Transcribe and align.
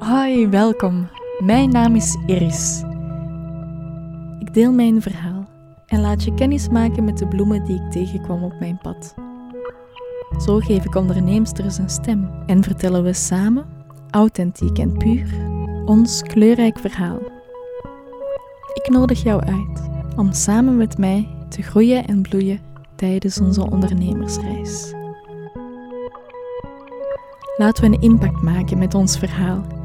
Hoi, 0.00 0.48
welkom. 0.48 1.08
Mijn 1.38 1.70
naam 1.70 1.96
is 1.96 2.16
Iris. 2.26 2.82
Ik 4.38 4.54
deel 4.54 4.72
mijn 4.72 5.02
verhaal 5.02 5.48
en 5.86 6.00
laat 6.00 6.24
je 6.24 6.34
kennis 6.34 6.68
maken 6.68 7.04
met 7.04 7.18
de 7.18 7.28
bloemen 7.28 7.64
die 7.64 7.82
ik 7.82 7.90
tegenkwam 7.90 8.44
op 8.44 8.52
mijn 8.58 8.78
pad. 8.82 9.14
Zo 10.44 10.58
geef 10.58 10.84
ik 10.84 10.94
onderneemsters 10.94 11.78
een 11.78 11.90
stem 11.90 12.30
en 12.46 12.62
vertellen 12.62 13.02
we 13.02 13.12
samen, 13.12 13.66
authentiek 14.10 14.78
en 14.78 14.96
puur, 14.96 15.26
ons 15.84 16.22
kleurrijk 16.22 16.78
verhaal. 16.78 17.18
Ik 18.72 18.88
nodig 18.88 19.22
jou 19.22 19.42
uit 19.42 19.90
om 20.16 20.32
samen 20.32 20.76
met 20.76 20.98
mij 20.98 21.28
te 21.48 21.62
groeien 21.62 22.06
en 22.06 22.22
bloeien 22.22 22.60
tijdens 22.94 23.40
onze 23.40 23.70
ondernemersreis. 23.70 24.94
Laten 27.56 27.84
we 27.84 27.96
een 27.96 28.02
impact 28.02 28.42
maken 28.42 28.78
met 28.78 28.94
ons 28.94 29.18
verhaal 29.18 29.78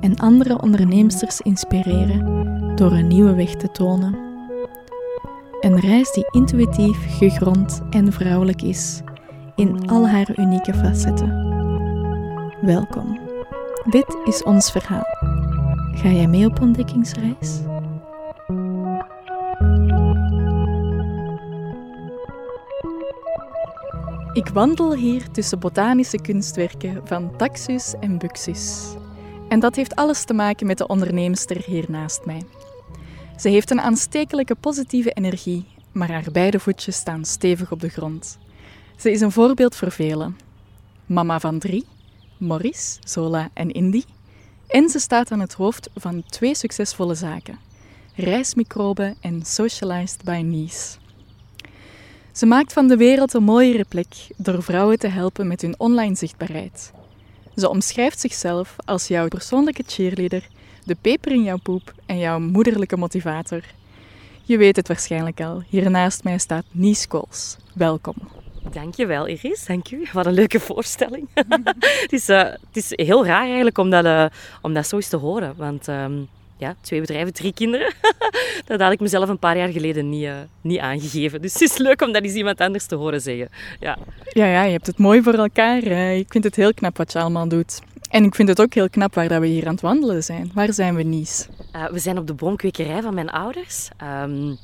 en 0.00 0.16
andere 0.16 0.62
onderneemsters 0.62 1.40
inspireren 1.40 2.40
door 2.76 2.92
een 2.92 3.06
nieuwe 3.06 3.34
weg 3.34 3.54
te 3.54 3.70
tonen. 3.70 4.18
Een 5.60 5.80
reis 5.80 6.12
die 6.12 6.26
intuïtief, 6.30 7.18
gegrond 7.18 7.80
en 7.90 8.12
vrouwelijk 8.12 8.62
is 8.62 9.00
in 9.54 9.88
al 9.88 10.08
haar 10.08 10.38
unieke 10.38 10.74
facetten. 10.74 11.48
Welkom. 12.60 13.18
Dit 13.90 14.16
is 14.24 14.42
ons 14.42 14.70
verhaal. 14.70 15.06
Ga 15.92 16.08
jij 16.08 16.26
mee 16.26 16.46
op 16.46 16.60
ontdekkingsreis? 16.60 17.60
Ik 24.32 24.48
wandel 24.48 24.94
hier 24.94 25.30
tussen 25.30 25.58
botanische 25.58 26.20
kunstwerken 26.20 27.00
van 27.04 27.36
Taxus 27.36 27.94
en 28.00 28.18
Buxus. 28.18 28.94
En 29.50 29.60
dat 29.60 29.76
heeft 29.76 29.96
alles 29.96 30.24
te 30.24 30.34
maken 30.34 30.66
met 30.66 30.78
de 30.78 30.86
onderneemster 30.86 31.62
hier 31.64 31.84
naast 31.88 32.24
mij. 32.24 32.42
Ze 33.36 33.48
heeft 33.48 33.70
een 33.70 33.80
aanstekelijke 33.80 34.54
positieve 34.54 35.10
energie, 35.10 35.66
maar 35.92 36.10
haar 36.10 36.26
beide 36.32 36.60
voetjes 36.60 36.96
staan 36.96 37.24
stevig 37.24 37.72
op 37.72 37.80
de 37.80 37.88
grond. 37.88 38.38
Ze 38.96 39.10
is 39.10 39.20
een 39.20 39.32
voorbeeld 39.32 39.76
voor 39.76 39.90
velen. 39.90 40.36
Mama 41.06 41.40
van 41.40 41.58
drie, 41.58 41.86
Maurice, 42.36 42.98
Zola 43.04 43.48
en 43.52 43.70
Indy. 43.70 44.02
En 44.68 44.88
ze 44.88 44.98
staat 44.98 45.32
aan 45.32 45.40
het 45.40 45.52
hoofd 45.52 45.90
van 45.94 46.22
twee 46.28 46.54
succesvolle 46.54 47.14
zaken: 47.14 47.58
Reismicroben 48.14 49.16
en 49.20 49.42
Socialized 49.44 50.24
by 50.24 50.42
Nice. 50.44 50.98
Ze 52.32 52.46
maakt 52.46 52.72
van 52.72 52.88
de 52.88 52.96
wereld 52.96 53.34
een 53.34 53.42
mooiere 53.42 53.84
plek 53.88 54.14
door 54.36 54.62
vrouwen 54.62 54.98
te 54.98 55.08
helpen 55.08 55.46
met 55.46 55.60
hun 55.60 55.74
online 55.78 56.14
zichtbaarheid. 56.14 56.92
Ze 57.56 57.68
omschrijft 57.68 58.20
zichzelf 58.20 58.76
als 58.84 59.08
jouw 59.08 59.28
persoonlijke 59.28 59.82
cheerleader, 59.86 60.48
de 60.84 60.96
peper 61.00 61.32
in 61.32 61.42
jouw 61.42 61.58
poep 61.58 61.94
en 62.06 62.18
jouw 62.18 62.38
moederlijke 62.38 62.96
motivator. 62.96 63.62
Je 64.42 64.56
weet 64.56 64.76
het 64.76 64.88
waarschijnlijk 64.88 65.40
al. 65.40 65.62
Hier 65.68 65.90
naast 65.90 66.24
mij 66.24 66.38
staat 66.38 66.64
Nies 66.70 67.06
Kools. 67.06 67.56
Welkom. 67.74 68.14
Dankjewel 68.72 69.26
Iris, 69.26 69.66
dank 69.66 69.90
u. 69.90 70.08
Wat 70.12 70.26
een 70.26 70.32
leuke 70.32 70.60
voorstelling. 70.60 71.28
het, 72.02 72.12
is, 72.12 72.28
uh, 72.28 72.38
het 72.38 72.76
is 72.76 72.92
heel 72.94 73.26
raar 73.26 73.44
eigenlijk 73.44 73.78
om 73.78 73.90
dat, 73.90 74.04
uh, 74.04 74.82
zo 74.82 74.96
eens 74.96 75.08
te 75.08 75.16
horen. 75.16 75.54
Want 75.56 75.88
um, 75.88 76.28
ja, 76.60 76.74
twee 76.80 77.00
bedrijven, 77.00 77.32
drie 77.32 77.52
kinderen. 77.52 77.92
dat 78.66 78.80
had 78.80 78.92
ik 78.92 79.00
mezelf 79.00 79.28
een 79.28 79.38
paar 79.38 79.56
jaar 79.56 79.68
geleden 79.68 80.08
niet, 80.08 80.24
uh, 80.24 80.34
niet 80.60 80.78
aangegeven. 80.78 81.42
Dus 81.42 81.52
het 81.52 81.62
is 81.62 81.76
leuk 81.76 82.02
om 82.02 82.12
dat 82.12 82.22
eens 82.22 82.34
iemand 82.34 82.60
anders 82.60 82.86
te 82.86 82.94
horen 82.94 83.20
zeggen. 83.20 83.48
Ja, 83.80 83.98
ja, 84.28 84.46
ja 84.46 84.62
je 84.62 84.72
hebt 84.72 84.86
het 84.86 84.98
mooi 84.98 85.22
voor 85.22 85.34
elkaar. 85.34 85.82
Ik 86.16 86.32
vind 86.32 86.44
het 86.44 86.56
heel 86.56 86.74
knap 86.74 86.96
wat 86.96 87.12
je 87.12 87.18
allemaal 87.18 87.48
doet. 87.48 87.80
En 88.10 88.24
ik 88.24 88.34
vind 88.34 88.48
het 88.48 88.60
ook 88.60 88.74
heel 88.74 88.90
knap 88.90 89.14
waar 89.14 89.28
dat 89.28 89.40
we 89.40 89.46
hier 89.46 89.66
aan 89.66 89.72
het 89.72 89.80
wandelen 89.80 90.22
zijn. 90.22 90.50
Waar 90.54 90.72
zijn 90.72 90.94
we, 90.94 91.02
Nies? 91.02 91.48
Uh, 91.76 91.86
we 91.86 91.98
zijn 91.98 92.18
op 92.18 92.26
de 92.26 92.34
boomkwekerij 92.34 93.02
van 93.02 93.14
mijn 93.14 93.30
ouders. 93.30 93.88
Um, 94.22 94.58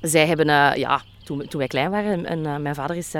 zij 0.00 0.26
hebben, 0.26 0.48
uh, 0.48 0.70
ja, 0.74 1.02
toen, 1.24 1.46
toen, 1.46 1.58
wij 1.58 1.68
klein 1.68 1.90
waren, 1.90 2.26
en 2.26 2.38
uh, 2.38 2.56
mijn 2.56 2.74
vader 2.74 2.96
is 2.96 3.12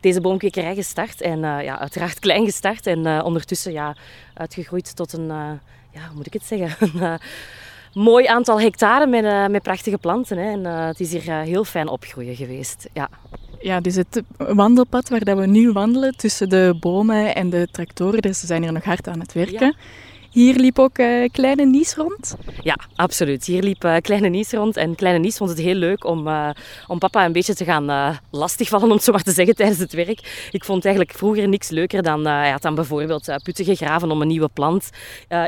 deze 0.00 0.20
boomkwekerij 0.20 0.74
gestart. 0.74 1.20
En 1.20 1.38
ja, 1.40 1.78
uiteraard 1.78 2.18
klein 2.26 2.44
gestart. 2.44 2.86
En 2.86 3.22
ondertussen 3.22 3.72
ja, 3.72 3.96
uitgegroeid 4.34 4.96
tot 4.96 5.12
een, 5.12 5.60
ja, 5.92 6.06
hoe 6.06 6.16
moet 6.16 6.26
ik 6.26 6.32
het 6.32 6.44
zeggen? 6.44 6.90
een 7.02 7.18
mooi 8.02 8.26
aantal 8.26 8.60
hectare 8.60 9.06
met, 9.06 9.50
met 9.50 9.62
prachtige 9.62 9.98
planten. 9.98 10.38
Hè. 10.38 10.50
En 10.50 10.64
het 10.64 11.00
is 11.00 11.12
hier 11.12 11.32
heel 11.32 11.64
fijn 11.64 11.88
opgroeien 11.88 12.36
geweest. 12.36 12.88
Ja. 12.92 13.08
Ja, 13.60 13.80
dus 13.80 13.94
het 13.94 14.22
wandelpad 14.36 15.08
waar 15.08 15.24
dat 15.24 15.38
we 15.38 15.46
nu 15.46 15.72
wandelen 15.72 16.16
tussen 16.16 16.48
de 16.48 16.76
bomen 16.80 17.34
en 17.34 17.50
de 17.50 17.68
tractoren, 17.70 18.22
dus 18.22 18.40
ze 18.40 18.46
zijn 18.46 18.62
hier 18.62 18.72
nog 18.72 18.84
hard 18.84 19.08
aan 19.08 19.20
het 19.20 19.32
werken. 19.32 19.66
Ja. 19.66 19.74
Hier 20.32 20.54
liep 20.54 20.78
ook 20.78 20.98
uh, 20.98 21.28
Kleine 21.32 21.64
Nies 21.64 21.94
rond? 21.94 22.36
Ja, 22.62 22.76
absoluut. 22.94 23.44
Hier 23.44 23.62
liep 23.62 23.84
uh, 23.84 23.96
Kleine 23.96 24.28
Nies 24.28 24.52
rond. 24.52 24.76
En 24.76 24.94
Kleine 24.94 25.18
Nies 25.18 25.36
vond 25.36 25.50
het 25.50 25.58
heel 25.58 25.74
leuk 25.74 26.04
om, 26.04 26.28
uh, 26.28 26.50
om 26.86 26.98
papa 26.98 27.24
een 27.24 27.32
beetje 27.32 27.54
te 27.54 27.64
gaan 27.64 28.18
lastigvallen, 28.30 28.86
om 28.88 28.92
het 28.92 29.04
zo 29.04 29.12
maar 29.12 29.22
te 29.22 29.32
zeggen, 29.32 29.54
tijdens 29.54 29.78
het 29.78 29.92
werk. 29.92 30.48
Ik 30.50 30.64
vond 30.64 30.84
eigenlijk 30.84 31.16
vroeger 31.16 31.48
niks 31.48 31.68
leuker 31.68 32.02
dan, 32.02 32.26
had 32.26 32.62
dan 32.62 32.74
bijvoorbeeld 32.74 33.32
putten 33.42 33.64
gegraven 33.64 34.10
om 34.10 34.20
een 34.20 34.28
nieuwe 34.28 34.48
plant 34.52 34.90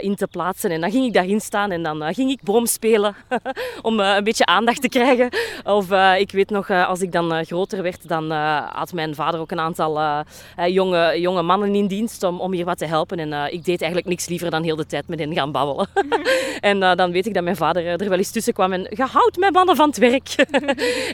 in 0.01 0.15
te 0.15 0.27
plaatsen. 0.27 0.71
En 0.71 0.81
dan 0.81 0.91
ging 0.91 1.07
ik 1.07 1.13
daarin 1.13 1.41
staan 1.41 1.71
en 1.71 1.83
dan 1.83 2.15
ging 2.15 2.31
ik 2.31 2.43
boom 2.43 2.67
spelen 2.67 3.15
om 3.83 4.01
een 4.01 4.25
beetje 4.25 4.47
aandacht 4.47 4.81
te 4.81 4.89
krijgen. 4.89 5.29
Of 5.65 5.91
ik 6.19 6.31
weet 6.31 6.51
nog, 6.51 6.71
als 6.71 7.01
ik 7.01 7.13
dan 7.13 7.45
groter 7.45 7.83
werd, 7.83 8.09
dan 8.09 8.31
had 8.73 8.93
mijn 8.93 9.15
vader 9.15 9.41
ook 9.41 9.51
een 9.51 9.61
aantal 9.61 10.25
jonge, 10.67 11.21
jonge 11.21 11.43
mannen 11.43 11.75
in 11.75 11.87
dienst 11.87 12.23
om, 12.23 12.41
om 12.41 12.53
hier 12.53 12.65
wat 12.65 12.79
te 12.79 12.87
helpen. 12.87 13.19
En 13.19 13.53
ik 13.53 13.65
deed 13.65 13.81
eigenlijk 13.81 14.11
niks 14.11 14.29
liever 14.29 14.51
dan 14.51 14.63
heel 14.63 14.74
de 14.77 14.87
tijd 14.87 15.09
met 15.09 15.19
hen 15.19 15.35
gaan 15.35 15.53
babbelen. 15.53 15.89
en 16.61 16.77
uh, 16.77 16.95
dan 16.95 17.13
weet 17.13 17.27
ik 17.27 17.35
dat 17.35 17.45
mijn 17.45 17.57
vader 17.57 17.87
er 17.87 18.09
wel 18.09 18.19
eens 18.19 18.31
tussen 18.31 18.53
kwam 18.53 18.73
en 18.73 18.87
gehoud 18.91 19.37
mijn 19.37 19.53
mannen 19.53 19.77
van 19.77 19.89
het 19.89 19.99
werk. 19.99 20.35
uh, 20.39 20.45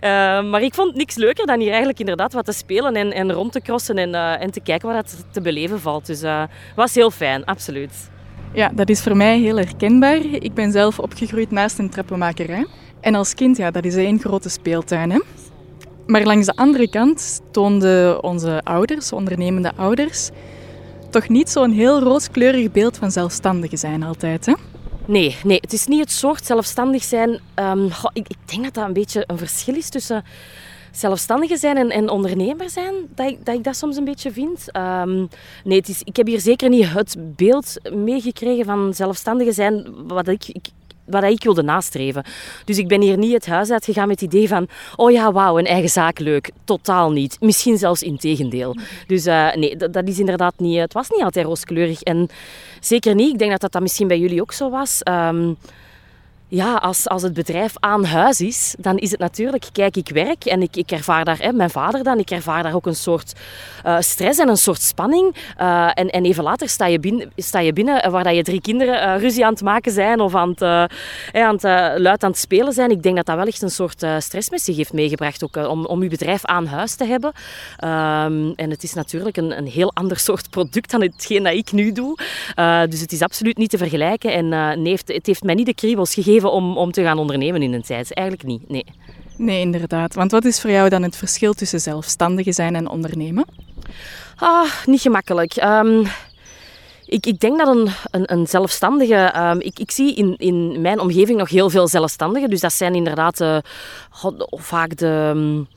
maar 0.51 0.63
ik 0.63 0.75
vond 0.75 0.95
niks 0.95 1.17
leuker 1.17 1.47
dan 1.47 1.59
hier 1.59 1.69
eigenlijk 1.69 1.99
inderdaad 1.99 2.33
wat 2.33 2.45
te 2.45 2.53
spelen 2.53 2.97
en, 2.97 3.13
en 3.13 3.33
rond 3.33 3.53
te 3.53 3.61
crossen 3.61 3.99
en, 3.99 4.09
uh, 4.09 4.43
en 4.43 4.51
te 4.51 4.61
kijken 4.61 4.89
wat 4.89 4.97
dat 4.97 5.25
te 5.31 5.41
beleven 5.41 5.81
valt. 5.81 6.07
Dus 6.07 6.21
het 6.21 6.51
was 6.75 6.95
heel 6.95 7.11
fijn, 7.11 7.45
absoluut. 7.45 8.11
Ja, 8.53 8.71
dat 8.75 8.89
is 8.89 9.03
voor 9.03 9.17
mij 9.17 9.39
heel 9.39 9.57
herkenbaar. 9.57 10.25
Ik 10.25 10.55
ben 10.55 10.73
zelf 10.73 10.99
opgegroeid 10.99 11.51
naast 11.51 11.79
een 11.79 11.91
trappenmakerij. 11.91 12.67
En 13.01 13.15
als 13.15 13.35
kind, 13.35 13.57
ja, 13.57 13.71
dat 13.71 13.85
is 13.85 13.97
één 13.97 14.19
grote 14.19 14.49
speeltuin. 14.49 15.11
Hè? 15.11 15.21
Maar 16.07 16.25
langs 16.25 16.47
de 16.47 16.57
andere 16.57 16.89
kant 16.89 17.41
toonden 17.51 18.23
onze 18.23 18.61
ouders, 18.65 19.13
ondernemende 19.13 19.73
ouders, 19.77 20.31
toch 21.11 21.29
niet 21.29 21.51
zo'n 21.51 21.71
heel 21.71 22.01
rooskleurig 22.01 22.71
beeld 22.73 22.97
van 22.97 23.11
zelfstandigen 23.11 23.79
zijn 23.79 24.03
altijd, 24.03 24.47
hè? 24.47 24.55
Nee, 25.05 25.37
nee, 25.45 25.59
het 25.61 25.73
is 25.73 25.87
niet 25.87 26.01
het 26.01 26.11
soort 26.11 26.47
zelfstandig 26.47 27.03
zijn. 27.03 27.41
Goh, 27.91 28.11
ik, 28.13 28.29
ik, 28.29 28.37
denk 28.45 28.65
dat 28.65 28.75
dat 28.75 28.87
een 28.87 28.93
beetje 28.93 29.25
een 29.27 29.39
verschil 29.39 29.75
is 29.75 29.89
tussen 29.89 30.25
zelfstandige 30.93 31.57
zijn 31.57 31.77
en, 31.77 31.91
en 31.91 32.09
ondernemer 32.09 32.71
zijn. 32.71 32.95
Dat 33.15 33.31
ik, 33.31 33.45
dat 33.45 33.55
ik, 33.55 33.65
dat 33.65 33.77
soms 33.77 33.97
een 33.97 34.05
beetje 34.05 34.33
vind. 34.33 34.77
Um, 34.77 35.29
nee, 35.65 35.79
het 35.79 35.89
is, 35.89 36.03
ik 36.03 36.17
heb 36.17 36.27
hier 36.27 36.41
zeker 36.41 36.69
niet 36.69 36.93
het 36.93 37.17
beeld 37.19 37.75
meegekregen 37.95 38.65
van 38.65 38.95
zelfstandige 38.95 39.53
zijn 39.53 39.87
wat 40.07 40.29
ik, 40.29 40.49
ik 40.49 40.67
wat 41.11 41.23
ik 41.23 41.43
wilde 41.43 41.63
nastreven. 41.63 42.25
Dus 42.65 42.79
ik 42.79 42.89
ben 42.89 43.01
hier 43.01 43.19
niet 43.19 43.33
het 43.33 43.47
huis 43.47 43.71
uitgegaan 43.71 44.09
met 44.09 44.21
het 44.21 44.35
idee 44.35 44.49
van, 44.49 44.69
oh 44.97 45.11
ja, 45.11 45.33
wauw, 45.33 45.59
een 45.59 45.67
eigen 45.67 45.91
zaak 45.91 46.19
leuk. 46.19 46.51
Totaal 46.65 47.13
niet. 47.13 47.37
Misschien 47.41 47.79
zelfs 47.79 48.03
in 48.03 48.19
tegendeel. 48.19 48.77
Dus 49.07 49.27
uh, 49.27 49.55
nee, 49.55 49.77
dat, 49.77 50.09
is 50.09 50.19
inderdaad 50.19 50.55
niet, 50.57 50.79
het 50.79 50.93
was 50.93 51.11
niet 51.11 51.23
altijd 51.23 51.47
rooskleurig. 51.47 52.03
En 52.03 52.29
zeker 52.81 53.15
niet, 53.15 53.33
ik 53.33 53.39
denk 53.39 53.51
dat 53.51 53.61
dat, 53.61 53.73
dat 53.73 53.83
misschien 53.83 54.09
bij 54.09 54.19
jullie 54.19 54.41
ook 54.41 54.53
zo 54.53 54.71
was. 54.71 55.01
Um, 55.09 55.57
ja, 56.51 56.75
als, 56.75 57.09
als 57.09 57.23
het 57.23 57.33
bedrijf 57.33 57.73
aan 57.79 58.05
huis 58.05 58.41
is, 58.41 58.75
dan 58.79 58.97
is 58.97 59.11
het 59.11 59.21
natuurlijk, 59.21 59.67
kijk, 59.73 59.97
ik 59.97 60.09
werk 60.09 60.45
en 60.45 60.63
ik, 60.63 60.77
ik 60.77 60.91
ervaar 60.91 61.25
daar, 61.25 61.39
hè, 61.39 61.53
mijn 61.53 61.71
vader 61.71 62.03
dan, 62.03 62.19
ik 62.19 62.31
ervaar 62.31 62.63
daar 62.63 62.75
ook 62.75 62.87
een 62.87 62.95
soort 62.95 63.33
uh, 63.87 63.97
stress 64.01 64.39
en 64.39 64.49
een 64.49 64.57
soort 64.57 64.83
spanning. 64.83 65.37
Uh, 65.61 65.91
en, 65.95 66.11
en 66.11 66.25
even 66.25 66.45
later 66.45 66.69
sta 66.69 66.87
je 66.87 67.01
binnen, 67.01 67.33
sta 67.37 67.59
je 67.59 67.73
binnen 67.73 68.11
waar 68.11 68.25
dat 68.25 68.37
je 68.37 68.43
drie 68.43 68.61
kinderen 68.61 69.19
ruzie 69.19 69.45
aan 69.45 69.53
het 69.53 69.63
maken 69.63 69.93
zijn 69.93 70.21
of 70.21 70.35
aan 70.35 70.49
het, 70.49 70.63
aan 71.33 71.55
het 71.55 71.63
luid 72.01 72.25
aan 72.25 72.31
het 72.31 72.39
spelen 72.39 72.73
zijn. 72.73 72.91
Ik 72.91 73.03
denk 73.03 73.17
dat 73.17 73.27
dat 73.27 73.37
wel 73.37 73.47
echt 73.47 73.63
een 73.63 73.71
soort 73.71 74.07
stress 74.19 74.67
heeft 74.67 74.93
meegebracht, 74.93 75.45
ook 75.45 75.57
om, 75.57 75.87
om 75.87 76.03
je 76.03 76.09
bedrijf 76.09 76.45
aan 76.45 76.67
huis 76.67 76.95
te 76.95 77.05
hebben. 77.05 77.33
Um, 77.85 78.53
en 78.57 78.71
het 78.71 78.83
is 78.83 78.93
natuurlijk 78.93 79.37
een, 79.37 79.59
een 79.59 79.67
heel 79.67 79.91
ander 79.95 80.19
soort 80.19 80.51
product 80.51 80.91
dan 80.91 81.03
hetgeen 81.03 81.43
dat 81.43 81.53
ik 81.53 81.73
nu 81.73 81.93
doe. 81.93 82.19
dus 82.89 83.01
het 83.01 83.13
is 83.13 83.23
absoluut 83.23 83.57
niet 83.57 83.71
te 83.71 83.79
vergelijken 83.79 84.33
en 84.33 84.83
nee, 84.83 84.99
het 85.07 85.27
heeft 85.27 85.43
mij 85.43 85.55
niet 85.55 85.67
de 85.67 85.75
kriebels 85.75 86.15
gegeven 86.15 86.40
om, 86.49 86.77
om 86.77 86.93
te 86.93 87.03
gaan 87.03 87.19
ondernemen 87.19 87.63
in 87.63 87.73
een 87.73 87.83
tijd. 87.83 88.15
Eigenlijk 88.15 88.49
niet, 88.49 88.69
nee. 88.69 88.85
Nee, 89.37 89.61
inderdaad. 89.61 90.15
Want 90.15 90.31
wat 90.31 90.45
is 90.45 90.61
voor 90.61 90.71
jou 90.71 90.89
dan 90.89 91.03
het 91.03 91.17
verschil 91.17 91.53
tussen 91.53 91.81
zelfstandige 91.81 92.53
zijn 92.53 92.77
en 92.77 92.89
ondernemen? 92.89 93.45
Ah, 94.37 94.71
niet 94.87 95.01
gemakkelijk. 95.01 95.57
Um, 95.63 96.07
ik, 97.07 97.27
ik, 97.27 97.41
denk 97.41 97.59
dat 97.59 97.69
een, 97.69 97.89
een, 98.11 98.33
een 98.33 98.47
zelfstandige. 98.47 99.35
Um, 99.37 99.61
ik, 99.61 99.79
ik, 99.79 99.91
zie 99.91 100.15
in, 100.15 100.35
in 100.37 100.81
mijn 100.81 101.01
omgeving 101.01 101.39
nog 101.39 101.49
heel 101.49 101.71
veel 101.71 101.89
zelfstandigen. 101.89 102.51
Dus 102.51 102.61
dat 102.61 102.73
zijn 102.73 102.95
inderdaad 102.95 103.41
uh, 103.41 103.59
vaak 104.51 104.97
de. 104.97 105.33
Um, 105.35 105.69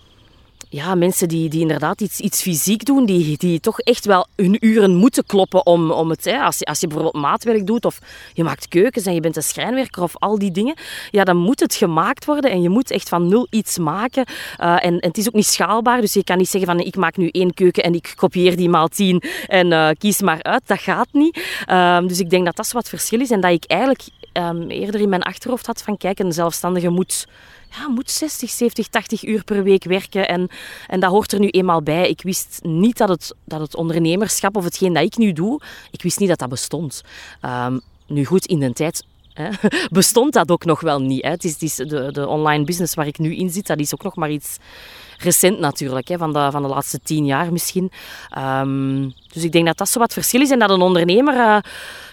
ja, 0.73 0.95
mensen 0.95 1.27
die, 1.27 1.49
die 1.49 1.61
inderdaad 1.61 2.01
iets, 2.01 2.19
iets 2.19 2.41
fysiek 2.41 2.85
doen, 2.85 3.05
die, 3.05 3.37
die 3.37 3.59
toch 3.59 3.79
echt 3.79 4.05
wel 4.05 4.27
hun 4.35 4.57
uren 4.59 4.95
moeten 4.95 5.25
kloppen 5.25 5.65
om, 5.65 5.91
om 5.91 6.09
het... 6.09 6.25
Hè, 6.25 6.39
als, 6.39 6.59
je, 6.59 6.65
als 6.65 6.79
je 6.79 6.87
bijvoorbeeld 6.87 7.23
maatwerk 7.23 7.67
doet 7.67 7.85
of 7.85 7.99
je 8.33 8.43
maakt 8.43 8.67
keukens 8.67 9.05
en 9.05 9.13
je 9.13 9.19
bent 9.19 9.35
een 9.35 9.43
schrijnwerker 9.43 10.03
of 10.03 10.17
al 10.17 10.39
die 10.39 10.51
dingen, 10.51 10.75
ja, 11.11 11.23
dan 11.23 11.37
moet 11.37 11.59
het 11.59 11.75
gemaakt 11.75 12.25
worden 12.25 12.51
en 12.51 12.61
je 12.61 12.69
moet 12.69 12.91
echt 12.91 13.09
van 13.09 13.27
nul 13.27 13.47
iets 13.49 13.77
maken. 13.77 14.25
Uh, 14.59 14.85
en, 14.85 14.95
het 14.99 15.17
is 15.17 15.27
ook 15.27 15.33
niet 15.33 15.45
schaalbaar, 15.45 16.01
dus 16.01 16.13
je 16.13 16.23
kan 16.23 16.37
niet 16.37 16.49
zeggen 16.49 16.75
van 16.75 16.85
ik 16.85 16.95
maak 16.95 17.17
nu 17.17 17.27
één 17.27 17.53
keuken 17.53 17.83
en 17.83 17.93
ik 17.93 18.13
kopieer 18.15 18.55
die 18.55 18.69
maal 18.69 18.87
tien 18.87 19.23
en 19.47 19.71
uh, 19.71 19.89
kies 19.97 20.21
maar 20.21 20.43
uit. 20.43 20.61
Dat 20.65 20.79
gaat 20.79 21.07
niet. 21.11 21.63
Uh, 21.69 21.99
dus 22.07 22.19
ik 22.19 22.29
denk 22.29 22.45
dat 22.45 22.55
dat 22.55 22.71
wat 22.71 22.89
verschil 22.89 23.19
is 23.19 23.31
en 23.31 23.41
dat 23.41 23.51
ik 23.51 23.63
eigenlijk 23.67 24.01
um, 24.33 24.69
eerder 24.69 25.01
in 25.01 25.09
mijn 25.09 25.21
achterhoofd 25.21 25.65
had 25.65 25.81
van 25.81 25.97
kijk, 25.97 26.19
een 26.19 26.33
zelfstandige 26.33 26.89
moet 26.89 27.27
ja, 27.77 27.87
moet 27.87 28.11
60, 28.11 28.49
70, 28.49 28.87
80 28.87 29.25
uur 29.25 29.43
per 29.43 29.63
week 29.63 29.83
werken. 29.83 30.27
En, 30.27 30.49
en 30.87 30.99
dat 30.99 31.11
hoort 31.11 31.31
er 31.31 31.39
nu 31.39 31.47
eenmaal 31.47 31.83
bij. 31.83 32.09
Ik 32.09 32.21
wist 32.21 32.59
niet 32.61 32.97
dat 32.97 33.09
het, 33.09 33.35
dat 33.45 33.59
het 33.59 33.75
ondernemerschap 33.75 34.55
of 34.55 34.63
hetgeen 34.63 34.93
dat 34.93 35.03
ik 35.03 35.17
nu 35.17 35.33
doe, 35.33 35.61
ik 35.91 36.01
wist 36.01 36.19
niet 36.19 36.29
dat 36.29 36.39
dat 36.39 36.49
bestond. 36.49 37.01
Um, 37.45 37.81
nu 38.07 38.25
goed, 38.25 38.45
in 38.45 38.59
de 38.59 38.73
tijd 38.73 39.05
Bestond 39.91 40.33
dat 40.33 40.51
ook 40.51 40.65
nog 40.65 40.81
wel 40.81 41.01
niet. 41.01 41.23
Hè. 41.23 41.33
Is, 41.37 41.75
de, 41.75 42.11
de, 42.11 42.27
online 42.27 42.63
business 42.63 42.93
waar 42.93 43.07
ik 43.07 43.17
nu 43.17 43.35
in 43.35 43.49
zit, 43.49 43.67
dat 43.67 43.79
is 43.79 43.93
ook 43.93 44.03
nog 44.03 44.15
maar 44.15 44.31
iets 44.31 44.57
recent 45.17 45.59
natuurlijk, 45.59 46.07
hè, 46.07 46.17
van, 46.17 46.33
de, 46.33 46.47
van 46.51 46.61
de 46.61 46.67
laatste 46.67 46.99
tien 46.99 47.25
jaar 47.25 47.51
misschien. 47.51 47.91
Um, 48.37 49.13
dus 49.33 49.43
ik 49.43 49.51
denk 49.51 49.65
dat 49.65 49.77
dat 49.77 49.89
zo 49.89 49.99
wat 49.99 50.13
verschil 50.13 50.41
is 50.41 50.51
en 50.51 50.59
dat 50.59 50.69
een 50.69 50.81
ondernemer 50.81 51.35
uh, 51.35 51.57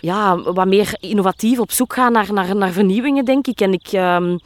ja, 0.01 0.43
wat 0.43 0.67
meer 0.67 0.97
innovatief 1.01 1.59
op 1.59 1.73
zoek 1.73 1.93
gaat 1.93 2.13
naar, 2.13 2.33
naar, 2.33 2.57
naar 2.57 2.71
vernieuwingen, 2.71 3.25
denk 3.25 3.47
ik. 3.47 3.61
En 3.61 3.73
ik, 3.73 3.93
um, 3.93 4.39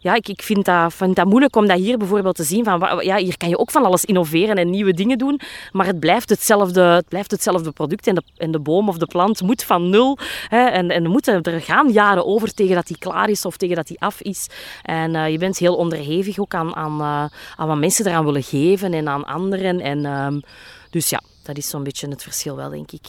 ja, 0.00 0.14
ik, 0.14 0.28
ik 0.28 0.42
vind, 0.42 0.64
dat, 0.64 0.94
dat 1.12 1.26
moeilijk 1.26 1.56
om 1.56 1.66
dat 1.66 1.78
hier 1.78 1.98
bijvoorbeeld 1.98 2.36
te 2.36 2.42
zien. 2.42 2.64
Van, 2.64 3.00
ja, 3.00 3.16
hier 3.16 3.36
kan 3.36 3.48
je 3.48 3.58
ook 3.58 3.70
van 3.70 3.84
alles 3.84 4.04
innoveren 4.04 4.56
en 4.56 4.70
nieuwe 4.70 4.92
dingen 4.92 5.18
doen, 5.18 5.40
maar 5.72 5.86
het 5.86 6.00
blijft 6.00 6.28
hetzelfde, 6.28 6.80
het 6.80 7.08
blijft 7.08 7.30
hetzelfde 7.30 7.70
product 7.70 8.06
en 8.06 8.14
de, 8.14 8.22
en 8.36 8.50
de 8.50 8.60
boom 8.60 8.88
of 8.88 8.98
de 8.98 9.06
plant 9.06 9.42
moet 9.42 9.64
van 9.64 9.90
nul. 9.90 10.18
Hè, 10.48 10.64
en, 10.64 10.90
en 10.90 11.10
moeten, 11.10 11.42
er 11.42 11.60
gaan 11.60 11.90
jaren 11.90 12.21
over 12.24 12.54
tegen 12.54 12.74
dat 12.74 12.86
die 12.86 12.98
klaar 12.98 13.28
is 13.28 13.44
of 13.44 13.56
tegen 13.56 13.76
dat 13.76 13.86
die 13.86 14.00
af 14.00 14.20
is. 14.20 14.46
En 14.82 15.14
uh, 15.14 15.30
je 15.30 15.38
bent 15.38 15.58
heel 15.58 15.76
onderhevig 15.76 16.38
ook 16.38 16.54
aan, 16.54 16.76
aan, 16.76 17.00
uh, 17.00 17.38
aan 17.56 17.68
wat 17.68 17.78
mensen 17.78 18.06
eraan 18.06 18.24
willen 18.24 18.42
geven 18.42 18.92
en 18.92 19.08
aan 19.08 19.24
anderen. 19.24 19.80
En, 19.80 20.04
um, 20.04 20.42
dus 20.90 21.10
ja, 21.10 21.20
dat 21.42 21.56
is 21.56 21.68
zo'n 21.68 21.82
beetje 21.82 22.08
het 22.08 22.22
verschil 22.22 22.56
wel, 22.56 22.70
denk 22.70 22.92
ik. 22.92 23.06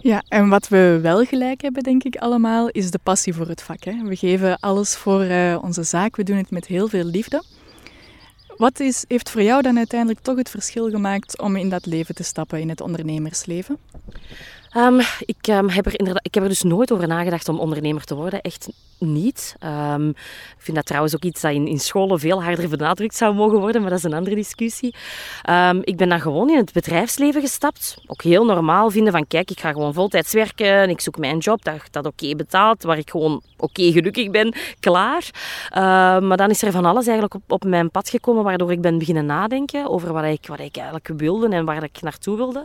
Ja, 0.00 0.22
en 0.28 0.48
wat 0.48 0.68
we 0.68 0.98
wel 1.02 1.24
gelijk 1.24 1.60
hebben, 1.60 1.82
denk 1.82 2.04
ik 2.04 2.16
allemaal, 2.16 2.68
is 2.68 2.90
de 2.90 3.00
passie 3.02 3.34
voor 3.34 3.48
het 3.48 3.62
vak. 3.62 3.84
Hè. 3.84 4.02
We 4.02 4.16
geven 4.16 4.58
alles 4.58 4.96
voor 4.96 5.24
uh, 5.24 5.58
onze 5.62 5.82
zaak, 5.82 6.16
we 6.16 6.22
doen 6.22 6.36
het 6.36 6.50
met 6.50 6.66
heel 6.66 6.88
veel 6.88 7.04
liefde. 7.04 7.42
Wat 8.56 8.80
is, 8.80 9.04
heeft 9.08 9.30
voor 9.30 9.42
jou 9.42 9.62
dan 9.62 9.76
uiteindelijk 9.76 10.20
toch 10.20 10.36
het 10.36 10.50
verschil 10.50 10.90
gemaakt 10.90 11.40
om 11.40 11.56
in 11.56 11.68
dat 11.68 11.86
leven 11.86 12.14
te 12.14 12.22
stappen, 12.22 12.60
in 12.60 12.68
het 12.68 12.80
ondernemersleven? 12.80 13.78
Um, 14.76 15.00
ik, 15.20 15.46
um, 15.46 15.68
heb 15.68 15.86
er 15.86 15.94
ik 16.22 16.34
heb 16.34 16.42
er 16.42 16.48
dus 16.48 16.62
nooit 16.62 16.92
over 16.92 17.08
nagedacht 17.08 17.48
om 17.48 17.58
ondernemer 17.58 18.04
te 18.04 18.14
worden. 18.14 18.40
Echt 18.40 18.68
niet. 18.98 19.56
Um, 19.64 20.08
ik 20.08 20.56
vind 20.58 20.76
dat 20.76 20.86
trouwens 20.86 21.14
ook 21.14 21.22
iets 21.22 21.40
dat 21.40 21.52
in, 21.52 21.78
scholen 21.78 22.18
veel 22.18 22.42
harder 22.42 22.68
benadrukt 22.68 23.14
zou 23.14 23.34
mogen 23.34 23.58
worden, 23.58 23.80
maar 23.80 23.90
dat 23.90 23.98
is 23.98 24.04
een 24.04 24.14
andere 24.14 24.36
discussie. 24.36 24.94
ik 25.82 25.96
ben 25.96 26.08
dan 26.08 26.20
gewoon 26.20 26.50
in 26.50 26.56
het 26.56 26.72
bedrijfsleven 26.72 27.40
gestapt. 27.40 27.98
Ook 28.06 28.22
heel 28.22 28.44
normaal 28.44 28.90
vinden 28.90 29.12
van, 29.12 29.26
kijk, 29.26 29.50
ik 29.50 29.60
ga 29.60 29.72
gewoon 29.72 29.94
voltijds 29.94 30.32
werken 30.32 30.72
en 30.72 30.90
ik 30.90 31.00
zoek 31.00 31.18
mijn 31.18 31.38
job 31.38 31.64
dat, 31.64 31.80
dat 31.90 32.06
oké 32.06 32.34
betaalt, 32.34 32.82
waar 32.82 32.98
ik 32.98 33.10
gewoon 33.10 33.42
oké 33.56 33.92
gelukkig 33.92 34.30
ben, 34.30 34.54
klaar. 34.80 35.30
maar 36.22 36.36
dan 36.36 36.50
is 36.50 36.62
er 36.62 36.72
van 36.72 36.84
alles 36.84 37.06
eigenlijk 37.06 37.34
op, 37.34 37.42
op 37.52 37.64
mijn 37.64 37.90
pad 37.90 38.08
gekomen, 38.08 38.44
waardoor 38.44 38.72
ik 38.72 38.80
ben 38.80 38.98
beginnen 38.98 39.26
nadenken 39.26 39.90
over 39.90 40.12
wat 40.12 40.24
ik, 40.24 40.46
wat 40.46 40.60
ik 40.60 40.76
eigenlijk 40.76 41.10
wilde 41.16 41.48
en 41.48 41.64
waar 41.64 41.82
ik 41.82 42.00
naartoe 42.00 42.36
wilde. 42.36 42.64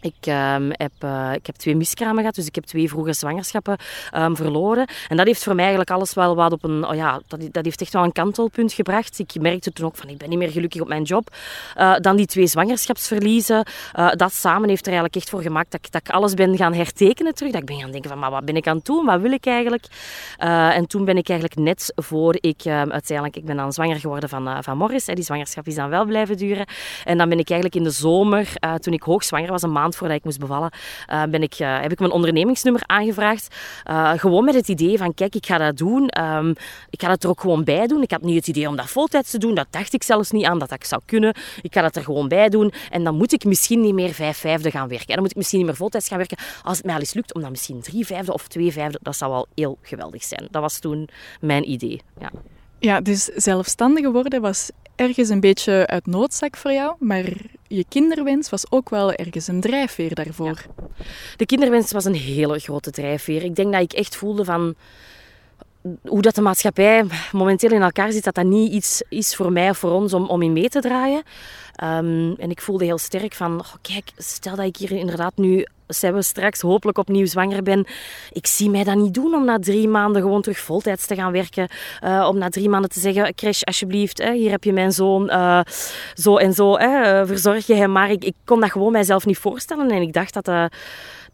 Ik, 0.00 0.26
um, 0.26 0.70
heb, 0.70 0.92
uh, 1.04 1.30
ik 1.32 1.46
heb 1.46 1.54
twee 1.54 1.76
miskramen 1.76 2.18
gehad, 2.18 2.34
dus 2.34 2.46
ik 2.46 2.54
heb 2.54 2.64
twee 2.64 2.88
vroege 2.88 3.12
zwangerschappen 3.12 3.76
um, 4.16 4.36
verloren. 4.36 4.86
En 5.08 5.16
dat 5.16 5.26
heeft 5.26 5.44
voor 5.44 5.54
mij 5.54 5.64
eigenlijk 5.64 5.94
alles 5.94 6.14
wel 6.14 6.34
wat 6.34 6.52
op 6.52 6.64
een... 6.64 6.86
Oh 6.86 6.94
ja, 6.94 7.20
dat, 7.26 7.40
dat 7.52 7.64
heeft 7.64 7.80
echt 7.80 7.92
wel 7.92 8.04
een 8.04 8.12
kantelpunt 8.12 8.72
gebracht. 8.72 9.18
Ik 9.18 9.40
merkte 9.40 9.72
toen 9.72 9.86
ook 9.86 9.96
van, 9.96 10.08
ik 10.08 10.18
ben 10.18 10.28
niet 10.28 10.38
meer 10.38 10.50
gelukkig 10.50 10.80
op 10.80 10.88
mijn 10.88 11.02
job. 11.02 11.34
Uh, 11.76 11.96
dan 11.96 12.16
die 12.16 12.26
twee 12.26 12.46
zwangerschapsverliezen. 12.46 13.66
Uh, 13.98 14.10
dat 14.12 14.32
samen 14.32 14.68
heeft 14.68 14.86
er 14.86 14.92
eigenlijk 14.92 15.16
echt 15.16 15.30
voor 15.30 15.42
gemaakt 15.42 15.70
dat 15.70 15.80
ik, 15.84 15.92
dat 15.92 16.00
ik 16.00 16.10
alles 16.10 16.34
ben 16.34 16.56
gaan 16.56 16.74
hertekenen 16.74 17.34
terug. 17.34 17.52
Dat 17.52 17.60
ik 17.60 17.66
ben 17.66 17.80
gaan 17.80 17.90
denken 17.90 18.10
van, 18.10 18.18
maar 18.18 18.30
wat 18.30 18.44
ben 18.44 18.56
ik 18.56 18.66
aan 18.66 18.76
het 18.76 18.84
doen? 18.84 19.04
Wat 19.04 19.20
wil 19.20 19.32
ik 19.32 19.46
eigenlijk? 19.46 19.84
en 20.38 20.86
toen 20.86 21.04
ben 21.04 21.16
ik 21.16 21.28
eigenlijk 21.28 21.60
net 21.60 21.92
voor 21.96 22.36
ik... 22.40 22.64
Um, 22.64 22.92
uiteindelijk, 22.92 23.36
ik 23.36 23.44
ben 23.44 23.56
dan 23.56 23.72
zwanger 23.72 24.00
geworden 24.00 24.28
van, 24.28 24.62
van 24.62 24.76
Morris. 24.76 25.06
Hè, 25.06 25.14
die 25.14 25.24
zwangerschap 25.24 25.66
is 25.66 25.74
dan 25.74 25.88
wel 25.88 26.04
blijven 26.04 26.36
duren. 26.36 26.66
En 27.04 27.18
dan 27.18 27.28
ben 27.28 27.38
ik 27.38 27.50
eigenlijk 27.50 27.80
in 27.80 27.84
de 27.84 27.90
zomer, 27.90 28.52
toen 28.80 28.92
ik 28.92 29.02
hoogzwanger 29.02 29.50
was, 29.50 29.62
een 29.62 29.72
maand 29.72 29.83
voordat 29.92 30.16
ik 30.16 30.24
moest 30.24 30.38
bevallen, 30.38 30.70
uh, 31.10 31.22
ben 31.22 31.42
ik, 31.42 31.58
uh, 31.58 31.80
heb 31.80 31.92
ik 31.92 31.98
mijn 31.98 32.12
ondernemingsnummer 32.12 32.82
aangevraagd. 32.86 33.54
Uh, 33.90 34.12
gewoon 34.16 34.44
met 34.44 34.54
het 34.54 34.68
idee 34.68 34.98
van, 34.98 35.14
kijk, 35.14 35.34
ik 35.34 35.46
ga 35.46 35.58
dat 35.58 35.76
doen. 35.76 36.10
Um, 36.20 36.54
ik 36.90 37.02
ga 37.02 37.08
dat 37.08 37.22
er 37.22 37.28
ook 37.28 37.40
gewoon 37.40 37.64
bij 37.64 37.86
doen. 37.86 38.02
Ik 38.02 38.10
had 38.10 38.22
niet 38.22 38.36
het 38.36 38.48
idee 38.48 38.68
om 38.68 38.76
dat 38.76 38.90
voltijds 38.90 39.30
te 39.30 39.38
doen. 39.38 39.54
Dat 39.54 39.66
dacht 39.70 39.92
ik 39.92 40.02
zelfs 40.02 40.30
niet 40.30 40.44
aan 40.44 40.58
dat 40.58 40.68
dat 40.68 40.86
zou 40.86 41.02
kunnen. 41.04 41.34
Ik 41.62 41.74
ga 41.74 41.82
dat 41.82 41.96
er 41.96 42.02
gewoon 42.02 42.28
bij 42.28 42.48
doen. 42.48 42.72
En 42.90 43.04
dan 43.04 43.16
moet 43.16 43.32
ik 43.32 43.44
misschien 43.44 43.80
niet 43.80 43.94
meer 43.94 44.12
vijf 44.12 44.38
vijfde 44.38 44.70
gaan 44.70 44.88
werken. 44.88 45.06
En 45.06 45.14
dan 45.14 45.22
moet 45.22 45.30
ik 45.30 45.36
misschien 45.36 45.58
niet 45.58 45.66
meer 45.66 45.76
voltijds 45.76 46.08
gaan 46.08 46.18
werken. 46.18 46.38
Als 46.62 46.76
het 46.76 46.86
mij 46.86 46.94
al 46.94 47.00
eens 47.00 47.14
lukt 47.14 47.34
om 47.34 47.40
dan 47.40 47.50
misschien 47.50 47.80
drie 47.80 48.06
vijfde 48.06 48.32
of 48.32 48.48
twee 48.48 48.72
vijfde, 48.72 48.98
dat 49.02 49.16
zou 49.16 49.30
wel 49.30 49.46
heel 49.54 49.78
geweldig 49.82 50.24
zijn. 50.24 50.48
Dat 50.50 50.62
was 50.62 50.78
toen 50.78 51.08
mijn 51.40 51.70
idee. 51.70 52.02
Ja. 52.20 52.30
Ja, 52.78 53.00
dus 53.00 53.24
zelfstandige 53.24 54.10
worden 54.10 54.40
was 54.40 54.70
ergens 54.96 55.28
een 55.28 55.40
beetje 55.40 55.86
uit 55.86 56.06
noodzak 56.06 56.56
voor 56.56 56.72
jou, 56.72 56.94
maar 56.98 57.24
je 57.66 57.84
kinderwens 57.88 58.50
was 58.50 58.70
ook 58.70 58.90
wel 58.90 59.12
ergens 59.12 59.46
een 59.46 59.60
drijfveer 59.60 60.14
daarvoor. 60.14 60.66
De 61.36 61.46
kinderwens 61.46 61.92
was 61.92 62.04
een 62.04 62.14
hele 62.14 62.58
grote 62.58 62.90
drijfveer. 62.90 63.42
Ik 63.42 63.56
denk 63.56 63.72
dat 63.72 63.82
ik 63.82 63.92
echt 63.92 64.16
voelde 64.16 64.44
van 64.44 64.74
hoe 66.02 66.22
dat 66.22 66.34
de 66.34 66.40
maatschappij 66.40 67.04
momenteel 67.32 67.70
in 67.70 67.82
elkaar 67.82 68.12
zit, 68.12 68.24
dat 68.24 68.34
dat 68.34 68.44
niet 68.44 68.72
iets 68.72 69.02
is 69.08 69.36
voor 69.36 69.52
mij 69.52 69.70
of 69.70 69.78
voor 69.78 69.90
ons 69.90 70.12
om, 70.14 70.26
om 70.26 70.42
in 70.42 70.52
mee 70.52 70.68
te 70.68 70.80
draaien. 70.80 71.22
Um, 71.84 72.34
en 72.34 72.50
ik 72.50 72.60
voelde 72.60 72.84
heel 72.84 72.98
sterk 72.98 73.34
van, 73.34 73.60
oh, 73.60 73.74
kijk, 73.82 74.10
stel 74.16 74.56
dat 74.56 74.66
ik 74.66 74.76
hier 74.76 74.92
inderdaad 74.92 75.36
nu 75.36 75.66
we 75.86 76.22
straks 76.22 76.60
hopelijk 76.60 76.98
opnieuw 76.98 77.26
zwanger 77.26 77.62
ben. 77.62 77.86
Ik 78.32 78.46
zie 78.46 78.70
mij 78.70 78.84
dat 78.84 78.96
niet 78.96 79.14
doen 79.14 79.34
om 79.34 79.44
na 79.44 79.58
drie 79.58 79.88
maanden 79.88 80.22
gewoon 80.22 80.42
terug 80.42 80.58
voltijds 80.58 81.06
te 81.06 81.14
gaan 81.14 81.32
werken. 81.32 81.68
Uh, 82.04 82.26
om 82.28 82.38
na 82.38 82.48
drie 82.48 82.68
maanden 82.68 82.90
te 82.90 83.00
zeggen, 83.00 83.34
crash 83.34 83.62
alsjeblieft, 83.62 84.18
hè, 84.18 84.32
hier 84.32 84.50
heb 84.50 84.64
je 84.64 84.72
mijn 84.72 84.92
zoon, 84.92 85.30
uh, 85.30 85.60
zo 86.14 86.36
en 86.36 86.52
zo, 86.52 86.78
hè, 86.78 87.26
verzorg 87.26 87.66
je 87.66 87.74
hem. 87.74 87.92
Maar 87.92 88.10
ik, 88.10 88.32
kon 88.44 88.60
dat 88.60 88.70
gewoon 88.70 88.92
mijzelf 88.92 89.26
niet 89.26 89.38
voorstellen. 89.38 89.90
En 89.90 90.02
ik 90.02 90.12
dacht 90.12 90.34
dat... 90.34 90.72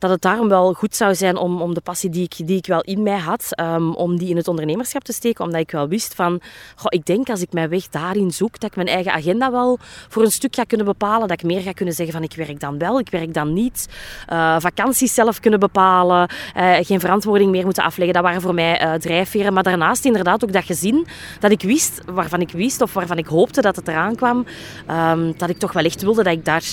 dat 0.00 0.10
het 0.10 0.22
daarom 0.22 0.48
wel 0.48 0.72
goed 0.72 0.96
zou 0.96 1.14
zijn 1.14 1.36
om, 1.36 1.62
om 1.62 1.74
de 1.74 1.80
passie 1.80 2.10
die 2.10 2.22
ik, 2.24 2.46
die 2.46 2.56
ik 2.56 2.66
wel 2.66 2.80
in 2.80 3.02
mij 3.02 3.18
had, 3.18 3.48
um, 3.60 3.94
om 3.94 4.18
die 4.18 4.28
in 4.28 4.36
het 4.36 4.48
ondernemerschap 4.48 5.04
te 5.04 5.12
steken. 5.12 5.44
Omdat 5.44 5.60
ik 5.60 5.70
wel 5.70 5.88
wist 5.88 6.14
van, 6.14 6.40
ik 6.88 7.04
denk 7.04 7.28
als 7.30 7.42
ik 7.42 7.52
mijn 7.52 7.68
weg 7.68 7.88
daarin 7.88 8.30
zoek, 8.30 8.60
dat 8.60 8.70
ik 8.70 8.76
mijn 8.76 8.88
eigen 8.88 9.12
agenda 9.12 9.50
wel 9.50 9.78
voor 10.08 10.22
een 10.22 10.32
stuk 10.32 10.54
ga 10.54 10.64
kunnen 10.64 10.86
bepalen. 10.86 11.28
Dat 11.28 11.42
ik 11.42 11.46
meer 11.46 11.60
ga 11.60 11.72
kunnen 11.72 11.94
zeggen 11.94 12.14
van, 12.14 12.22
ik 12.22 12.34
werk 12.34 12.60
dan 12.60 12.78
wel, 12.78 12.98
ik 12.98 13.10
werk 13.10 13.34
dan 13.34 13.52
niet. 13.52 13.88
Uh, 14.32 14.56
vakanties 14.58 15.14
zelf 15.14 15.40
kunnen 15.40 15.60
bepalen. 15.60 16.30
Uh, 16.56 16.76
geen 16.80 17.00
verantwoording 17.00 17.50
meer 17.50 17.64
moeten 17.64 17.84
afleggen. 17.84 18.14
Dat 18.14 18.22
waren 18.22 18.40
voor 18.40 18.54
mij 18.54 18.82
uh, 18.82 18.92
drijfveren. 18.94 19.52
Maar 19.52 19.62
daarnaast 19.62 20.04
inderdaad 20.04 20.44
ook 20.44 20.52
dat 20.52 20.64
gezin 20.64 21.06
dat 21.40 21.50
ik 21.50 21.62
wist, 21.62 22.00
waarvan 22.06 22.40
ik 22.40 22.50
wist 22.50 22.80
of 22.80 22.92
waarvan 22.92 23.18
ik 23.18 23.26
hoopte 23.26 23.60
dat 23.60 23.76
het 23.76 23.88
eraan 23.88 24.14
kwam. 24.14 24.46
Um, 24.90 25.34
dat 25.36 25.48
ik 25.48 25.58
toch 25.58 25.72
wel 25.72 25.84
echt 25.84 26.02
wilde 26.02 26.22
dat 26.22 26.32
ik 26.32 26.44
daar 26.44 26.64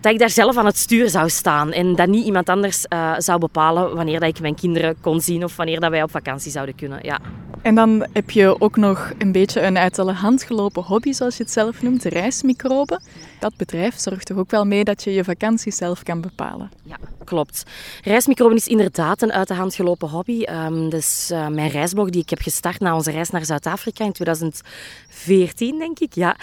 dat 0.00 0.12
ik 0.12 0.18
daar 0.18 0.30
zelf 0.30 0.56
aan 0.56 0.66
het 0.66 0.76
stuur 0.76 1.10
zou 1.10 1.28
staan 1.28 1.72
en 1.72 1.94
dat 1.94 2.08
niet 2.08 2.24
iemand 2.24 2.48
anders 2.48 2.84
uh, 2.88 3.14
zou 3.18 3.38
bepalen 3.38 3.94
wanneer 3.94 4.20
dat 4.20 4.28
ik 4.28 4.40
mijn 4.40 4.54
kinderen 4.54 4.96
kon 5.00 5.20
zien 5.20 5.44
of 5.44 5.56
wanneer 5.56 5.80
dat 5.80 5.90
wij 5.90 6.02
op 6.02 6.10
vakantie 6.10 6.50
zouden 6.50 6.74
kunnen. 6.74 6.98
Ja. 7.02 7.18
En 7.62 7.74
dan 7.74 8.06
heb 8.12 8.30
je 8.30 8.60
ook 8.60 8.76
nog 8.76 9.12
een 9.18 9.32
beetje 9.32 9.60
een 9.60 9.78
uit 9.78 9.94
de 9.94 10.12
hand 10.12 10.42
gelopen 10.42 10.82
hobby, 10.82 11.12
zoals 11.12 11.36
je 11.36 11.42
het 11.42 11.52
zelf 11.52 11.82
noemt, 11.82 12.04
reismicroben. 12.04 13.02
Dat 13.38 13.56
bedrijf 13.56 13.98
zorgt 13.98 14.26
toch 14.26 14.36
ook 14.36 14.50
wel 14.50 14.64
mee 14.64 14.84
dat 14.84 15.04
je 15.04 15.12
je 15.12 15.24
vakantie 15.24 15.72
zelf 15.72 16.02
kan 16.02 16.20
bepalen? 16.20 16.70
Ja, 16.82 16.96
klopt. 17.24 17.62
Reismicroben 18.02 18.56
is 18.56 18.66
inderdaad 18.66 19.22
een 19.22 19.32
uit 19.32 19.48
de 19.48 19.54
hand 19.54 19.74
gelopen 19.74 20.08
hobby. 20.08 20.44
Um, 20.50 20.88
dus 20.88 21.30
uh, 21.32 21.48
mijn 21.48 21.70
reisblog 21.70 22.10
die 22.10 22.22
ik 22.22 22.30
heb 22.30 22.40
gestart 22.40 22.80
na 22.80 22.94
onze 22.94 23.10
reis 23.10 23.30
naar 23.30 23.44
Zuid-Afrika 23.44 24.04
in 24.04 24.12
2014, 24.12 25.78
denk 25.78 25.98
ik. 25.98 26.14
Ja. 26.14 26.36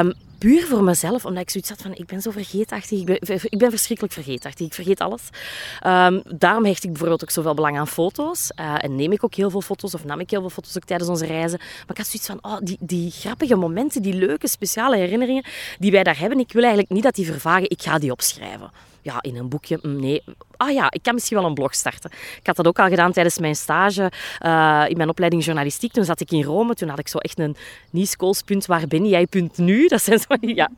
Um, 0.00 0.12
puur 0.42 0.66
voor 0.66 0.82
mezelf, 0.82 1.24
omdat 1.24 1.42
ik 1.42 1.50
zoiets 1.50 1.70
had 1.70 1.82
van, 1.82 1.94
ik 1.94 2.06
ben 2.06 2.20
zo 2.20 2.30
vergeetachtig, 2.30 2.98
ik 2.98 3.04
ben, 3.04 3.16
ik 3.42 3.58
ben 3.58 3.70
verschrikkelijk 3.70 4.14
vergeetachtig, 4.14 4.66
ik 4.66 4.74
vergeet 4.74 5.00
alles. 5.00 5.22
Um, 5.86 6.22
daarom 6.36 6.64
hecht 6.64 6.84
ik 6.84 6.90
bijvoorbeeld 6.90 7.22
ook 7.22 7.30
zoveel 7.30 7.54
belang 7.54 7.78
aan 7.78 7.88
foto's. 7.88 8.50
Uh, 8.60 8.84
en 8.84 8.96
neem 8.96 9.12
ik 9.12 9.24
ook 9.24 9.34
heel 9.34 9.50
veel 9.50 9.60
foto's, 9.60 9.94
of 9.94 10.04
nam 10.04 10.20
ik 10.20 10.30
heel 10.30 10.40
veel 10.40 10.50
foto's 10.50 10.76
ook 10.76 10.84
tijdens 10.84 11.10
onze 11.10 11.26
reizen. 11.26 11.58
Maar 11.58 11.90
ik 11.90 11.96
had 11.96 12.06
zoiets 12.06 12.26
van, 12.26 12.38
oh, 12.40 12.58
die, 12.62 12.76
die 12.80 13.10
grappige 13.10 13.56
momenten, 13.56 14.02
die 14.02 14.14
leuke, 14.14 14.48
speciale 14.48 14.96
herinneringen 14.96 15.44
die 15.78 15.90
wij 15.90 16.02
daar 16.02 16.18
hebben, 16.18 16.38
ik 16.38 16.52
wil 16.52 16.62
eigenlijk 16.62 16.92
niet 16.92 17.02
dat 17.02 17.14
die 17.14 17.26
vervagen, 17.26 17.70
ik 17.70 17.82
ga 17.82 17.98
die 17.98 18.12
opschrijven 18.12 18.70
ja, 19.02 19.22
in 19.22 19.36
een 19.36 19.48
boekje, 19.48 19.78
mm, 19.82 20.00
nee, 20.00 20.22
ah 20.62 20.72
ja, 20.72 20.90
ik 20.90 21.02
kan 21.02 21.14
misschien 21.14 21.36
wel 21.36 21.46
een 21.46 21.54
blog 21.54 21.74
starten. 21.74 22.10
Ik 22.38 22.46
had 22.46 22.56
dat 22.56 22.66
ook 22.66 22.78
al 22.78 22.88
gedaan 22.88 23.12
tijdens 23.12 23.38
mijn 23.38 23.56
stage 23.56 24.12
uh, 24.46 24.84
in 24.88 24.96
mijn 24.96 25.08
opleiding 25.08 25.44
journalistiek. 25.44 25.92
Toen 25.92 26.04
zat 26.04 26.20
ik 26.20 26.30
in 26.30 26.42
Rome. 26.42 26.74
Toen 26.74 26.88
had 26.88 26.98
ik 26.98 27.08
zo 27.08 27.18
echt 27.18 27.38
een 27.38 27.56
nieuwskoolspunt. 27.90 28.66
Waar 28.66 28.86
ben 28.86 29.06
jij.nu? 29.06 29.86
Dat 29.92 30.02
zijn 30.02 30.18
zo 30.18 30.36
ja, 30.40 30.70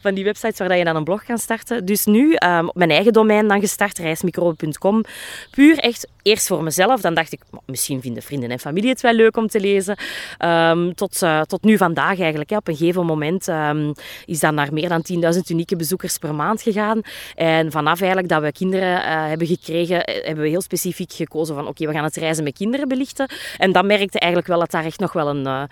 van 0.00 0.14
die 0.14 0.24
websites 0.24 0.58
waar 0.58 0.76
je 0.76 0.84
dan 0.84 0.96
een 0.96 1.04
blog 1.04 1.24
kan 1.24 1.38
starten. 1.38 1.84
Dus 1.84 2.04
nu 2.04 2.30
um, 2.30 2.70
mijn 2.74 2.90
eigen 2.90 3.12
domein 3.12 3.48
dan 3.48 3.60
gestart, 3.60 3.98
reismicrobe.com. 3.98 5.04
Puur 5.50 5.78
echt 5.78 6.08
eerst 6.22 6.46
voor 6.46 6.62
mezelf. 6.62 7.00
Dan 7.00 7.14
dacht 7.14 7.32
ik, 7.32 7.40
misschien 7.66 8.00
vinden 8.00 8.22
vrienden 8.22 8.50
en 8.50 8.58
familie 8.58 8.90
het 8.90 9.00
wel 9.00 9.12
leuk 9.12 9.36
om 9.36 9.46
te 9.46 9.60
lezen. 9.60 9.96
Um, 10.38 10.94
tot, 10.94 11.22
uh, 11.22 11.40
tot 11.40 11.64
nu 11.64 11.76
vandaag 11.76 12.20
eigenlijk. 12.20 12.50
Op 12.50 12.68
een 12.68 12.76
gegeven 12.76 13.06
moment 13.06 13.48
um, 13.48 13.92
is 14.24 14.40
dat 14.40 14.52
naar 14.52 14.72
meer 14.72 14.88
dan 14.88 15.04
10.000 15.34 15.40
unieke 15.48 15.76
bezoekers 15.76 16.18
per 16.18 16.34
maand 16.34 16.62
gegaan. 16.62 17.00
En 17.34 17.70
vanaf 17.70 17.98
eigenlijk 17.98 18.28
dat 18.28 18.42
we 18.42 18.52
kinderen 18.52 18.98
uh, 18.98 19.26
hebben 19.26 19.46
gekregen, 19.46 20.04
eh, 20.04 20.26
hebben 20.26 20.44
we 20.44 20.50
heel 20.50 20.60
specifiek 20.60 21.12
gekozen 21.12 21.54
van 21.54 21.66
oké, 21.66 21.86
we 21.86 21.92
gaan 21.92 22.04
het 22.04 22.16
reizen 22.16 22.44
met 22.44 22.56
kinderen 22.56 22.88
belichten. 22.88 23.30
En 23.58 23.72
dan 23.72 23.86
merkte 23.86 24.18
eigenlijk 24.18 24.50
wel 24.50 24.60
dat 24.60 24.70
daar 24.70 24.84
echt 24.84 25.00
nog 25.00 25.12
wel 25.12 25.28
een... 25.28 25.68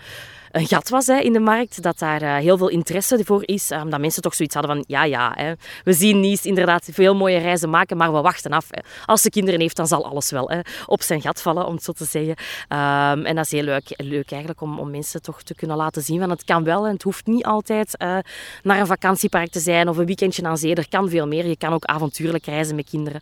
een 0.51 0.67
gat 0.67 0.89
was 0.89 1.07
hè, 1.07 1.19
in 1.19 1.33
de 1.33 1.39
markt, 1.39 1.83
dat 1.83 1.99
daar 1.99 2.21
uh, 2.21 2.35
heel 2.35 2.57
veel 2.57 2.67
interesse 2.67 3.21
voor 3.23 3.47
is. 3.47 3.71
Um, 3.71 3.89
dat 3.89 3.99
mensen 3.99 4.21
toch 4.21 4.35
zoiets 4.35 4.55
hadden 4.55 4.75
van, 4.75 4.83
ja, 4.87 5.03
ja, 5.03 5.31
hè, 5.35 5.53
we 5.83 5.93
zien 5.93 6.19
Nice 6.19 6.47
inderdaad 6.47 6.87
veel 6.91 7.15
mooie 7.15 7.37
reizen 7.37 7.69
maken, 7.69 7.97
maar 7.97 8.13
we 8.13 8.21
wachten 8.21 8.51
af. 8.51 8.65
Hè. 8.69 8.81
Als 9.05 9.21
ze 9.21 9.29
kinderen 9.29 9.59
heeft, 9.59 9.75
dan 9.75 9.87
zal 9.87 10.05
alles 10.05 10.31
wel 10.31 10.49
hè, 10.49 10.59
op 10.85 11.01
zijn 11.01 11.21
gat 11.21 11.41
vallen, 11.41 11.65
om 11.65 11.73
het 11.73 11.83
zo 11.83 11.91
te 11.91 12.05
zeggen. 12.05 12.35
Um, 12.69 13.25
en 13.25 13.35
dat 13.35 13.45
is 13.45 13.51
heel 13.51 13.63
leuk, 13.63 13.93
leuk 13.97 14.31
eigenlijk 14.31 14.61
om, 14.61 14.79
om 14.79 14.91
mensen 14.91 15.21
toch 15.21 15.43
te 15.43 15.55
kunnen 15.55 15.77
laten 15.77 16.01
zien 16.01 16.19
van 16.19 16.29
het 16.29 16.43
kan 16.43 16.63
wel 16.63 16.85
en 16.85 16.93
het 16.93 17.03
hoeft 17.03 17.25
niet 17.25 17.45
altijd 17.45 17.95
uh, 18.01 18.17
naar 18.63 18.79
een 18.79 18.87
vakantiepark 18.87 19.51
te 19.51 19.59
zijn 19.59 19.89
of 19.89 19.97
een 19.97 20.05
weekendje 20.05 20.43
aan 20.43 20.57
zee. 20.57 20.75
Er 20.75 20.89
kan 20.89 21.09
veel 21.09 21.27
meer. 21.27 21.45
Je 21.45 21.57
kan 21.57 21.73
ook 21.73 21.85
avontuurlijk 21.85 22.45
reizen 22.45 22.75
met 22.75 22.89
kinderen. 22.89 23.21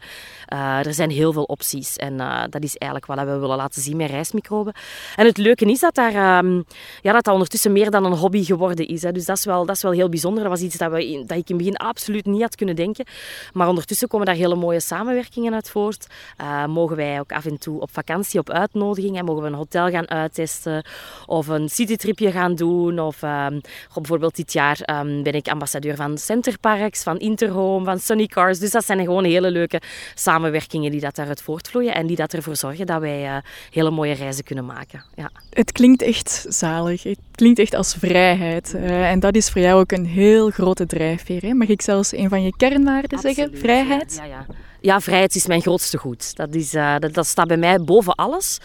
Er 0.86 0.93
zijn 0.93 1.09
heel 1.09 1.33
veel 1.33 1.43
opties 1.43 1.95
en 1.95 2.17
dat 2.50 2.63
is 2.63 2.75
eigenlijk 2.75 3.05
wat 3.05 3.25
we 3.25 3.38
willen 3.38 3.57
laten 3.57 3.81
zien 3.81 3.98
met 3.98 4.09
reismicroben. 4.09 4.74
En 5.15 5.25
het 5.25 5.38
leuke 5.38 5.65
is 5.65 5.79
dat 5.79 5.95
daar... 5.95 6.38
Um, 6.38 6.65
ja, 7.01 7.18
dat 7.25 7.33
ondertussen 7.33 7.71
meer 7.71 7.91
dan 7.91 8.05
een 8.05 8.17
hobby 8.17 8.43
geworden 8.43 8.88
is. 8.88 9.01
Hè. 9.01 9.11
Dus 9.11 9.25
dat 9.25 9.38
is, 9.38 9.45
wel, 9.45 9.65
dat 9.65 9.75
is 9.75 9.81
wel 9.81 9.91
heel 9.91 10.09
bijzonder. 10.09 10.43
Dat 10.43 10.51
was 10.51 10.61
iets 10.61 10.77
dat, 10.77 10.91
dat 10.91 10.99
ik 11.01 11.09
in 11.09 11.27
het 11.27 11.57
begin 11.57 11.75
absoluut 11.75 12.25
niet 12.25 12.41
had 12.41 12.55
kunnen 12.55 12.75
denken. 12.75 13.05
Maar 13.53 13.67
ondertussen 13.67 14.07
komen 14.07 14.25
daar 14.25 14.35
hele 14.35 14.55
mooie 14.55 14.79
samenwerkingen 14.79 15.53
uit 15.53 15.69
voort. 15.69 16.07
Uh, 16.41 16.65
mogen 16.65 16.95
wij 16.95 17.19
ook 17.19 17.31
af 17.31 17.45
en 17.45 17.57
toe 17.57 17.81
op 17.81 17.89
vakantie, 17.93 18.39
op 18.39 18.49
uitnodiging. 18.49 19.21
Mogen 19.21 19.41
we 19.41 19.47
een 19.47 19.53
hotel 19.53 19.89
gaan 19.89 20.09
uittesten 20.09 20.85
of 21.25 21.47
een 21.47 21.69
citytripje 21.69 22.31
gaan 22.31 22.55
doen. 22.55 22.99
Of 22.99 23.21
uh, 23.21 23.47
bijvoorbeeld 23.93 24.35
dit 24.35 24.53
jaar 24.53 24.99
um, 24.99 25.23
ben 25.23 25.33
ik 25.33 25.47
ambassadeur 25.47 25.95
van 25.95 26.17
Centerparks, 26.17 27.03
van 27.03 27.19
Interhome, 27.19 27.85
van 27.85 27.99
Sunny 27.99 28.25
Cars. 28.25 28.59
Dus 28.59 28.71
dat 28.71 28.85
zijn 28.85 28.99
gewoon 28.99 29.23
hele 29.23 29.51
leuke 29.51 29.81
samenwerkingen 30.15 30.91
die 30.91 30.99
dat 30.99 31.15
daaruit 31.15 31.41
voortvloeien 31.41 31.93
en 31.93 32.07
die 32.07 32.15
dat 32.15 32.33
ervoor 32.33 32.55
zorgen 32.55 32.85
dat 32.85 33.01
wij 33.01 33.23
uh, 33.23 33.38
hele 33.71 33.91
mooie 33.91 34.13
reizen 34.13 34.43
kunnen 34.43 34.65
maken. 34.65 35.03
Ja. 35.15 35.29
Het 35.49 35.71
klinkt 35.71 36.01
echt 36.01 36.45
zalig. 36.47 37.03
Het 37.10 37.20
klinkt 37.32 37.60
echt 37.60 37.74
als 37.74 37.94
vrijheid. 37.94 38.74
Uh, 38.75 39.12
en 39.12 39.20
dat 39.20 39.36
is 39.36 39.50
voor 39.50 39.62
jou 39.62 39.80
ook 39.80 39.92
een 39.92 40.06
heel 40.06 40.50
grote 40.50 40.86
drijfveer. 40.86 41.42
Hè? 41.42 41.54
Mag 41.54 41.68
ik 41.68 41.82
zelfs 41.82 42.13
een 42.13 42.30
van 42.30 42.44
je 42.44 42.54
kernwaarden 42.58 43.12
Absoluut, 43.12 43.36
zeggen? 43.36 43.58
Vrijheid? 43.58 44.16
Ja, 44.16 44.24
ja. 44.24 44.46
ja, 44.82 45.01
vrijheid 45.01 45.36
is 45.36 45.48
mijn 45.48 45.62
grootste 45.62 45.98
goed. 45.98 46.36
Dat, 46.36 46.56
is, 46.56 46.74
uh, 46.74 46.96
dat, 47.00 47.13
dat, 47.13 47.28
staat 47.28 47.48
bij 47.48 47.58
mij 47.58 47.84
boven 47.84 48.16
alles. 48.16 48.60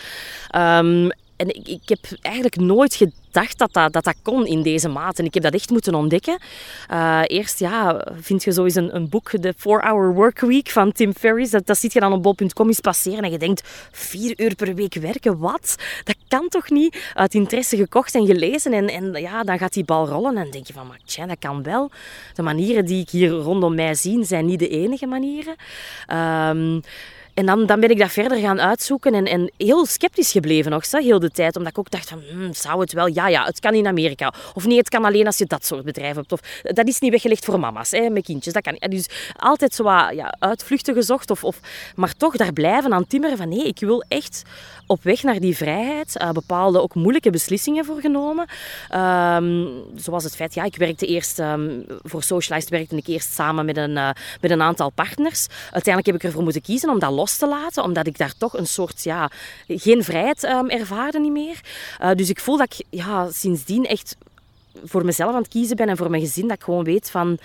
Um, 0.57 1.11
en 1.37 1.49
ik, 1.49 1.69
ik, 1.69 1.89
heb 1.89 1.99
eigenlijk 2.21 2.57
nooit 2.57 2.95
gedacht 2.95 3.59
dat 3.59 3.73
dat, 3.73 3.93
dat 3.93 4.05
dat 4.05 4.15
kon 4.23 4.47
in 4.47 4.63
deze 4.63 4.89
mate. 4.89 5.21
En 5.21 5.25
ik 5.25 5.35
heb 5.35 5.43
dat 5.43 5.55
echt 5.55 5.71
moeten 5.71 5.95
ontdekken. 5.95 6.39
Uh, 6.91 7.21
eerst 7.27 7.59
ja, 7.59 8.07
vind 8.21 8.45
je 8.45 8.53
zo 8.53 8.65
een, 8.65 8.97
een 8.97 9.09
boek, 9.09 9.31
The 9.31 9.55
4-Hour 9.57 10.15
Workweek 10.15 10.69
van 10.69 10.93
Tim 10.93 11.13
Ferriss. 11.15 11.51
Dat, 11.51 11.67
dat 11.67 11.79
zit 11.79 11.93
je 11.93 12.01
dan 12.01 12.13
op 12.13 12.23
bol.com 12.23 12.67
eens 12.67 12.81
passeren 12.81 13.23
en 13.23 13.31
je 13.31 13.39
denkt, 13.39 13.89
vier 13.93 14.41
uur 14.41 14.55
per 14.55 14.75
week 14.75 14.95
werken, 14.95 15.39
wat? 15.39 15.77
Dat 16.05 16.17
kan 16.29 16.49
toch 16.49 16.71
niet? 16.71 17.13
Uit 17.15 17.35
interesse 17.35 17.77
gekocht 17.77 18.15
en 18.15 18.27
gelezen 18.27 18.73
en, 18.73 18.89
en 18.89 19.13
ja, 19.21 19.43
dan 19.43 19.59
gaat 19.59 19.73
die 19.73 19.85
bal 19.85 20.09
rollen 20.09 20.37
en 20.37 20.51
denk 20.51 20.67
je 20.67 20.73
van, 20.73 20.87
maar 20.87 21.01
tja, 21.05 21.27
dat 21.27 21.39
kan 21.39 21.63
wel. 21.63 21.91
De 22.35 22.43
manieren 22.43 22.85
die 22.85 23.01
ik 23.01 23.11
hier 23.11 23.31
rondom 23.31 23.75
mij 23.75 23.95
zie, 23.95 24.25
zijn 24.25 24.47
niet 24.47 24.59
de 24.59 24.69
enige 24.69 25.07
manieren. 25.07 25.57
Um, 26.13 26.83
en 27.35 27.47
dan, 27.47 27.67
dan 27.67 27.81
ben 27.81 27.91
ik 27.91 27.99
dat 27.99 28.13
verder 28.13 28.39
gaan 28.39 28.61
uitzoeken 28.61 29.15
en, 29.15 29.25
en 29.25 29.53
heel 29.57 29.87
sceptisch 29.87 30.33
gebleven 30.33 30.71
nog, 30.71 30.85
zo, 30.85 30.99
heel 30.99 31.19
de 31.19 31.31
tijd. 31.31 31.57
Omdat 31.57 31.73
ik 31.73 31.79
ook 31.79 31.91
dacht 31.91 32.09
van, 32.09 32.23
hmm, 32.31 32.55
zou 32.55 32.81
het 32.81 32.93
wel? 32.93 33.07
Ja, 33.07 33.29
ja, 33.29 33.45
het 33.45 33.61
kan 33.61 33.75
in 33.75 33.87
Amerika. 33.87 34.33
Of 34.55 34.67
nee, 34.67 34.79
het 34.79 34.89
kan 34.89 35.05
alleen 35.05 35.27
als 35.27 35.39
je 35.39 35.47
dat 35.47 35.67
soort 35.67 35.85
bedrijven 35.85 36.17
hebt. 36.17 36.33
Of, 36.33 36.41
dat 36.63 36.89
is 36.89 36.99
niet 36.99 37.11
weggelegd 37.11 37.45
voor 37.45 37.61
mama's, 37.61 37.91
hè, 37.91 38.11
met 38.11 38.25
kindjes. 38.25 38.53
Dat 38.53 38.63
kan 38.63 38.91
Dus 38.91 39.07
altijd 39.37 39.75
zo 39.75 39.83
wat 39.83 40.15
ja, 40.15 40.35
uitvluchten 40.39 40.95
gezocht. 40.95 41.31
Of, 41.31 41.45
of, 41.45 41.61
maar 41.95 42.15
toch 42.17 42.37
daar 42.37 42.53
blijven 42.53 42.93
aan 42.93 43.07
timmeren 43.07 43.37
van, 43.37 43.49
nee, 43.49 43.67
ik 43.67 43.81
wil 43.81 44.05
echt 44.09 44.43
op 44.87 45.03
weg 45.03 45.23
naar 45.23 45.41
die 45.41 45.57
vrijheid. 45.57 46.17
Uh, 46.23 46.31
bepaalde 46.31 46.81
ook 46.81 46.95
moeilijke 46.95 47.31
beslissingen 47.31 47.85
voor 47.85 48.01
genomen. 48.01 48.47
Um, 48.95 49.83
zoals 49.95 50.25
het 50.25 50.37
feit, 50.37 50.55
ja, 50.55 50.65
ik 50.65 50.77
werkte 50.77 51.07
eerst 51.07 51.39
um, 51.39 51.85
voor 52.03 52.23
Socialized 52.23 52.71
werkte 52.71 52.97
ik 52.97 53.07
eerst 53.07 53.33
samen 53.33 53.65
met 53.65 53.77
een, 53.77 53.91
uh, 53.91 54.11
met 54.41 54.51
een 54.51 54.63
aantal 54.63 54.91
partners. 54.91 55.47
Uiteindelijk 55.63 56.07
heb 56.07 56.15
ik 56.15 56.23
ervoor 56.23 56.43
moeten 56.43 56.63
kiezen 56.63 56.91
om 56.91 56.99
dat 56.99 57.11
los 57.25 57.37
te 57.37 57.49
laten, 57.49 57.83
omdat 57.83 58.07
ik 58.07 58.19
daar 58.19 58.35
toch 58.39 58.57
een 58.57 58.67
soort, 58.67 59.03
ja, 59.03 59.31
geen 59.67 60.05
vrijheid 60.05 60.43
um, 60.45 60.71
ervaarde 60.71 61.21
niet 61.21 61.33
meer. 61.33 61.61
Uh, 62.03 62.11
dus 62.15 62.29
ik 62.29 62.41
voel 62.41 62.57
dat 62.57 62.73
ik 62.73 62.87
ja, 62.91 63.31
sindsdien 63.31 63.87
echt 63.87 64.17
voor 64.85 65.05
mezelf 65.05 65.35
aan 65.35 65.43
het 65.43 65.49
kiezen 65.49 65.77
ben 65.77 65.89
en 65.89 65.97
voor 65.97 66.11
mijn 66.11 66.23
gezin, 66.23 66.49
dat 66.49 66.57
ik 66.57 66.63
gewoon 66.63 66.85
weet 66.85 67.11
van 67.11 67.39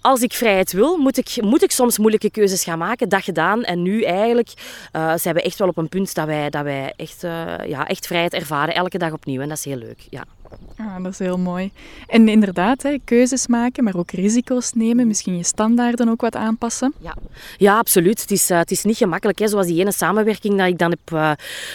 als 0.00 0.20
ik 0.20 0.32
vrijheid 0.32 0.72
wil, 0.72 0.96
moet 0.96 1.16
ik, 1.16 1.42
moet 1.42 1.62
ik 1.62 1.70
soms 1.70 1.98
moeilijke 1.98 2.30
keuzes 2.30 2.64
gaan 2.64 2.78
maken. 2.78 3.08
Dat 3.08 3.22
gedaan. 3.22 3.62
En 3.62 3.82
nu 3.82 4.02
eigenlijk 4.02 4.52
uh, 4.92 5.12
zijn 5.16 5.34
we 5.34 5.42
echt 5.42 5.58
wel 5.58 5.68
op 5.68 5.76
een 5.76 5.88
punt 5.88 6.14
dat 6.14 6.26
wij, 6.26 6.50
dat 6.50 6.62
wij 6.62 6.92
echt, 6.96 7.24
uh, 7.24 7.56
ja, 7.66 7.86
echt 7.86 8.06
vrijheid 8.06 8.32
ervaren. 8.32 8.74
Elke 8.74 8.98
dag 8.98 9.12
opnieuw. 9.12 9.40
En 9.40 9.48
dat 9.48 9.58
is 9.58 9.64
heel 9.64 9.76
leuk. 9.76 10.06
Ja. 10.10 10.24
Ah, 10.76 11.02
dat 11.02 11.12
is 11.12 11.18
heel 11.18 11.38
mooi. 11.38 11.70
En 12.06 12.28
inderdaad, 12.28 12.82
hè, 12.82 12.96
keuzes 13.04 13.46
maken, 13.46 13.84
maar 13.84 13.96
ook 13.96 14.10
risico's 14.10 14.72
nemen. 14.72 15.06
Misschien 15.06 15.36
je 15.36 15.44
standaarden 15.44 16.08
ook 16.08 16.20
wat 16.20 16.36
aanpassen. 16.36 16.94
Ja, 17.00 17.14
ja 17.56 17.78
absoluut. 17.78 18.20
Het 18.20 18.30
is, 18.30 18.50
uh, 18.50 18.58
het 18.58 18.70
is 18.70 18.84
niet 18.84 18.96
gemakkelijk. 18.96 19.38
Hè. 19.38 19.48
Zoals 19.48 19.66
die 19.66 19.80
ene 19.80 19.92
samenwerking 19.92 20.58
dat 20.58 20.66
ik 20.66 20.78
dan 20.78 20.90
heb 20.90 21.10
uh, 21.12 21.30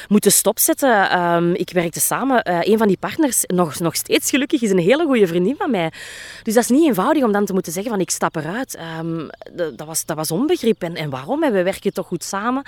moeten 0.08 0.32
stopzetten. 0.32 1.20
Um, 1.20 1.54
ik 1.54 1.70
werkte 1.70 2.00
samen. 2.00 2.50
Uh, 2.50 2.58
een 2.62 2.78
van 2.78 2.88
die 2.88 2.98
partners, 3.00 3.44
nog, 3.48 3.80
nog 3.80 3.96
steeds 3.96 4.30
gelukkig, 4.30 4.62
is 4.62 4.72
een 4.72 4.78
hele 4.78 5.06
goede 5.06 5.28
vriendin 5.28 5.56
van 5.58 5.72
mij. 5.72 5.92
Dus 6.44 6.54
dat 6.54 6.64
is 6.64 6.70
niet 6.70 6.88
eenvoudig 6.88 7.24
om 7.24 7.32
dan 7.32 7.46
te 7.46 7.54
moeten 7.54 7.72
zeggen 7.72 7.92
van 7.92 8.02
ik 8.02 8.10
stap 8.10 8.36
eruit. 8.36 8.78
Um, 9.00 9.30
dat, 9.54 9.88
was, 9.88 10.06
dat 10.06 10.18
was 10.18 10.32
onbegrip. 10.32 10.82
En, 10.82 10.96
en 10.96 11.10
waarom? 11.10 11.40
We 11.40 11.64
werken 11.64 11.94
toch 11.94 12.08
goed 12.08 12.24
samen? 12.24 12.64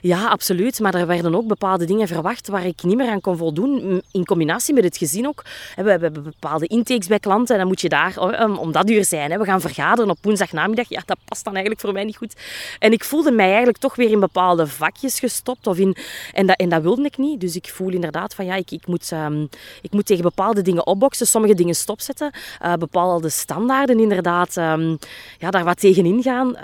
Ja, 0.00 0.28
absoluut. 0.28 0.80
Maar 0.80 0.94
er 0.94 1.06
werden 1.06 1.34
ook 1.34 1.46
bepaalde 1.46 1.84
dingen 1.84 2.08
verwacht 2.08 2.48
waar 2.48 2.66
ik 2.66 2.82
niet 2.82 2.96
meer 2.96 3.10
aan 3.10 3.20
kon 3.20 3.36
voldoen. 3.36 4.02
In 4.12 4.24
combinatie 4.24 4.74
met 4.74 4.84
het 4.84 4.96
gezin 4.96 5.26
ook. 5.26 5.44
We 5.76 5.90
hebben 5.90 6.22
bepaalde 6.22 6.66
intakes 6.66 7.06
bij 7.06 7.18
klanten 7.18 7.54
en 7.54 7.60
dan 7.60 7.68
moet 7.68 7.80
je 7.80 7.88
daar 7.88 8.18
om 8.58 8.72
dat 8.72 8.90
uur 8.90 9.04
zijn. 9.04 9.38
We 9.38 9.44
gaan 9.44 9.60
vergaderen 9.60 10.10
op 10.10 10.18
woensdagnamiddag. 10.20 10.88
Ja, 10.88 11.02
dat 11.06 11.18
past 11.24 11.44
dan 11.44 11.52
eigenlijk 11.52 11.82
voor 11.82 11.92
mij 11.92 12.04
niet 12.04 12.16
goed. 12.16 12.34
En 12.78 12.92
ik 12.92 13.04
voelde 13.04 13.30
mij 13.30 13.48
eigenlijk 13.48 13.78
toch 13.78 13.96
weer 13.96 14.10
in 14.10 14.20
bepaalde 14.20 14.66
vakjes 14.66 15.18
gestopt. 15.18 15.66
Of 15.66 15.78
in, 15.78 15.96
en, 16.32 16.46
dat, 16.46 16.56
en 16.56 16.68
dat 16.68 16.82
wilde 16.82 17.02
ik 17.02 17.18
niet. 17.18 17.40
Dus 17.40 17.56
ik 17.56 17.68
voel 17.68 17.90
inderdaad 17.90 18.34
van 18.34 18.44
ja, 18.44 18.54
ik, 18.54 18.70
ik, 18.70 18.86
moet, 18.86 19.10
um, 19.10 19.48
ik 19.82 19.92
moet 19.92 20.06
tegen 20.06 20.22
bepaalde 20.22 20.62
dingen 20.62 20.86
opboksen, 20.86 21.26
sommige 21.26 21.54
dingen 21.54 21.74
stopzetten. 21.74 22.30
Uh, 22.62 22.74
bepaalde 22.74 23.28
standaarden 23.28 24.00
inderdaad, 24.00 24.56
um, 24.56 24.98
ja, 25.38 25.50
daar 25.50 25.64
wat 25.64 25.80
tegen 25.80 26.06
ingaan. 26.06 26.56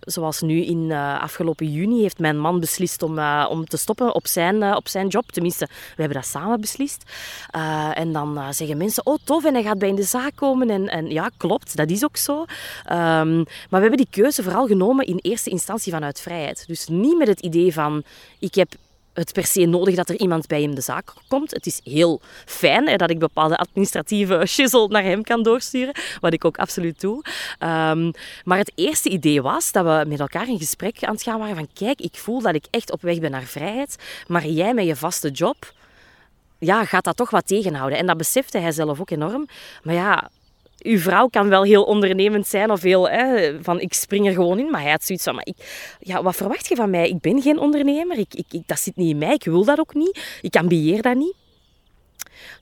Zoals 0.00 0.40
nu 0.40 0.64
in 0.64 0.90
uh, 0.90 1.22
afgelopen 1.22 1.72
juni 1.72 2.00
heeft 2.02 2.18
mijn 2.18 2.38
man 2.38 2.60
beslist 2.60 3.02
om, 3.02 3.18
uh, 3.18 3.46
om 3.50 3.64
te 3.64 3.76
stoppen 3.76 4.14
op 4.14 4.26
zijn, 4.26 4.76
op 4.76 4.88
zijn 4.88 5.08
job. 5.08 5.32
Tenminste, 5.32 5.66
we 5.66 6.02
hebben 6.02 6.20
dat 6.20 6.26
samen 6.26 6.60
beslist. 6.60 7.02
Dan 8.12 8.38
uh, 8.38 8.48
zeggen 8.50 8.76
mensen, 8.76 9.06
oh 9.06 9.18
tof, 9.24 9.44
en 9.44 9.54
hij 9.54 9.62
gaat 9.62 9.78
bij 9.78 9.88
in 9.88 9.94
de 9.94 10.02
zaak 10.02 10.32
komen. 10.34 10.70
En, 10.70 10.88
en 10.88 11.10
ja, 11.10 11.30
klopt, 11.36 11.76
dat 11.76 11.90
is 11.90 12.04
ook 12.04 12.16
zo. 12.16 12.40
Um, 12.40 12.46
maar 13.44 13.80
we 13.80 13.88
hebben 13.88 13.96
die 13.96 14.06
keuze 14.10 14.42
vooral 14.42 14.66
genomen 14.66 15.06
in 15.06 15.18
eerste 15.22 15.50
instantie 15.50 15.92
vanuit 15.92 16.20
vrijheid. 16.20 16.64
Dus 16.66 16.86
niet 16.88 17.18
met 17.18 17.28
het 17.28 17.40
idee 17.40 17.72
van, 17.72 18.02
ik 18.38 18.54
heb 18.54 18.72
het 19.14 19.32
per 19.32 19.46
se 19.46 19.64
nodig 19.64 19.94
dat 19.94 20.08
er 20.08 20.18
iemand 20.18 20.46
bij 20.46 20.62
hem 20.62 20.74
de 20.74 20.80
zaak 20.80 21.12
komt. 21.28 21.50
Het 21.50 21.66
is 21.66 21.80
heel 21.84 22.20
fijn 22.44 22.88
hè, 22.88 22.96
dat 22.96 23.10
ik 23.10 23.18
bepaalde 23.18 23.56
administratieve 23.56 24.46
shizzle 24.54 24.88
naar 24.88 25.02
hem 25.02 25.22
kan 25.22 25.42
doorsturen, 25.42 25.94
wat 26.20 26.32
ik 26.32 26.44
ook 26.44 26.56
absoluut 26.56 27.00
doe. 27.00 27.24
Um, 27.58 28.12
maar 28.44 28.58
het 28.58 28.72
eerste 28.74 29.08
idee 29.08 29.42
was 29.42 29.72
dat 29.72 29.84
we 29.84 30.04
met 30.08 30.20
elkaar 30.20 30.48
in 30.48 30.58
gesprek 30.58 31.04
aan 31.04 31.14
het 31.14 31.22
gaan 31.22 31.38
waren 31.38 31.56
van 31.56 31.68
kijk, 31.74 32.00
ik 32.00 32.14
voel 32.14 32.40
dat 32.40 32.54
ik 32.54 32.64
echt 32.70 32.92
op 32.92 33.02
weg 33.02 33.18
ben 33.18 33.30
naar 33.30 33.42
vrijheid, 33.42 33.96
maar 34.26 34.46
jij 34.46 34.74
met 34.74 34.86
je 34.86 34.96
vaste 34.96 35.30
job 35.30 35.72
ja, 36.64 36.84
gaat 36.84 37.04
dat 37.04 37.16
toch 37.16 37.30
wat 37.30 37.46
tegenhouden. 37.46 37.98
En 37.98 38.06
dat 38.06 38.16
besefte 38.16 38.58
hij 38.58 38.72
zelf 38.72 39.00
ook 39.00 39.10
enorm. 39.10 39.46
Maar 39.82 39.94
ja, 39.94 40.30
uw 40.78 40.98
vrouw 40.98 41.28
kan 41.28 41.48
wel 41.48 41.62
heel 41.62 41.82
ondernemend 41.82 42.46
zijn 42.46 42.70
of 42.70 42.82
heel 42.82 43.08
hè, 43.08 43.52
van 43.62 43.80
ik 43.80 43.94
spring 43.94 44.26
er 44.26 44.32
gewoon 44.32 44.58
in. 44.58 44.70
Maar 44.70 44.82
hij 44.82 44.90
had 44.90 45.04
zoiets 45.04 45.24
van, 45.24 45.34
maar 45.34 45.46
ik, 45.46 45.56
ja, 46.00 46.22
wat 46.22 46.36
verwacht 46.36 46.68
je 46.68 46.76
van 46.76 46.90
mij? 46.90 47.08
Ik 47.08 47.20
ben 47.20 47.42
geen 47.42 47.58
ondernemer. 47.58 48.18
Ik, 48.18 48.34
ik, 48.34 48.46
ik, 48.50 48.62
dat 48.66 48.78
zit 48.78 48.96
niet 48.96 49.10
in 49.10 49.18
mij. 49.18 49.34
Ik 49.34 49.44
wil 49.44 49.64
dat 49.64 49.78
ook 49.78 49.94
niet. 49.94 50.38
Ik 50.42 50.56
ambieer 50.56 51.02
dat 51.02 51.14
niet. 51.14 51.34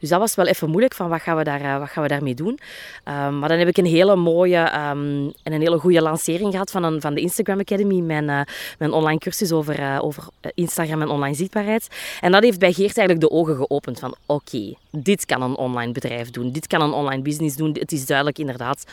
Dus 0.03 0.11
dat 0.11 0.21
was 0.21 0.35
wel 0.35 0.47
even 0.47 0.69
moeilijk 0.71 0.95
van 0.95 1.09
wat 1.09 1.21
gaan 1.21 1.37
we, 1.37 1.45
daar, 1.45 1.79
wat 1.79 1.89
gaan 1.89 2.03
we 2.03 2.09
daarmee 2.09 2.35
doen. 2.35 2.59
Ehm, 3.05 3.39
maar 3.39 3.49
dan 3.49 3.59
heb 3.59 3.69
ik 3.69 3.77
een 3.77 3.87
hele 3.87 4.17
mooie 4.17 4.57
ehm, 4.57 5.31
en 5.43 5.53
een 5.53 5.61
hele 5.61 5.79
goede 5.79 6.03
lancering 6.03 6.51
gehad 6.51 6.71
van, 6.71 6.83
een, 6.83 7.01
van 7.01 7.15
de 7.15 7.21
Instagram 7.21 7.61
Academy, 7.61 8.01
mijn, 8.01 8.47
mijn 8.79 8.93
online 8.93 9.19
cursus 9.19 9.53
over, 9.53 10.01
over 10.01 10.25
Instagram 10.55 11.03
en 11.03 11.09
online 11.09 11.35
zichtbaarheid. 11.35 11.89
En 12.21 12.33
dat 12.33 12.43
heeft 12.43 12.59
bij 12.59 12.73
Geert 12.73 12.99
eigenlijk 12.99 13.29
de 13.29 13.37
ogen 13.37 13.57
geopend 13.57 13.99
van 13.99 14.15
oké, 14.27 14.75
dit 14.91 15.27
kan 15.27 15.43
een 15.43 15.57
online 15.57 15.93
bedrijf 15.93 16.31
doen, 16.31 16.53
dit 16.53 16.67
kan 16.67 16.83
een 16.83 16.93
online 16.93 17.23
business 17.23 17.57
doen. 17.57 17.77
Het 17.79 17.93
is 17.93 18.07
duidelijk 18.07 18.39
inderdaad 18.39 18.85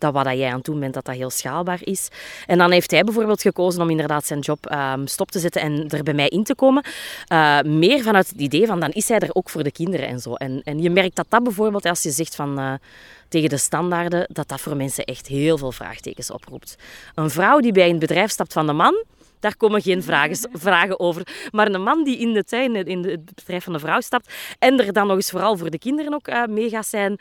dat 0.00 0.12
wat 0.12 0.26
jij 0.26 0.48
aan 0.48 0.56
het 0.56 0.64
doen 0.64 0.80
bent, 0.80 0.94
dat 0.94 1.04
dat 1.04 1.14
heel 1.14 1.30
schaalbaar 1.30 1.78
is. 1.80 2.08
En 2.46 2.58
dan 2.58 2.70
heeft 2.70 2.90
hij 2.90 3.04
bijvoorbeeld 3.04 3.42
gekozen 3.42 3.82
om 3.82 3.90
inderdaad 3.90 4.26
zijn 4.26 4.40
job 4.40 4.72
um, 4.72 5.06
stop 5.06 5.30
te 5.30 5.38
zetten 5.38 5.62
en 5.62 5.88
er 5.88 6.02
bij 6.02 6.14
mij 6.14 6.28
in 6.28 6.44
te 6.44 6.54
komen. 6.54 6.84
Uh, 7.32 7.60
meer 7.60 8.02
vanuit 8.02 8.28
het 8.28 8.40
idee 8.40 8.66
van, 8.66 8.80
dan 8.80 8.90
is 8.90 9.08
hij 9.08 9.18
er 9.18 9.30
ook 9.32 9.50
voor 9.50 9.62
de 9.62 9.72
kinderen 9.72 10.06
en 10.08 10.20
zo. 10.20 10.34
En, 10.34 10.60
en 10.64 10.82
je 10.82 10.90
merkt 10.90 11.16
dat 11.16 11.26
dat 11.28 11.42
bijvoorbeeld, 11.42 11.84
als 11.84 12.02
je 12.02 12.10
zegt 12.10 12.34
van... 12.34 12.60
Uh, 12.60 12.72
tegen 13.28 13.48
de 13.48 13.56
standaarden, 13.56 14.26
dat 14.32 14.48
dat 14.48 14.60
voor 14.60 14.76
mensen 14.76 15.04
echt 15.04 15.26
heel 15.26 15.58
veel 15.58 15.72
vraagtekens 15.72 16.30
oproept. 16.30 16.76
Een 17.14 17.30
vrouw 17.30 17.60
die 17.60 17.72
bij 17.72 17.90
een 17.90 17.98
bedrijf 17.98 18.30
stapt 18.30 18.52
van 18.52 18.66
de 18.66 18.72
man, 18.72 19.04
daar 19.40 19.56
komen 19.56 19.82
geen 19.82 20.02
vragen, 20.02 20.36
vragen 20.52 21.00
over. 21.00 21.22
Maar 21.50 21.70
een 21.70 21.82
man 21.82 22.04
die 22.04 22.18
in 22.18 22.32
de 22.32 22.44
tuin, 22.44 22.74
in 22.74 23.04
het 23.04 23.34
bedrijf 23.34 23.64
van 23.64 23.72
de 23.72 23.78
vrouw 23.78 24.00
stapt 24.00 24.32
en 24.58 24.80
er 24.80 24.92
dan 24.92 25.06
nog 25.06 25.16
eens 25.16 25.30
vooral 25.30 25.56
voor 25.56 25.70
de 25.70 25.78
kinderen 25.78 26.14
ook 26.14 26.28
uh, 26.28 26.44
mee 26.46 26.68
gaat 26.68 26.86
zijn, 26.86 27.18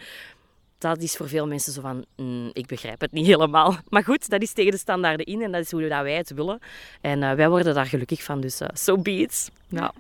dat 0.80 1.02
is 1.02 1.16
voor 1.16 1.28
veel 1.28 1.48
mensen 1.48 1.74
zo 1.74 1.82
van, 1.82 2.06
mm, 2.16 2.50
ik 2.54 2.68
begrijp 2.68 3.02
het 3.02 3.12
niet 3.12 3.26
helemaal. 3.26 3.76
Maar 3.90 4.04
goed, 4.04 4.30
dat 4.30 4.42
is 4.42 4.52
tegen 4.52 4.72
de 4.72 4.78
standaarden 4.78 5.26
in 5.26 5.42
en 5.42 5.52
dat 5.52 5.62
is 5.62 5.72
hoe 5.72 5.88
wij 5.88 6.14
het 6.14 6.34
willen. 6.34 6.60
En 7.02 7.22
uh, 7.22 7.32
wij 7.32 7.50
worden 7.50 7.74
daar 7.74 7.86
gelukkig 7.86 8.24
van, 8.24 8.42
dus 8.42 8.62
uh, 8.62 8.68
so 8.74 8.98
be 8.98 9.12
it. 9.12 9.52
Ja. 9.68 9.94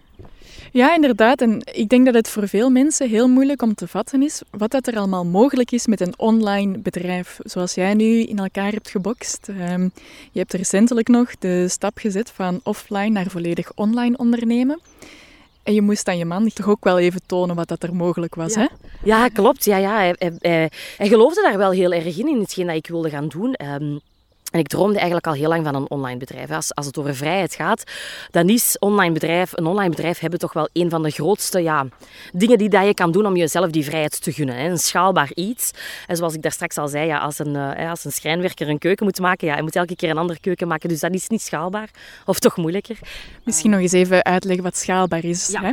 Ja, 0.71 0.95
inderdaad. 0.95 1.41
En 1.41 1.61
ik 1.73 1.89
denk 1.89 2.05
dat 2.05 2.13
het 2.13 2.29
voor 2.29 2.47
veel 2.47 2.69
mensen 2.69 3.09
heel 3.09 3.27
moeilijk 3.27 3.61
om 3.61 3.73
te 3.73 3.87
vatten 3.87 4.21
is 4.21 4.41
wat 4.49 4.71
dat 4.71 4.87
er 4.87 4.97
allemaal 4.97 5.25
mogelijk 5.25 5.71
is 5.71 5.87
met 5.87 6.01
een 6.01 6.13
online 6.17 6.77
bedrijf, 6.77 7.39
zoals 7.43 7.73
jij 7.73 7.93
nu 7.93 8.23
in 8.23 8.39
elkaar 8.39 8.71
hebt 8.71 8.89
gebokst. 8.89 9.47
Um, 9.47 9.91
je 10.31 10.39
hebt 10.39 10.53
recentelijk 10.53 11.07
nog 11.07 11.37
de 11.37 11.67
stap 11.67 11.97
gezet 11.97 12.31
van 12.31 12.59
offline 12.63 13.09
naar 13.09 13.29
volledig 13.29 13.71
online 13.75 14.17
ondernemen. 14.17 14.79
En 15.63 15.73
je 15.73 15.81
moest 15.81 16.07
aan 16.07 16.17
je 16.17 16.25
man 16.25 16.49
toch 16.49 16.67
ook 16.67 16.83
wel 16.83 16.99
even 16.99 17.21
tonen 17.25 17.55
wat 17.55 17.67
dat 17.67 17.83
er 17.83 17.95
mogelijk 17.95 18.35
was, 18.35 18.53
ja. 18.53 18.59
hè? 18.59 18.67
Ja, 19.03 19.27
klopt. 19.27 19.65
Ja, 19.65 19.77
ja. 19.77 19.95
Hij, 19.95 20.15
hij, 20.17 20.71
hij, 20.97 21.07
geloofde 21.07 21.41
daar 21.41 21.57
wel 21.57 21.71
heel 21.71 21.93
erg 21.93 22.17
in, 22.17 22.27
in 22.27 22.39
hetgeen 22.39 22.67
dat 22.67 22.75
ik 22.75 22.87
wilde 22.87 23.09
gaan 23.09 23.27
doen. 23.27 23.55
Um, 23.81 23.99
en 24.51 24.59
ik 24.59 24.67
droomde 24.67 24.95
eigenlijk 24.95 25.27
al 25.27 25.33
heel 25.33 25.49
lang 25.49 25.63
van 25.63 25.75
een 25.75 25.89
online 25.89 26.17
bedrijf. 26.17 26.51
Als, 26.51 26.75
als 26.75 26.85
het 26.85 26.97
over 26.97 27.15
vrijheid 27.15 27.55
gaat, 27.55 27.83
dan 28.31 28.49
is 28.49 28.77
online 28.79 29.13
bedrijf, 29.13 29.57
een 29.57 29.65
online 29.65 29.89
bedrijf 29.89 30.19
hebben 30.19 30.39
toch 30.39 30.53
wel 30.53 30.69
een 30.73 30.89
van 30.89 31.03
de 31.03 31.09
grootste 31.09 31.61
ja, 31.61 31.85
dingen 32.33 32.57
die 32.57 32.69
dat 32.69 32.85
je 32.85 32.93
kan 32.93 33.11
doen 33.11 33.25
om 33.25 33.35
jezelf 33.35 33.69
die 33.69 33.83
vrijheid 33.83 34.23
te 34.23 34.31
gunnen. 34.31 34.55
Hè. 34.55 34.69
Een 34.69 34.77
schaalbaar 34.77 35.31
iets. 35.33 35.71
En 36.07 36.15
zoals 36.15 36.33
ik 36.33 36.41
daar 36.41 36.51
straks 36.51 36.77
al 36.77 36.87
zei, 36.87 37.05
ja, 37.05 37.17
als, 37.17 37.39
een, 37.39 37.55
uh, 37.55 37.89
als 37.89 38.05
een 38.05 38.11
schrijnwerker 38.11 38.69
een 38.69 38.77
keuken 38.77 39.05
moet 39.05 39.19
maken, 39.19 39.47
ja, 39.47 39.53
hij 39.53 39.61
moet 39.61 39.75
elke 39.75 39.95
keer 39.95 40.09
een 40.09 40.17
andere 40.17 40.39
keuken 40.39 40.67
maken. 40.67 40.89
Dus 40.89 40.99
dat 40.99 41.13
is 41.13 41.27
niet 41.27 41.41
schaalbaar. 41.41 41.89
Of 42.25 42.39
toch 42.39 42.57
moeilijker. 42.57 42.99
Misschien 43.43 43.71
nog 43.71 43.79
eens 43.79 43.91
even 43.91 44.23
uitleggen 44.23 44.63
wat 44.63 44.77
schaalbaar 44.77 45.23
is. 45.23 45.47
Ja. 45.47 45.61
Hè? 45.61 45.71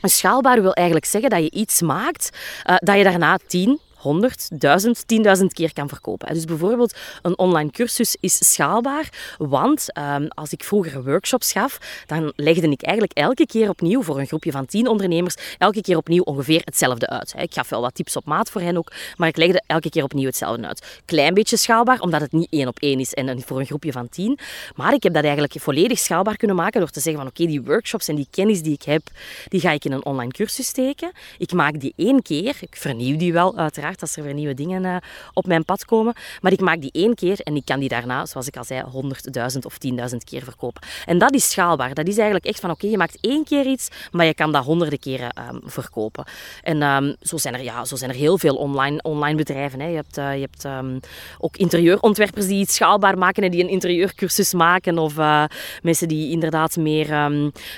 Een 0.00 0.08
schaalbaar 0.08 0.62
wil 0.62 0.72
eigenlijk 0.72 1.06
zeggen 1.06 1.30
dat 1.30 1.42
je 1.42 1.50
iets 1.50 1.80
maakt 1.80 2.30
uh, 2.70 2.76
dat 2.78 2.96
je 2.96 3.04
daarna 3.04 3.38
10, 3.46 3.80
100, 4.02 4.48
1000, 4.60 5.04
10.000 5.38 5.44
keer 5.46 5.72
kan 5.72 5.88
verkopen. 5.88 6.34
Dus 6.34 6.44
bijvoorbeeld 6.44 6.96
een 7.22 7.38
online 7.38 7.70
cursus 7.70 8.16
is 8.20 8.52
schaalbaar, 8.52 9.08
want 9.38 9.86
um, 9.98 10.28
als 10.28 10.52
ik 10.52 10.64
vroeger 10.64 11.04
workshops 11.04 11.52
gaf, 11.52 11.78
dan 12.06 12.32
legde 12.36 12.68
ik 12.68 12.82
eigenlijk 12.82 13.18
elke 13.18 13.46
keer 13.46 13.68
opnieuw 13.68 14.02
voor 14.02 14.18
een 14.18 14.26
groepje 14.26 14.50
van 14.50 14.66
10 14.66 14.86
ondernemers 14.86 15.36
elke 15.58 15.80
keer 15.80 15.96
opnieuw 15.96 16.22
ongeveer 16.22 16.60
hetzelfde 16.64 17.08
uit. 17.08 17.34
Ik 17.36 17.54
gaf 17.54 17.68
wel 17.68 17.80
wat 17.80 17.94
tips 17.94 18.16
op 18.16 18.24
maat 18.24 18.50
voor 18.50 18.60
hen 18.60 18.76
ook, 18.76 18.92
maar 19.16 19.28
ik 19.28 19.36
legde 19.36 19.62
elke 19.66 19.90
keer 19.90 20.02
opnieuw 20.02 20.26
hetzelfde 20.26 20.66
uit. 20.66 21.00
Klein 21.04 21.34
beetje 21.34 21.56
schaalbaar, 21.56 22.00
omdat 22.00 22.20
het 22.20 22.32
niet 22.32 22.50
één 22.50 22.68
op 22.68 22.78
één 22.78 23.00
is 23.00 23.12
en 23.12 23.42
voor 23.42 23.60
een 23.60 23.66
groepje 23.66 23.92
van 23.92 24.08
10. 24.08 24.38
Maar 24.74 24.94
ik 24.94 25.02
heb 25.02 25.12
dat 25.12 25.22
eigenlijk 25.22 25.54
volledig 25.60 25.98
schaalbaar 25.98 26.36
kunnen 26.36 26.56
maken 26.56 26.80
door 26.80 26.90
te 26.90 27.00
zeggen 27.00 27.22
van 27.22 27.30
oké, 27.30 27.46
die 27.46 27.62
workshops 27.62 28.08
en 28.08 28.14
die 28.14 28.26
kennis 28.30 28.62
die 28.62 28.72
ik 28.72 28.82
heb, 28.82 29.02
die 29.48 29.60
ga 29.60 29.70
ik 29.70 29.84
in 29.84 29.92
een 29.92 30.04
online 30.04 30.32
cursus 30.32 30.66
steken. 30.66 31.12
Ik 31.38 31.52
maak 31.52 31.80
die 31.80 31.92
één 31.96 32.22
keer, 32.22 32.56
ik 32.60 32.76
vernieuw 32.76 33.16
die 33.16 33.32
wel 33.32 33.56
uiteraard 33.56 33.91
als 34.00 34.16
er 34.16 34.22
weer 34.22 34.34
nieuwe 34.34 34.54
dingen 34.54 34.84
uh, 34.84 34.96
op 35.32 35.46
mijn 35.46 35.64
pad 35.64 35.84
komen. 35.84 36.14
Maar 36.40 36.52
ik 36.52 36.60
maak 36.60 36.80
die 36.80 36.90
één 36.92 37.14
keer 37.14 37.40
en 37.40 37.56
ik 37.56 37.64
kan 37.64 37.80
die 37.80 37.88
daarna, 37.88 38.26
zoals 38.26 38.46
ik 38.46 38.56
al 38.56 38.64
zei, 38.64 38.82
100.000 38.82 39.58
of 39.62 39.76
10.000 40.10 40.16
keer 40.24 40.42
verkopen. 40.42 40.82
En 41.04 41.18
dat 41.18 41.34
is 41.34 41.50
schaalbaar. 41.50 41.94
Dat 41.94 42.06
is 42.06 42.16
eigenlijk 42.16 42.46
echt 42.46 42.60
van 42.60 42.70
oké, 42.70 42.86
je 42.86 42.96
maakt 42.96 43.18
één 43.20 43.44
keer 43.44 43.66
iets, 43.66 43.88
maar 44.10 44.26
je 44.26 44.34
kan 44.34 44.52
dat 44.52 44.64
honderden 44.64 44.98
keren 44.98 45.32
um, 45.48 45.60
verkopen. 45.64 46.24
En 46.62 46.82
um, 46.82 47.16
zo, 47.20 47.36
zijn 47.36 47.54
er, 47.54 47.62
ja, 47.62 47.84
zo 47.84 47.96
zijn 47.96 48.10
er 48.10 48.16
heel 48.16 48.38
veel 48.38 48.54
online, 48.54 49.02
online 49.02 49.36
bedrijven. 49.36 49.80
Hè. 49.80 49.86
Je 49.86 49.94
hebt, 49.94 50.18
uh, 50.18 50.34
je 50.34 50.40
hebt 50.40 50.64
um, 50.64 51.00
ook 51.38 51.56
interieurontwerpers 51.56 52.46
die 52.46 52.60
iets 52.60 52.74
schaalbaar 52.74 53.18
maken 53.18 53.42
en 53.42 53.50
die 53.50 53.62
een 53.62 53.68
interieurcursus 53.68 54.52
maken. 54.52 54.98
Of 54.98 55.18
uh, 55.18 55.44
mensen 55.82 56.08
die 56.08 56.30
inderdaad 56.30 56.76
meer 56.76 57.30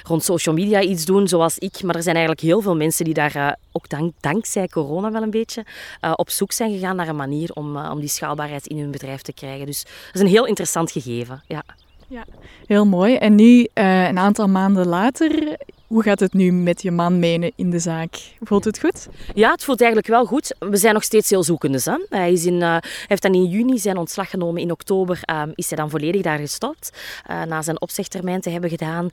rond 0.02 0.24
social 0.24 0.54
media 0.54 0.80
iets 0.80 1.04
doen, 1.04 1.28
zoals 1.28 1.58
ik. 1.58 1.82
Maar 1.82 1.94
er 1.94 2.02
zijn 2.02 2.16
eigenlijk 2.16 2.46
heel 2.46 2.60
veel 2.60 2.76
mensen 2.76 3.04
die 3.04 3.14
daar 3.14 3.56
ook 3.72 3.88
dank, 3.88 4.12
dankzij 4.20 4.68
corona 4.68 5.12
wel 5.12 5.22
een 5.22 5.30
beetje 5.30 5.64
uh, 6.04 6.12
op 6.14 6.30
zoek 6.30 6.52
zijn 6.52 6.72
gegaan 6.72 6.96
naar 6.96 7.08
een 7.08 7.16
manier 7.16 7.50
om, 7.52 7.76
uh, 7.76 7.90
om 7.92 8.00
die 8.00 8.08
schaalbaarheid 8.08 8.66
in 8.66 8.78
hun 8.78 8.90
bedrijf 8.90 9.22
te 9.22 9.32
krijgen. 9.32 9.66
Dus 9.66 9.82
dat 9.82 10.14
is 10.14 10.20
een 10.20 10.26
heel 10.26 10.46
interessant 10.46 10.90
gegeven. 10.90 11.42
Ja. 11.46 11.62
Ja, 12.08 12.24
heel 12.66 12.86
mooi. 12.86 13.16
En 13.16 13.34
nu, 13.34 13.68
uh, 13.74 14.08
een 14.08 14.18
aantal 14.18 14.48
maanden 14.48 14.86
later, 14.86 15.56
hoe 15.86 16.02
gaat 16.02 16.20
het 16.20 16.32
nu 16.32 16.52
met 16.52 16.82
je 16.82 16.90
man 16.90 17.18
menen 17.18 17.52
in 17.56 17.70
de 17.70 17.78
zaak? 17.78 18.16
Voelt 18.40 18.64
het 18.64 18.80
goed? 18.80 19.08
Ja, 19.34 19.50
het 19.50 19.64
voelt 19.64 19.80
eigenlijk 19.80 20.10
wel 20.10 20.24
goed. 20.24 20.54
We 20.58 20.76
zijn 20.76 20.94
nog 20.94 21.02
steeds 21.02 21.30
heel 21.30 21.42
zoekende. 21.42 21.80
Hè? 21.84 22.18
Hij, 22.18 22.32
is 22.32 22.44
in, 22.46 22.54
uh, 22.54 22.60
hij 22.60 22.82
heeft 23.06 23.22
dan 23.22 23.34
in 23.34 23.44
juni 23.44 23.78
zijn 23.78 23.96
ontslag 23.96 24.30
genomen. 24.30 24.62
In 24.62 24.70
oktober 24.70 25.20
um, 25.30 25.52
is 25.54 25.68
hij 25.68 25.78
dan 25.78 25.90
volledig 25.90 26.22
daar 26.22 26.38
gestopt. 26.38 26.90
Uh, 27.30 27.42
na 27.42 27.62
zijn 27.62 27.80
opzegtermijn 27.80 28.40
te 28.40 28.50
hebben 28.50 28.70
gedaan. 28.70 29.08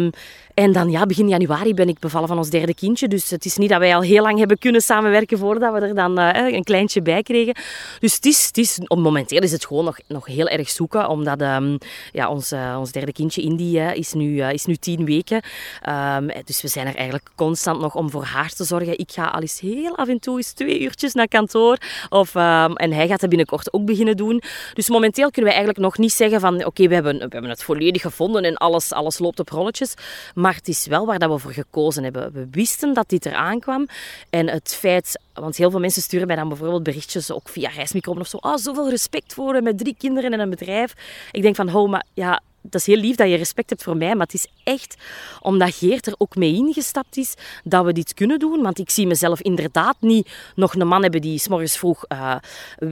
Um, 0.00 0.10
en 0.58 0.72
dan 0.72 0.90
ja, 0.90 1.06
begin 1.06 1.28
januari 1.28 1.74
ben 1.74 1.88
ik 1.88 1.98
bevallen 1.98 2.28
van 2.28 2.36
ons 2.36 2.50
derde 2.50 2.74
kindje. 2.74 3.08
Dus 3.08 3.30
het 3.30 3.44
is 3.44 3.56
niet 3.56 3.68
dat 3.68 3.78
wij 3.78 3.94
al 3.94 4.00
heel 4.00 4.22
lang 4.22 4.38
hebben 4.38 4.58
kunnen 4.58 4.80
samenwerken 4.80 5.38
voordat 5.38 5.72
we 5.72 5.80
er 5.80 5.94
dan 5.94 6.20
uh, 6.20 6.52
een 6.52 6.64
kleintje 6.64 7.02
bij 7.02 7.22
kregen. 7.22 7.56
Dus 8.00 8.14
het 8.14 8.26
is, 8.26 8.46
het 8.46 8.58
is, 8.58 8.78
momenteel 8.88 9.40
is 9.40 9.52
het 9.52 9.66
gewoon 9.66 9.84
nog, 9.84 9.98
nog 10.06 10.26
heel 10.26 10.48
erg 10.48 10.68
zoeken. 10.68 11.08
Omdat 11.08 11.40
um, 11.40 11.78
ja, 12.12 12.28
ons, 12.28 12.52
uh, 12.52 12.76
ons 12.78 12.92
derde 12.92 13.12
kindje, 13.12 13.42
Indy, 13.42 13.78
uh, 13.78 13.94
is, 13.94 14.12
nu, 14.12 14.42
is 14.42 14.64
nu 14.64 14.76
tien 14.76 15.04
weken. 15.04 15.42
Um, 15.88 16.30
dus 16.44 16.62
we 16.62 16.68
zijn 16.68 16.86
er 16.86 16.94
eigenlijk 16.94 17.28
constant 17.34 17.80
nog 17.80 17.94
om 17.94 18.10
voor 18.10 18.24
haar 18.24 18.50
te 18.50 18.64
zorgen. 18.64 18.98
Ik 18.98 19.10
ga 19.12 19.26
al 19.26 19.40
eens 19.40 19.60
heel 19.60 19.96
af 19.96 20.08
en 20.08 20.20
toe 20.20 20.36
eens 20.36 20.52
twee 20.52 20.80
uurtjes 20.80 21.12
naar 21.12 21.28
kantoor. 21.28 21.78
Of, 22.08 22.34
um, 22.34 22.76
en 22.76 22.92
hij 22.92 23.08
gaat 23.08 23.20
dat 23.20 23.28
binnenkort 23.28 23.72
ook 23.72 23.84
beginnen 23.84 24.16
doen. 24.16 24.42
Dus 24.74 24.88
momenteel 24.88 25.30
kunnen 25.30 25.50
we 25.50 25.56
eigenlijk 25.56 25.78
nog 25.78 25.98
niet 25.98 26.12
zeggen 26.12 26.40
van... 26.40 26.64
Oké, 26.64 26.88
we, 26.88 26.94
hebben, 26.94 27.16
we 27.16 27.26
hebben 27.28 27.50
het 27.50 27.62
volledig 27.62 28.02
gevonden 28.02 28.44
en 28.44 28.56
alles, 28.56 28.92
alles 28.92 29.18
loopt 29.18 29.40
op 29.40 29.48
rolletjes. 29.48 29.94
Maar 30.34 30.46
het 30.54 30.68
is 30.68 30.86
wel 30.86 31.06
waar 31.06 31.18
dat 31.18 31.30
we 31.30 31.38
voor 31.38 31.52
gekozen 31.52 32.02
hebben. 32.02 32.32
We 32.32 32.48
wisten 32.50 32.94
dat 32.94 33.08
dit 33.08 33.26
eraan 33.26 33.60
kwam. 33.60 33.86
En 34.30 34.48
het 34.48 34.74
feit... 34.74 35.20
Want 35.32 35.56
heel 35.56 35.70
veel 35.70 35.80
mensen 35.80 36.02
sturen 36.02 36.26
mij 36.26 36.36
dan 36.36 36.48
bijvoorbeeld 36.48 36.82
berichtjes, 36.82 37.30
ook 37.30 37.48
via 37.48 37.70
reismicrofoon 37.70 38.20
of 38.20 38.28
zo. 38.28 38.36
Oh, 38.36 38.56
zoveel 38.56 38.90
respect 38.90 39.34
voor 39.34 39.54
hem 39.54 39.62
met 39.62 39.78
drie 39.78 39.94
kinderen 39.98 40.32
en 40.32 40.40
een 40.40 40.50
bedrijf. 40.50 40.94
Ik 41.32 41.42
denk 41.42 41.56
van, 41.56 41.74
oh, 41.74 41.90
maar 41.90 42.04
ja, 42.14 42.40
dat 42.70 42.80
is 42.80 42.86
heel 42.86 42.96
lief 42.96 43.16
dat 43.16 43.28
je 43.28 43.36
respect 43.36 43.70
hebt 43.70 43.82
voor 43.82 43.96
mij, 43.96 44.14
maar 44.14 44.26
het 44.26 44.34
is 44.34 44.46
echt 44.64 44.96
omdat 45.40 45.74
Geert 45.74 46.06
er 46.06 46.14
ook 46.18 46.36
mee 46.36 46.54
ingestapt 46.54 47.16
is 47.16 47.34
dat 47.64 47.84
we 47.84 47.92
dit 47.92 48.14
kunnen 48.14 48.38
doen. 48.38 48.62
Want 48.62 48.78
ik 48.78 48.90
zie 48.90 49.06
mezelf 49.06 49.40
inderdaad 49.40 49.96
niet 50.00 50.30
nog 50.54 50.74
een 50.74 50.86
man 50.86 51.02
hebben 51.02 51.20
die 51.20 51.38
s 51.38 51.48
morgens 51.48 51.76
vroeg 51.78 52.04
uh, 52.12 52.34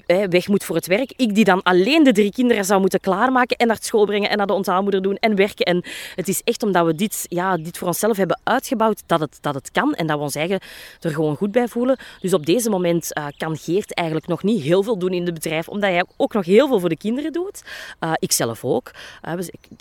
weg 0.06 0.48
moet 0.48 0.64
voor 0.64 0.76
het 0.76 0.86
werk. 0.86 1.12
Ik 1.16 1.34
die 1.34 1.44
dan 1.44 1.62
alleen 1.62 2.02
de 2.02 2.12
drie 2.12 2.32
kinderen 2.32 2.64
zou 2.64 2.80
moeten 2.80 3.00
klaarmaken 3.00 3.56
en 3.56 3.66
naar 3.66 3.78
school 3.80 4.04
brengen 4.04 4.30
en 4.30 4.36
naar 4.36 4.46
de 4.46 4.52
onthaalmoeder 4.52 5.02
doen 5.02 5.16
en 5.16 5.34
werken. 5.34 5.66
En 5.66 5.84
het 6.14 6.28
is 6.28 6.40
echt 6.44 6.62
omdat 6.62 6.86
we 6.86 6.94
dit, 6.94 7.26
ja, 7.28 7.56
dit 7.56 7.78
voor 7.78 7.88
onszelf 7.88 8.16
hebben 8.16 8.40
uitgebouwd 8.44 9.02
dat 9.06 9.20
het, 9.20 9.38
dat 9.40 9.54
het 9.54 9.70
kan 9.70 9.94
en 9.94 10.06
dat 10.06 10.16
we 10.16 10.22
ons 10.22 10.34
eigen 10.34 10.60
er 11.00 11.10
gewoon 11.10 11.36
goed 11.36 11.52
bij 11.52 11.68
voelen. 11.68 11.98
Dus 12.20 12.34
op 12.34 12.46
deze 12.46 12.70
moment 12.70 13.16
uh, 13.18 13.26
kan 13.36 13.56
Geert 13.56 13.94
eigenlijk 13.94 14.28
nog 14.28 14.42
niet 14.42 14.62
heel 14.62 14.82
veel 14.82 14.98
doen 14.98 15.12
in 15.12 15.24
het 15.24 15.34
bedrijf, 15.34 15.68
omdat 15.68 15.90
hij 15.90 16.04
ook 16.16 16.32
nog 16.32 16.44
heel 16.44 16.68
veel 16.68 16.80
voor 16.80 16.88
de 16.88 16.96
kinderen 16.96 17.32
doet. 17.32 17.62
Uh, 18.00 18.12
ik 18.18 18.32
zelf 18.32 18.64
ook. 18.64 18.90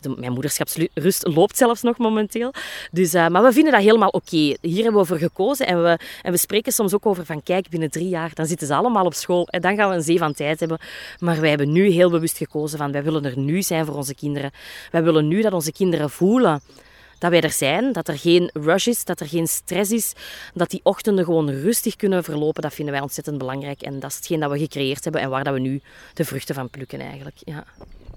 De, 0.02 0.16
mijn 0.18 0.32
moederschapsrust 0.32 1.28
loopt 1.28 1.58
zelfs 1.58 1.82
nog 1.82 1.98
momenteel. 1.98 2.54
Dus, 2.92 3.14
uh, 3.14 3.28
maar 3.28 3.44
we 3.44 3.52
vinden 3.52 3.72
dat 3.72 3.82
helemaal 3.82 4.10
oké. 4.10 4.56
Hier 4.62 4.84
hebben 4.84 5.02
we 5.02 5.08
voor 5.08 5.18
gekozen 5.18 5.68
en 5.68 5.84
we, 5.84 6.00
en 6.22 6.32
we 6.32 6.38
spreken 6.38 6.72
soms 6.72 6.94
ook 6.94 7.06
over 7.06 7.26
van 7.26 7.44
kijk, 7.44 7.70
binnen 7.70 7.92
drie 7.92 8.10
jaar, 8.10 8.32
dan 8.34 8.46
zitten 8.46 8.68
ze 8.68 8.76
allemaal 8.76 9.06
op 9.06 9.14
school 9.14 9.48
en 9.48 9.62
dan 9.62 9.76
gaan 9.76 9.90
we 9.90 9.96
een 9.96 10.02
zee 10.02 10.18
van 10.18 10.34
tijd 10.34 10.60
hebben. 10.60 10.80
Maar 11.20 11.40
wij 11.40 11.50
hebben 11.50 11.72
nu 11.72 11.90
heel 11.90 12.10
bewust 12.10 12.38
gekozen 12.38 12.78
van 12.78 12.92
wij 12.92 13.04
willen 13.04 13.26
er 13.26 13.38
nu 13.38 13.62
zijn 13.62 13.86
voor 13.86 13.96
onze 13.96 14.16
kinderen. 14.16 14.52
Wij 14.92 15.04
willen 15.04 15.28
nu 15.28 15.42
dat 15.42 15.54
onze 15.54 15.72
kinderen 15.72 16.10
voelen 16.10 16.62
dat 17.18 17.32
wij 17.32 17.42
er 17.42 17.52
zijn, 17.52 17.92
dat 17.92 18.08
er 18.08 18.18
geen 18.18 18.50
rush 18.54 18.88
is, 18.88 19.06
dat 19.06 19.20
er 19.20 19.28
geen 19.28 19.48
stress 19.48 19.92
is, 19.92 20.14
dat 20.54 20.70
die 20.70 20.80
ochtenden 20.84 21.26
gewoon 21.26 21.50
rustig 21.50 21.96
kunnen 21.96 22.24
verlopen. 22.24 22.62
Dat 22.62 22.74
vinden 22.74 22.94
wij 22.94 23.04
ontzettend 23.04 23.38
belangrijk 23.38 23.82
en 23.82 24.00
dat 24.00 24.10
is 24.10 24.16
hetgeen 24.16 24.40
dat 24.40 24.52
we 24.52 24.60
gecreëerd 24.60 25.04
hebben 25.04 25.22
en 25.22 25.30
waar 25.30 25.44
dat 25.44 25.54
we 25.54 25.60
nu 25.60 25.82
de 26.14 26.26
vruchten 26.26 26.56
van 26.56 26.70
plukken 26.70 27.00
eigenlijk. 27.00 27.38
Ja. 27.44 27.64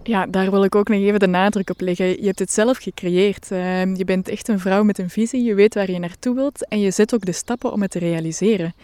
Ja, 0.03 0.27
daar 0.27 0.51
wil 0.51 0.65
ik 0.65 0.75
ook 0.75 0.89
nog 0.89 0.99
even 0.99 1.21
de 1.21 1.27
nadruk 1.27 1.71
op 1.71 1.81
leggen. 1.81 2.07
Je 2.07 2.27
hebt 2.27 2.39
het 2.39 2.53
zelf 2.53 2.79
gecreëerd. 2.79 3.51
Ehm, 3.51 3.95
je 3.95 4.05
bent 4.05 4.29
echt 4.29 4.49
een 4.49 4.61
vrouw 4.61 4.83
met 4.83 4.99
een 4.99 5.11
visie, 5.11 5.43
je 5.43 5.55
weet 5.55 5.75
waar 5.75 5.91
je 5.91 5.99
naartoe 5.99 6.35
wilt 6.35 6.69
en 6.69 6.81
je 6.81 6.91
zet 6.91 7.15
ook 7.15 7.25
de 7.25 7.33
stappen 7.33 7.73
om 7.73 7.83
het 7.83 7.91
te 7.91 7.99
realiseren. 7.99 8.75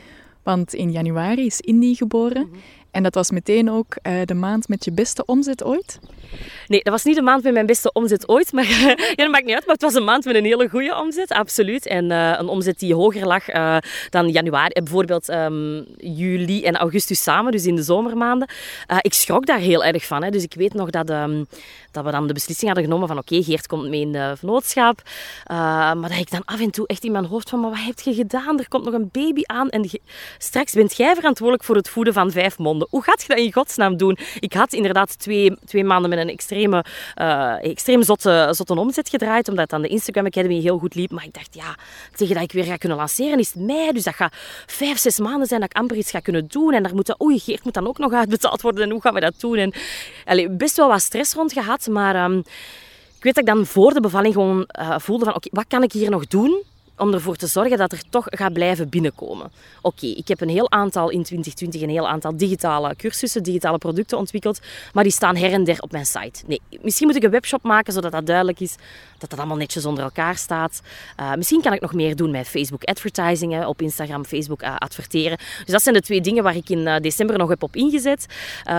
Want 0.42 0.74
in 0.74 0.92
januari 0.92 1.46
is 1.46 1.60
Indy 1.60 1.94
geboren 1.94 2.46
mhm. 2.46 2.58
En 2.94 3.02
dat 3.02 3.14
was 3.14 3.30
meteen 3.30 3.70
ook 3.70 3.96
uh, 4.02 4.20
de 4.24 4.34
maand 4.34 4.68
met 4.68 4.84
je 4.84 4.92
beste 4.92 5.24
omzet 5.24 5.64
ooit? 5.64 5.98
Nee, 6.66 6.82
dat 6.82 6.92
was 6.92 7.04
niet 7.04 7.16
de 7.16 7.22
maand 7.22 7.42
met 7.42 7.52
mijn 7.52 7.66
beste 7.66 7.92
omzet 7.92 8.28
ooit. 8.28 8.52
Maar 8.52 8.64
ja, 8.70 9.14
dat 9.14 9.30
maakt 9.30 9.44
niet 9.44 9.54
uit. 9.54 9.66
Maar 9.66 9.74
het 9.74 9.82
was 9.82 9.94
een 9.94 10.04
maand 10.04 10.24
met 10.24 10.34
een 10.34 10.44
hele 10.44 10.68
goede 10.68 10.96
omzet, 10.96 11.30
absoluut. 11.32 11.86
En 11.86 12.10
uh, 12.10 12.34
een 12.38 12.48
omzet 12.48 12.78
die 12.78 12.94
hoger 12.94 13.26
lag 13.26 13.54
uh, 13.54 13.76
dan 14.10 14.28
januari. 14.28 14.72
Bijvoorbeeld 14.82 15.28
um, 15.28 15.84
juli 15.96 16.64
en 16.64 16.76
augustus 16.76 17.22
samen, 17.22 17.52
dus 17.52 17.66
in 17.66 17.76
de 17.76 17.82
zomermaanden. 17.82 18.48
ik 19.00 19.14
schrok 19.14 19.46
daar 19.46 19.58
heel 19.58 19.84
erg 19.84 20.06
van. 20.06 20.22
Hè. 20.22 20.30
Dus 20.30 20.42
ik 20.42 20.54
weet 20.54 20.74
nog 20.74 20.90
dat, 20.90 21.10
um, 21.10 21.46
dat 21.90 22.04
we 22.04 22.10
dan 22.10 22.26
de 22.26 22.32
beslissing 22.32 22.66
hadden 22.66 22.90
genomen 22.90 23.08
van 23.08 23.18
oké, 23.18 23.42
Geert 23.42 23.66
komt 23.66 23.88
mee 23.88 24.00
in 24.00 24.12
de 24.12 24.34
vennootschap. 24.36 25.02
maar 25.48 26.08
dat 26.08 26.18
ik 26.18 26.30
dan 26.30 26.42
af 26.44 26.60
en 26.60 26.70
toe 26.70 26.86
echt 26.86 27.04
in 27.04 27.12
mijn 27.12 27.24
hoofd 27.24 27.50
van, 27.50 27.60
maar 27.60 27.70
wat 27.70 27.84
heb 27.84 28.00
je 28.00 28.14
gedaan? 28.14 28.58
Er 28.58 28.68
komt 28.68 28.84
nog 28.84 28.94
een 28.94 29.08
baby 29.12 29.42
aan 29.46 29.68
en 29.68 29.90
straks 30.38 30.72
bent 30.72 30.96
jij 30.96 31.14
verantwoordelijk 31.14 31.64
voor 31.64 31.76
het 31.76 31.88
voeden 31.88 32.12
van 32.12 32.30
vijf 32.30 32.58
monden. 32.58 32.88
Hoe 32.90 33.02
gaat 33.02 33.22
je 33.22 33.28
dat 33.28 33.38
in 33.38 33.52
godsnaam 33.52 33.96
doen? 33.96 34.18
Ik 34.40 34.52
had 34.52 34.72
inderdaad 34.72 35.18
twee, 35.18 35.56
twee 35.64 35.84
maanden 35.84 36.10
met 36.10 36.18
een 36.18 36.28
extreme, 36.64 36.84
uh, 37.62 37.70
extreem 37.70 38.02
zotte, 38.02 38.48
zotte 38.50 38.74
omzet 38.74 39.08
gedraaid, 39.08 39.48
omdat 39.48 39.70
dan 39.70 39.82
de 39.82 39.88
Instagram 39.88 40.26
Academy 40.26 40.60
heel 40.60 40.78
goed 40.78 40.94
liep. 40.94 41.10
Maar 41.10 41.24
ik 41.24 41.32
dacht, 41.32 41.54
ja, 41.54 41.76
tegen 42.16 42.34
dat 42.34 42.42
ik 42.42 42.52
weer 42.52 42.64
ga 42.64 42.76
kunnen 42.76 42.98
lanceren 42.98 43.38
is 43.38 43.52
het 43.52 43.62
mei. 43.62 43.92
Dus 43.92 44.02
dat 44.02 44.14
gaat 44.14 44.34
vijf, 44.66 44.98
zes 44.98 45.18
maanden 45.18 45.46
zijn 45.46 45.60
dat 45.60 45.70
ik 45.70 45.76
amper 45.76 45.96
iets 45.96 46.10
ga 46.10 46.20
kunnen 46.20 46.46
doen. 46.46 46.72
En 46.72 46.82
daar 46.82 46.94
moet 46.94 47.06
dat, 47.06 47.22
oei, 47.22 47.38
Geert 47.38 47.64
moet 47.64 47.74
dan 47.74 47.86
ook 47.86 47.98
nog 47.98 48.12
uitbetaald 48.12 48.60
worden. 48.60 48.82
En 48.82 48.90
hoe 48.90 49.00
gaan 49.00 49.14
we 49.14 49.20
dat 49.20 49.40
doen? 49.40 49.56
En 49.56 49.72
allez, 50.24 50.46
best 50.50 50.76
wel 50.76 50.88
wat 50.88 51.00
stress 51.00 51.34
rond 51.34 51.52
gehad, 51.52 51.86
maar... 51.86 52.24
Um, 52.24 52.42
ik 53.16 53.34
weet 53.34 53.44
dat 53.44 53.54
ik 53.54 53.54
dan 53.54 53.66
voor 53.66 53.94
de 53.94 54.00
bevalling 54.00 54.34
gewoon 54.34 54.68
uh, 54.80 54.94
voelde 54.98 55.24
van, 55.24 55.34
oké, 55.34 55.48
wat 55.52 55.64
kan 55.68 55.82
ik 55.82 55.92
hier 55.92 56.10
nog 56.10 56.26
doen 56.26 56.62
om 56.96 57.12
ervoor 57.14 57.36
te 57.36 57.46
zorgen 57.46 57.78
dat 57.78 57.92
er 57.92 58.02
toch 58.10 58.26
gaat 58.28 58.52
blijven 58.52 58.88
binnenkomen. 58.88 59.50
Oké, 59.82 60.06
ik 60.06 60.28
heb 60.28 60.40
een 60.40 60.48
heel 60.48 60.70
aantal 60.70 61.10
in 61.10 61.22
2020 61.22 61.80
een 61.82 61.88
heel 61.88 62.08
aantal 62.08 62.36
digitale 62.36 62.96
cursussen, 62.96 63.42
digitale 63.42 63.78
producten 63.78 64.18
ontwikkeld, 64.18 64.60
maar 64.92 65.02
die 65.02 65.12
staan 65.12 65.36
her 65.36 65.52
en 65.52 65.64
der 65.64 65.80
op 65.80 65.92
mijn 65.92 66.06
site. 66.06 66.42
Nee, 66.46 66.60
misschien 66.82 67.06
moet 67.06 67.16
ik 67.16 67.22
een 67.22 67.30
webshop 67.30 67.62
maken 67.62 67.92
zodat 67.92 68.12
dat 68.12 68.26
duidelijk 68.26 68.60
is 68.60 68.76
dat 69.18 69.30
dat 69.30 69.38
allemaal 69.38 69.56
netjes 69.56 69.84
onder 69.84 70.04
elkaar 70.04 70.36
staat. 70.36 70.82
Uh, 71.20 71.34
misschien 71.34 71.60
kan 71.62 71.72
ik 71.72 71.80
nog 71.80 71.94
meer 71.94 72.16
doen 72.16 72.30
met 72.30 72.48
Facebook 72.48 72.84
advertising, 72.84 73.64
op 73.64 73.82
Instagram, 73.82 74.24
Facebook 74.24 74.62
uh, 74.62 74.76
adverteren. 74.76 75.38
Dus 75.38 75.72
dat 75.72 75.82
zijn 75.82 75.94
de 75.94 76.00
twee 76.00 76.20
dingen 76.20 76.42
waar 76.42 76.56
ik 76.56 76.68
in 76.68 76.78
uh, 76.78 76.96
december 76.96 77.38
nog 77.38 77.48
heb 77.48 77.62
op 77.62 77.76
ingezet. 77.76 78.26
Um, 78.68 78.72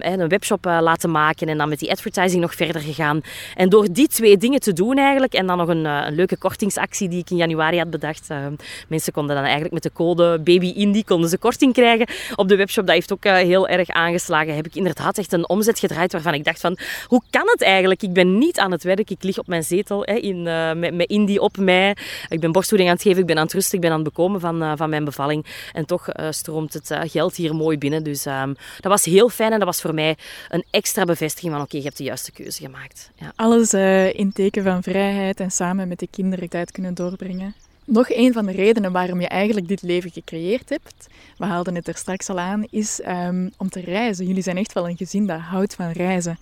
een 0.00 0.28
webshop 0.28 0.64
laten 0.64 1.10
maken 1.10 1.48
en 1.48 1.58
dan 1.58 1.68
met 1.68 1.78
die 1.78 1.90
advertising 1.90 2.40
nog 2.40 2.54
verder 2.54 2.80
gegaan. 2.80 3.20
En 3.54 3.68
door 3.68 3.92
die 3.92 4.08
twee 4.08 4.36
dingen 4.36 4.60
te 4.60 4.72
doen 4.72 4.98
eigenlijk 4.98 5.32
en 5.34 5.46
dan 5.46 5.58
nog 5.58 5.68
een, 5.68 5.84
een 5.84 6.14
leuke 6.14 6.36
kortingsactie 6.36 7.08
die 7.08 7.18
ik 7.18 7.30
in 7.30 7.36
januari 7.36 7.53
januari 7.54 7.78
had 7.78 7.90
bedacht. 7.90 8.30
Uh, 8.30 8.46
mensen 8.88 9.12
konden 9.12 9.34
dan 9.34 9.44
eigenlijk 9.44 9.74
met 9.74 9.82
de 9.82 9.92
code 9.92 10.38
BabyIndie 10.38 11.04
konden 11.04 11.30
ze 11.30 11.38
korting 11.38 11.72
krijgen 11.72 12.06
op 12.34 12.48
de 12.48 12.56
webshop. 12.56 12.86
Dat 12.86 12.94
heeft 12.94 13.12
ook 13.12 13.24
uh, 13.24 13.34
heel 13.34 13.68
erg 13.68 13.88
aangeslagen. 13.88 14.54
Heb 14.54 14.66
ik 14.66 14.74
inderdaad 14.74 15.18
echt 15.18 15.32
een 15.32 15.48
omzet 15.48 15.78
gedraaid 15.78 16.12
waarvan 16.12 16.34
ik 16.34 16.44
dacht 16.44 16.60
van, 16.60 16.78
hoe 17.06 17.22
kan 17.30 17.46
het 17.46 17.62
eigenlijk? 17.62 18.02
Ik 18.02 18.12
ben 18.12 18.38
niet 18.38 18.58
aan 18.58 18.70
het 18.70 18.82
werk. 18.82 19.10
Ik 19.10 19.22
lig 19.22 19.38
op 19.38 19.46
mijn 19.46 19.62
zetel 19.62 20.02
hè, 20.02 20.14
in, 20.14 20.46
uh, 20.46 20.72
met, 20.72 20.94
met 20.94 21.08
Indie 21.08 21.40
op 21.40 21.56
mij. 21.56 21.96
Ik 22.28 22.40
ben 22.40 22.52
borstvoeding 22.52 22.90
aan 22.90 22.96
het 22.96 23.04
geven, 23.04 23.20
ik 23.20 23.26
ben 23.26 23.36
aan 23.36 23.44
het 23.44 23.52
rusten, 23.52 23.74
ik 23.74 23.80
ben 23.80 23.90
aan 23.90 24.00
het 24.00 24.08
bekomen 24.08 24.40
van, 24.40 24.76
van 24.76 24.90
mijn 24.90 25.04
bevalling. 25.04 25.46
En 25.72 25.86
toch 25.86 26.08
stroomt 26.30 26.72
het 26.72 26.96
geld 27.10 27.36
hier 27.36 27.54
mooi 27.54 27.78
binnen. 27.78 28.04
Dus 28.04 28.26
um, 28.26 28.56
dat 28.80 28.92
was 28.92 29.04
heel 29.04 29.28
fijn 29.28 29.52
en 29.52 29.58
dat 29.58 29.66
was 29.66 29.80
voor 29.80 29.94
mij 29.94 30.16
een 30.48 30.64
extra 30.70 31.04
bevestiging 31.04 31.52
van, 31.52 31.62
oké, 31.62 31.76
je 31.76 31.82
hebt 31.82 31.96
de 31.96 32.04
juiste 32.04 32.32
keuze 32.32 32.62
gemaakt. 32.62 33.10
Ja. 33.14 33.32
Alles 33.36 33.72
in 34.12 34.32
teken 34.32 34.62
van 34.62 34.82
vrijheid 34.82 35.40
en 35.40 35.50
samen 35.50 35.88
met 35.88 35.98
de 35.98 36.08
kinderen 36.10 36.48
tijd 36.48 36.70
kunnen 36.70 36.94
doorbrengen. 36.94 37.43
Nog 37.86 38.10
een 38.10 38.32
van 38.32 38.46
de 38.46 38.52
redenen 38.52 38.92
waarom 38.92 39.20
je 39.20 39.28
eigenlijk 39.28 39.68
dit 39.68 39.82
leven 39.82 40.10
gecreëerd 40.10 40.68
hebt, 40.68 41.06
we 41.36 41.44
haalden 41.44 41.74
het 41.74 41.88
er 41.88 41.96
straks 41.96 42.28
al 42.28 42.38
aan, 42.38 42.64
is 42.70 43.00
um, 43.06 43.50
om 43.56 43.68
te 43.68 43.80
reizen. 43.80 44.26
Jullie 44.26 44.42
zijn 44.42 44.56
echt 44.56 44.72
wel 44.72 44.88
een 44.88 44.96
gezin 44.96 45.26
dat 45.26 45.40
houdt 45.40 45.74
van 45.74 45.90
reizen. 45.90 46.38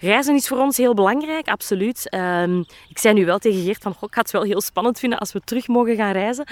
Reizen 0.00 0.34
is 0.34 0.48
voor 0.48 0.58
ons 0.58 0.76
heel 0.76 0.94
belangrijk, 0.94 1.48
absoluut. 1.48 2.14
Um, 2.14 2.64
ik 2.88 2.98
zei 2.98 3.14
nu 3.14 3.24
wel 3.24 3.38
tegen 3.38 3.62
Geert 3.62 3.82
van, 3.82 3.92
ik 3.92 4.14
ga 4.14 4.20
het 4.20 4.30
wel 4.30 4.42
heel 4.42 4.60
spannend 4.60 4.98
vinden 4.98 5.18
als 5.18 5.32
we 5.32 5.40
terug 5.44 5.68
mogen 5.68 5.96
gaan 5.96 6.12
reizen. 6.12 6.46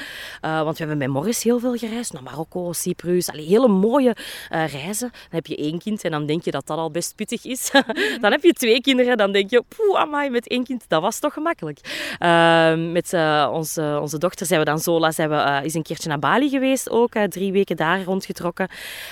Uh, 0.45 0.63
want 0.63 0.79
we 0.79 0.85
hebben 0.85 0.99
met 0.99 1.09
Morris 1.09 1.43
heel 1.43 1.59
veel 1.59 1.77
gereisd, 1.77 2.13
naar 2.13 2.23
Marokko, 2.23 2.73
Cyprus, 2.73 3.31
allee, 3.31 3.47
hele 3.47 3.69
mooie 3.69 4.17
uh, 4.51 4.67
reizen. 4.67 5.09
Dan 5.11 5.31
heb 5.31 5.47
je 5.47 5.57
één 5.57 5.79
kind 5.79 6.05
en 6.05 6.11
dan 6.11 6.27
denk 6.27 6.45
je 6.45 6.51
dat 6.51 6.67
dat 6.67 6.79
al 6.79 6.91
best 6.91 7.15
pittig 7.15 7.45
is. 7.45 7.71
dan 8.21 8.31
heb 8.31 8.43
je 8.43 8.53
twee 8.53 8.81
kinderen, 8.81 9.17
dan 9.17 9.33
denk 9.33 9.51
je, 9.51 9.63
poeh, 9.77 10.01
amai, 10.01 10.31
met 10.31 10.49
één 10.49 10.65
kind, 10.65 10.85
dat 10.89 11.03
was 11.03 11.19
toch 11.19 11.33
gemakkelijk. 11.33 11.79
Uh, 12.21 12.93
met 12.93 13.13
uh, 13.13 13.51
onze, 13.53 13.99
onze 14.17 14.29
dochter 14.29 14.47
zijn 14.47 14.61
we 14.61 14.67
dan 14.67 14.79
Zola, 14.79 15.13
zijn 15.13 15.29
we, 15.29 15.61
is 15.65 15.75
een 15.75 15.83
keertje 15.83 16.09
naar 16.09 16.19
Bali 16.19 16.49
geweest 16.49 16.91
ook, 16.91 17.13
drie 17.29 17.53
weken 17.53 17.77
daar 17.77 18.03
rondgetrokken. 18.03 18.69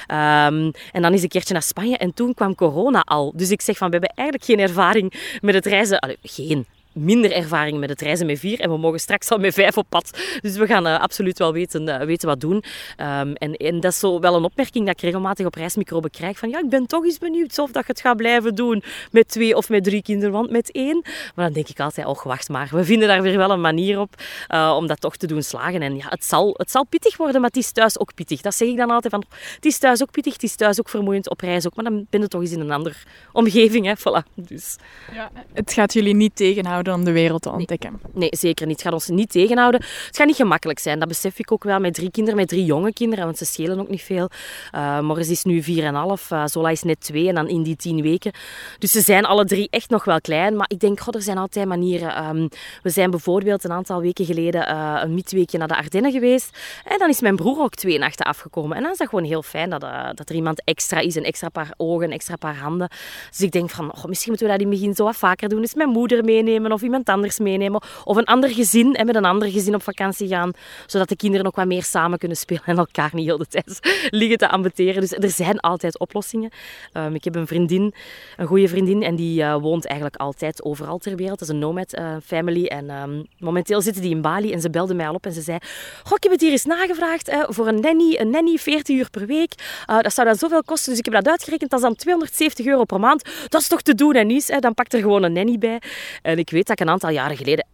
Um, 0.09 0.73
en 0.93 1.03
dan 1.03 1.13
is 1.13 1.23
een 1.23 1.29
keertje 1.29 1.53
naar 1.53 1.63
Spanje 1.63 1.97
en 1.97 2.15
toen 2.15 2.35
kwam 2.35 2.55
corona 2.55 3.01
al. 3.01 3.33
Dus 3.37 3.51
ik 3.51 3.61
zeg 3.61 3.77
van, 3.77 3.91
we 3.91 3.97
hebben 3.97 4.17
eigenlijk 4.17 4.49
geen 4.49 4.59
ervaring 4.59 5.39
met 5.41 5.55
het 5.55 5.67
reizen. 5.67 6.19
Geen, 6.23 6.67
minder 6.95 7.33
ervaring 7.33 7.79
met 7.79 7.89
het 7.89 8.01
reizen 8.01 8.27
met 8.27 8.39
vier 8.39 8.61
en 8.61 8.71
we 8.71 8.79
mogen 8.79 9.01
straks 9.01 9.31
al 9.31 9.39
met 9.39 9.55
vijf 9.55 9.77
op 9.77 9.87
pad. 9.89 10.19
Dus 10.41 10.57
we 10.57 10.67
gaan 10.67 10.87
uh, 10.87 11.01
absoluut 11.01 11.39
wel 11.39 11.53
weten, 11.53 11.89
uh, 11.89 12.01
weten 12.01 12.29
wat 12.29 12.41
doen. 12.41 12.55
Um, 12.55 13.33
en, 13.33 13.55
en 13.57 13.81
dat 13.81 13.93
is 13.93 13.99
zo 13.99 14.21
wel 14.21 14.35
een 14.37 14.45
opmerking 14.45 14.87
dat 14.87 14.95
ik 14.95 15.01
regelmatig 15.01 15.47
op 15.47 15.55
reismicroben 15.55 16.11
krijg. 16.11 16.39
Van 16.39 16.49
ja, 16.49 16.59
ik 16.59 16.69
ben 16.69 16.87
toch 16.87 17.05
eens 17.05 17.19
benieuwd 17.19 17.59
of 17.59 17.71
dat 17.71 17.87
je 17.87 17.93
het 17.93 18.01
gaat 18.01 18.17
blijven 18.17 18.55
doen 18.55 18.83
met 19.11 19.29
twee 19.29 19.57
of 19.57 19.69
met 19.69 19.85
drie 19.85 20.03
kinderen, 20.03 20.33
want 20.33 20.51
met 20.51 20.73
één. 20.73 21.03
Maar 21.35 21.45
dan 21.45 21.53
denk 21.53 21.69
ik 21.69 21.81
altijd, 21.81 22.07
oh 22.07 22.23
wacht 22.23 22.49
maar, 22.49 22.69
we 22.71 22.85
vinden 22.85 23.09
daar 23.09 23.23
weer 23.23 23.37
wel 23.37 23.51
een 23.51 23.61
manier 23.61 24.01
op 24.01 24.15
uh, 24.49 24.75
om 24.77 24.87
dat 24.87 25.01
toch 25.01 25.17
te 25.17 25.27
doen 25.27 25.43
slagen. 25.43 25.83
En 25.83 25.97
ja, 25.97 26.07
het 26.09 26.25
zal, 26.25 26.55
het 26.57 26.71
zal 26.71 26.85
pittig 26.85 27.17
worden, 27.17 27.41
maar 27.41 27.51
het 27.51 27.59
is 27.59 27.73
thuis 27.73 27.99
ook 27.99 28.15
pittig. 28.15 28.41
Dat 28.41 28.55
zeg 28.55 28.69
ik 28.69 28.77
dan 28.77 28.91
altijd 28.91 29.13
van, 29.13 29.25
het 29.55 29.65
is 29.65 29.79
thuis 29.79 30.03
ook 30.03 30.11
pittig, 30.11 30.33
het 30.33 30.43
is 30.43 30.55
thuis 30.57 30.79
ook 30.79 30.89
vermoeiend, 30.89 31.31
op 31.31 31.41
reis 31.41 31.67
ook. 31.67 31.75
Maar 31.75 31.85
dan 31.85 32.07
ben 32.11 32.21
je 32.21 32.29
toch 32.29 32.41
eens 32.41 32.53
in 32.53 32.61
een 32.61 32.71
andere 32.71 32.95
omgeving, 33.33 33.87
hè. 33.87 33.93
Voilà. 33.99 34.33
Dus. 34.35 34.77
Ja, 35.15 35.31
het 35.53 35.73
gaat 35.73 35.93
jullie 35.93 36.15
niet 36.15 36.37
tegenhouden 36.37 36.84
om 36.93 37.05
de 37.05 37.13
wereld 37.13 37.43
te 37.43 37.51
ontdekken. 37.51 38.01
Nee, 38.13 38.29
zeker 38.31 38.67
niet. 38.67 38.77
Het 38.77 38.85
gaat 38.85 38.93
ons 38.93 39.09
niet 39.09 39.31
tegenhouden. 39.31 39.81
Het 40.07 40.17
gaat 40.17 40.27
niet 40.27 40.37
gemakkelijk 40.37 40.79
zijn. 40.79 40.99
Dat 40.99 41.09
besef 41.09 41.39
ik 41.39 41.53
ook 41.53 41.65
wel 41.65 41.81
met 41.81 41.95
drie 41.95 42.11
kinderen, 42.11 42.41
met 42.41 42.49
drie 42.49 42.65
jonge 42.65 42.93
kinderen, 42.93 43.25
want 43.25 43.39
ze 43.39 43.45
schelen 43.45 43.81
ook 43.81 43.89
niet 43.89 44.03
veel. 44.03 44.31
Uh, 44.75 45.01
Morris 45.01 45.29
is 45.29 45.45
nu 45.45 45.63
4,5, 45.63 45.69
uh, 45.73 46.47
Zola 46.47 46.69
is 46.71 46.83
net 46.83 47.01
2 47.01 47.29
en 47.29 47.35
dan 47.35 47.49
in 47.49 47.63
die 47.63 47.77
10 47.77 48.03
weken. 48.03 48.33
Dus 48.79 48.91
ze 48.91 49.01
zijn 49.01 49.25
alle 49.25 49.45
drie 49.45 49.69
echt 49.71 49.91
nog 49.91 50.05
wel 50.05 50.21
klein. 50.21 50.57
Maar 50.57 50.67
ik 50.71 50.81
denk, 50.81 51.01
god, 51.01 51.15
er 51.15 51.23
zijn 51.23 51.39
altijd 51.39 51.67
manieren. 51.67 52.27
Um, 52.27 52.49
we 52.83 52.91
zijn 52.91 53.11
bijvoorbeeld 53.11 53.65
een 53.65 53.73
aantal 53.73 54.01
weken 54.01 54.25
geleden 54.25 54.69
uh, 54.69 55.01
een 55.03 55.15
midweekje 55.15 55.59
naar 55.59 55.69
de 55.69 55.77
Ardennen 55.77 56.13
geweest. 56.13 56.59
En 56.85 56.99
dan 56.99 57.09
is 57.09 57.21
mijn 57.21 57.37
broer 57.37 57.61
ook 57.61 57.75
twee 57.75 57.99
nachten 57.99 58.27
afgekomen. 58.27 58.77
En 58.77 58.83
dan 58.83 58.93
is 58.93 58.99
dat 58.99 59.09
gewoon 59.09 59.25
heel 59.25 59.43
fijn 59.43 59.71
dat, 59.71 59.83
uh, 59.83 60.09
dat 60.15 60.29
er 60.29 60.35
iemand 60.35 60.63
extra 60.65 60.99
is. 60.99 61.15
Een 61.15 61.25
extra 61.25 61.49
paar 61.49 61.73
ogen, 61.77 62.07
een 62.07 62.13
extra 62.13 62.37
paar 62.37 62.57
handen. 62.57 62.89
Dus 63.31 63.41
ik 63.41 63.53
denk 63.53 63.71
van, 63.71 63.93
oh, 63.93 64.05
misschien 64.05 64.31
moeten 64.31 64.47
we 64.47 64.53
dat 64.53 64.63
in 64.63 64.71
het 64.71 64.81
begin 64.81 64.95
zo 64.95 65.05
wat 65.05 65.17
vaker 65.17 65.49
doen. 65.49 65.61
Eens 65.61 65.75
mijn 65.75 65.89
moeder 65.89 66.25
meenemen 66.25 66.73
of 66.75 66.83
iemand 66.83 67.09
anders 67.09 67.39
meenemen. 67.39 67.83
Of 68.05 68.17
een 68.17 68.25
ander 68.25 68.51
gezin 68.51 68.95
en 68.95 69.07
met 69.07 69.15
een 69.15 69.25
ander 69.25 69.51
gezin 69.51 69.75
op 69.75 69.83
vakantie 69.83 70.29
gaan. 70.29 70.51
Zodat 70.87 71.09
de 71.09 71.17
kinderen 71.17 71.47
ook 71.47 71.57
wat 71.57 71.67
meer 71.67 71.83
samen 71.83 72.19
kunnen 72.19 72.37
spelen 72.37 72.63
en 72.65 72.77
elkaar 72.77 73.11
niet 73.13 73.25
heel 73.25 73.39
de 73.39 73.47
tijd 73.47 73.79
liggen 74.21 74.39
te 74.39 74.49
ambeteren. 74.49 75.01
Dus 75.01 75.13
er 75.13 75.31
zijn 75.31 75.61
altijd 75.61 75.99
oplossingen. 75.99 76.51
Um, 76.93 77.15
ik 77.15 77.25
heb 77.25 77.35
een 77.35 77.47
vriendin, 77.47 77.95
een 78.37 78.47
goede 78.47 78.69
vriendin, 78.69 79.03
en 79.03 79.17
die 79.17 79.41
uh, 79.41 79.57
woont 79.57 79.87
eigenlijk 79.87 80.21
altijd 80.21 80.65
overal 80.65 80.99
ter 80.99 81.17
wereld. 81.17 81.39
Dat 81.39 81.49
is 81.49 81.55
een 81.55 81.61
nomad 81.61 81.99
uh, 81.99 82.17
family. 82.25 82.65
En 82.65 82.91
um, 82.91 83.27
momenteel 83.39 83.81
zitten 83.81 84.03
die 84.03 84.11
in 84.11 84.21
Bali 84.21 84.53
en 84.53 84.61
ze 84.61 84.71
belde 84.71 84.95
mij 84.95 85.09
al 85.09 85.15
op 85.15 85.27
en 85.27 85.33
ze 85.33 85.41
zei... 85.41 85.59
Goh, 86.03 86.17
ik 86.17 86.23
heb 86.23 86.33
het 86.33 86.41
hier 86.41 86.51
eens 86.51 86.65
nagevraagd 86.65 87.37
voor 87.49 87.67
een 87.67 87.81
nanny, 87.81 88.17
een 88.19 88.31
nanny 88.31 88.57
40 88.57 88.97
uur 88.97 89.11
per 89.11 89.27
week. 89.27 89.53
dat 89.87 90.15
zou 90.15 90.27
dan 90.27 90.37
zoveel 90.37 90.63
kosten, 90.63 90.91
dus 90.91 90.99
ik 90.99 91.05
heb 91.05 91.15
dat 91.15 91.29
uitgerekend. 91.29 91.71
Dat 91.71 91.79
is 91.79 91.87
dan 91.87 91.95
270 91.95 92.67
euro 92.67 92.85
per 92.85 93.01
maand. 93.01 93.25
Dat 93.49 93.61
is 93.61 93.69
toch 93.69 93.83
te 93.83 93.95
doen 93.95 94.15
en 94.15 94.27
niets. 94.27 94.47
Dan 94.61 94.75
pakt 94.75 94.95
er 94.95 95.01
gewoon 95.01 95.23
een 95.23 95.33
nanny 95.33 95.59
bij. 95.59 95.81
En 96.23 96.39
ik 96.39 96.51
weet 96.51 96.64
dat 96.67 96.81
ik 96.81 96.87
een 96.87 96.93
aantal 96.93 97.11
jaren 97.11 97.37
geleden 97.37 97.67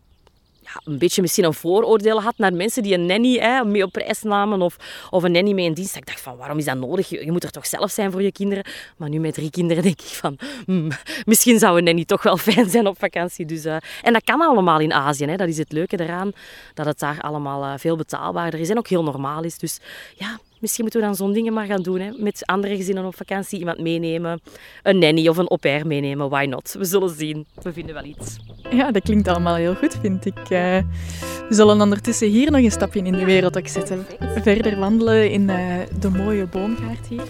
ja, 0.74 0.92
een 0.92 0.98
beetje 0.98 1.20
misschien 1.20 1.44
een 1.44 1.54
vooroordeel 1.54 2.22
had 2.22 2.34
naar 2.36 2.52
mensen 2.52 2.82
die 2.82 2.94
een 2.94 3.06
nanny 3.06 3.38
hè, 3.38 3.64
mee 3.64 3.84
op 3.84 3.92
prijs 3.92 4.22
namen 4.22 4.62
of, 4.62 4.76
of 5.10 5.22
een 5.22 5.32
nanny 5.32 5.52
mee 5.52 5.64
in 5.64 5.74
dienst. 5.74 5.96
Ik 5.96 6.06
dacht 6.06 6.20
van, 6.20 6.36
waarom 6.36 6.58
is 6.58 6.64
dat 6.64 6.76
nodig? 6.76 7.08
Je, 7.08 7.32
moet 7.32 7.44
er 7.44 7.50
toch 7.50 7.66
zelf 7.66 7.90
zijn 7.90 8.10
voor 8.10 8.22
je 8.22 8.32
kinderen? 8.32 8.64
Maar 8.96 9.08
nu 9.08 9.18
met 9.18 9.34
drie 9.34 9.50
kinderen 9.50 9.82
denk 9.82 10.00
ik 10.00 10.06
van, 10.06 10.38
hmm, 10.64 10.88
misschien 11.24 11.58
zou 11.58 11.78
een 11.78 11.84
nanny 11.84 12.04
toch 12.04 12.22
wel 12.22 12.36
fijn 12.48 12.70
zijn 12.70 12.86
op 12.86 12.98
vakantie. 12.98 13.46
Dus, 13.46 13.64
uh, 13.64 13.76
en 14.02 14.12
dat 14.12 14.24
kan 14.24 14.40
allemaal 14.40 14.80
in 14.80 14.92
Azië. 14.92 15.24
Hè. 15.24 15.36
Dat 15.36 15.48
is 15.48 15.58
het 15.58 15.72
leuke 15.72 16.00
eraan, 16.00 16.32
dat 16.74 16.86
het 16.86 16.98
daar 16.98 17.20
allemaal 17.20 17.64
uh, 17.64 17.72
veel 17.76 17.96
betaalbaarder 17.96 18.60
is 18.60 18.68
en 18.68 18.78
ook 18.78 18.88
heel 18.88 19.02
normaal 19.02 19.42
is. 19.42 19.58
Dus 19.58 19.78
ja, 20.14 20.38
Misschien 20.60 20.82
moeten 20.82 21.00
we 21.00 21.06
dan 21.06 21.16
zo'n 21.16 21.32
dingen 21.32 21.52
maar 21.52 21.66
gaan 21.66 21.82
doen. 21.82 22.00
Hè? 22.00 22.10
Met 22.16 22.46
andere 22.46 22.76
gezinnen 22.76 23.04
op 23.04 23.16
vakantie 23.16 23.58
iemand 23.58 23.78
meenemen. 23.78 24.40
Een 24.82 24.98
nanny 24.98 25.28
of 25.28 25.36
een 25.36 25.48
au 25.48 25.58
pair 25.60 25.86
meenemen. 25.86 26.28
Why 26.28 26.46
not? 26.48 26.74
We 26.78 26.84
zullen 26.84 27.10
zien. 27.10 27.46
We 27.62 27.72
vinden 27.72 27.94
wel 27.94 28.04
iets. 28.04 28.38
Ja, 28.70 28.90
dat 28.90 29.02
klinkt 29.02 29.28
allemaal 29.28 29.54
heel 29.54 29.74
goed, 29.74 29.98
vind 30.00 30.26
ik. 30.26 30.38
Uh, 30.38 30.48
we 30.48 31.46
zullen 31.48 31.80
ondertussen 31.80 32.28
hier 32.28 32.50
nog 32.50 32.60
een 32.60 32.70
stapje 32.70 33.02
in 33.02 33.12
de 33.12 33.24
wereld 33.24 33.58
ook 33.58 33.68
zetten. 33.68 34.06
Verder 34.42 34.78
wandelen 34.78 35.30
in 35.30 35.48
uh, 35.48 35.76
de 36.00 36.10
mooie 36.10 36.46
boomgaard 36.46 37.06
hier. 37.06 37.28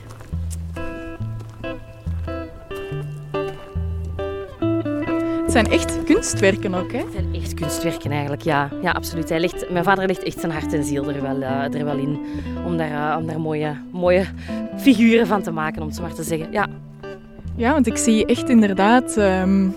Het 5.50 5.58
zijn 5.58 5.80
echt 5.80 6.04
kunstwerken 6.04 6.74
ook, 6.74 6.92
hè? 6.92 6.98
Het 6.98 7.12
zijn 7.12 7.34
echt 7.34 7.54
kunstwerken 7.54 8.10
eigenlijk, 8.10 8.42
ja. 8.42 8.68
Ja, 8.82 8.90
absoluut. 8.90 9.28
Hij 9.28 9.40
ligt, 9.40 9.70
mijn 9.70 9.84
vader 9.84 10.06
legt 10.06 10.22
echt 10.22 10.40
zijn 10.40 10.52
hart 10.52 10.72
en 10.72 10.84
ziel 10.84 11.08
er 11.08 11.22
wel, 11.22 11.36
uh, 11.36 11.74
er 11.74 11.84
wel 11.84 11.96
in. 11.96 12.20
Om 12.66 12.76
daar, 12.76 12.90
uh, 12.90 13.16
om 13.18 13.26
daar 13.26 13.40
mooie, 13.40 13.76
mooie 13.90 14.24
figuren 14.76 15.26
van 15.26 15.42
te 15.42 15.50
maken, 15.50 15.80
om 15.80 15.86
het 15.86 15.96
zo 15.96 16.02
maar 16.02 16.14
te 16.14 16.22
zeggen. 16.22 16.52
Ja, 16.52 16.66
ja 17.56 17.72
want 17.72 17.86
ik 17.86 17.96
zie 17.96 18.26
echt 18.26 18.48
inderdaad... 18.48 19.16
Um 19.16 19.74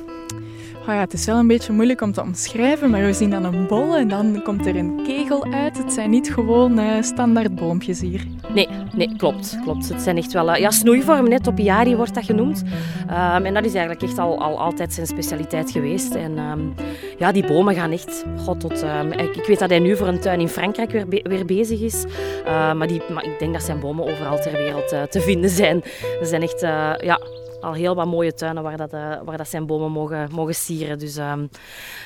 Oh 0.87 0.89
ja, 0.89 0.99
het 0.99 1.13
is 1.13 1.25
wel 1.25 1.37
een 1.37 1.47
beetje 1.47 1.73
moeilijk 1.73 2.01
om 2.01 2.11
te 2.11 2.21
omschrijven, 2.21 2.89
maar 2.89 3.05
we 3.05 3.13
zien 3.13 3.29
dan 3.29 3.43
een 3.43 3.67
bol 3.67 3.95
en 3.95 4.07
dan 4.07 4.41
komt 4.43 4.65
er 4.65 4.75
een 4.75 5.03
kegel 5.03 5.45
uit. 5.53 5.77
Het 5.77 5.93
zijn 5.93 6.09
niet 6.09 6.33
gewoon 6.33 6.79
uh, 6.79 7.01
standaard 7.01 7.55
boompjes 7.55 8.01
hier. 8.01 8.27
Nee, 8.53 8.69
nee, 8.95 9.15
klopt. 9.17 9.57
klopt. 9.63 9.89
Het 9.89 10.01
zijn 10.01 10.17
echt 10.17 10.33
wel 10.33 10.49
uh, 10.49 10.57
ja, 10.57 10.71
snoeivormen, 10.71 11.31
hè. 11.31 11.39
topiari 11.39 11.95
wordt 11.95 12.13
dat 12.13 12.25
genoemd. 12.25 12.63
Um, 13.09 13.45
en 13.45 13.53
dat 13.53 13.65
is 13.65 13.73
eigenlijk 13.73 14.01
echt 14.01 14.17
al, 14.17 14.41
al 14.41 14.59
altijd 14.59 14.93
zijn 14.93 15.07
specialiteit 15.07 15.71
geweest. 15.71 16.15
En 16.15 16.37
um, 16.37 16.73
ja, 17.17 17.31
die 17.31 17.47
bomen 17.47 17.75
gaan 17.75 17.91
echt 17.91 18.25
god, 18.37 18.59
tot... 18.59 18.83
Um, 18.83 19.11
ik, 19.11 19.35
ik, 19.35 19.45
weet 19.45 19.59
dat 19.59 19.69
hij 19.69 19.79
nu 19.79 19.97
voor 19.97 20.07
een 20.07 20.19
tuin 20.19 20.39
in 20.39 20.49
Frankrijk 20.49 20.91
weer, 20.91 21.23
weer 21.23 21.45
bezig 21.45 21.81
is. 21.81 22.05
Maar, 22.45 22.87
die, 22.87 23.01
maar 23.09 23.25
ik 23.25 23.39
denk 23.39 23.53
dat 23.53 23.63
zijn 23.63 23.79
bomen 23.79 24.05
overal 24.05 24.39
ter 24.39 24.51
wereld 24.51 24.87
te 24.87 25.21
vinden 25.21 25.49
zijn. 25.49 25.81
Ze 26.19 26.25
zijn 26.25 26.41
echt... 26.41 26.61
ja, 27.01 27.19
al 27.63 27.73
heel 27.73 27.95
wat 27.95 28.05
mooie 28.05 28.33
tuinen 28.33 28.63
waar, 28.63 28.77
dat, 28.77 28.93
uh, 28.93 29.15
waar 29.25 29.37
dat 29.37 29.49
zijn 29.49 29.65
bomen 29.65 29.91
mogen, 29.91 30.29
mogen 30.31 30.55
sieren. 30.55 30.99
Dus, 30.99 31.17
um, 31.17 31.49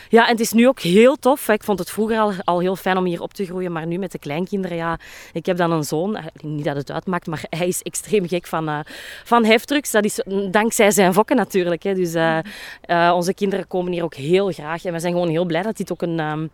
ja, 0.10 0.26
en 0.26 0.32
het 0.32 0.40
is 0.40 0.52
nu 0.52 0.68
ook 0.68 0.80
heel 0.80 1.16
tof. 1.16 1.50
Ik 1.50 1.64
vond 1.64 1.80
het 1.80 1.90
vroeger 1.90 2.20
al, 2.20 2.32
al 2.44 2.60
heel 2.60 2.76
fijn 2.76 2.98
om 2.98 3.06
hier 3.06 3.22
op 3.22 3.34
te 3.34 3.46
groeien, 3.46 3.72
maar 3.72 3.88
nu 3.88 3.98
met 3.98 4.12
de 4.12 4.20
kleinkinderen, 4.20 4.78
ja, 4.78 5.00
ik 5.34 5.46
heb 5.46 5.58
dan 5.58 5.72
een 5.72 5.84
zoon, 5.84 6.18
niet 6.42 6.66
dat 6.66 6.76
het 6.76 6.92
uitmaakt, 6.92 7.28
maar 7.28 7.44
hij 7.50 7.68
is 7.68 7.82
extreem 7.82 8.28
gek 8.28 8.48
van, 8.48 8.70
uh, 8.70 8.80
van 9.24 9.46
heftrucks. 9.46 9.92
Dat 9.92 10.04
is 10.04 10.24
dankzij 10.52 10.92
zijn 10.92 11.14
fokken 11.14 11.36
natuurlijk. 11.36 11.84
Hè. 11.84 11.94
Dus 11.94 12.16
onze 13.14 13.34
kinderen 13.34 13.68
komen 13.68 13.92
hier 13.92 14.04
ook 14.04 14.16
heel 14.16 14.52
graag 14.52 14.86
en 14.86 14.94
we 14.94 15.00
zijn 15.00 15.14
gewoon 15.14 15.30
heel 15.30 15.46
blij 15.46 15.62
dat 15.62 15.78
dit 15.78 15.92
ook 15.92 16.02
een... 16.02 16.50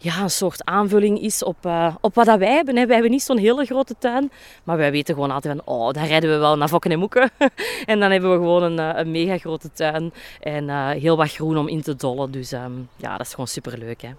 Ja, 0.00 0.22
een 0.22 0.30
soort 0.30 0.64
aanvulling 0.64 1.20
is 1.20 1.42
op, 1.42 1.66
uh, 1.66 1.94
op 2.00 2.14
wat 2.14 2.26
dat 2.26 2.38
wij 2.38 2.52
hebben. 2.52 2.76
Hè. 2.76 2.84
Wij 2.84 2.94
hebben 2.94 3.12
niet 3.12 3.22
zo'n 3.22 3.38
hele 3.38 3.64
grote 3.64 3.94
tuin, 3.98 4.30
maar 4.64 4.76
wij 4.76 4.90
weten 4.90 5.14
gewoon 5.14 5.30
altijd 5.30 5.56
van, 5.56 5.74
oh, 5.74 5.92
daar 5.92 6.06
rijden 6.06 6.30
we 6.30 6.36
wel 6.36 6.56
naar 6.56 6.68
Fokken 6.68 6.90
en 6.90 6.98
Moeken. 6.98 7.30
en 7.86 8.00
dan 8.00 8.10
hebben 8.10 8.30
we 8.30 8.36
gewoon 8.36 8.62
een, 8.62 8.78
eh, 8.78 9.00
een 9.00 9.10
mega 9.10 9.38
grote 9.38 9.72
tuin 9.72 10.12
en 10.40 10.64
uh, 10.64 10.88
heel 10.88 11.16
wat 11.16 11.32
groen 11.32 11.58
om 11.58 11.68
in 11.68 11.82
te 11.82 11.96
dollen. 11.96 12.30
Dus 12.30 12.52
um, 12.52 12.88
ja, 12.96 13.16
dat 13.16 13.26
is 13.26 13.30
gewoon 13.30 13.46
superleuk. 13.46 14.02
Hè. 14.02 14.10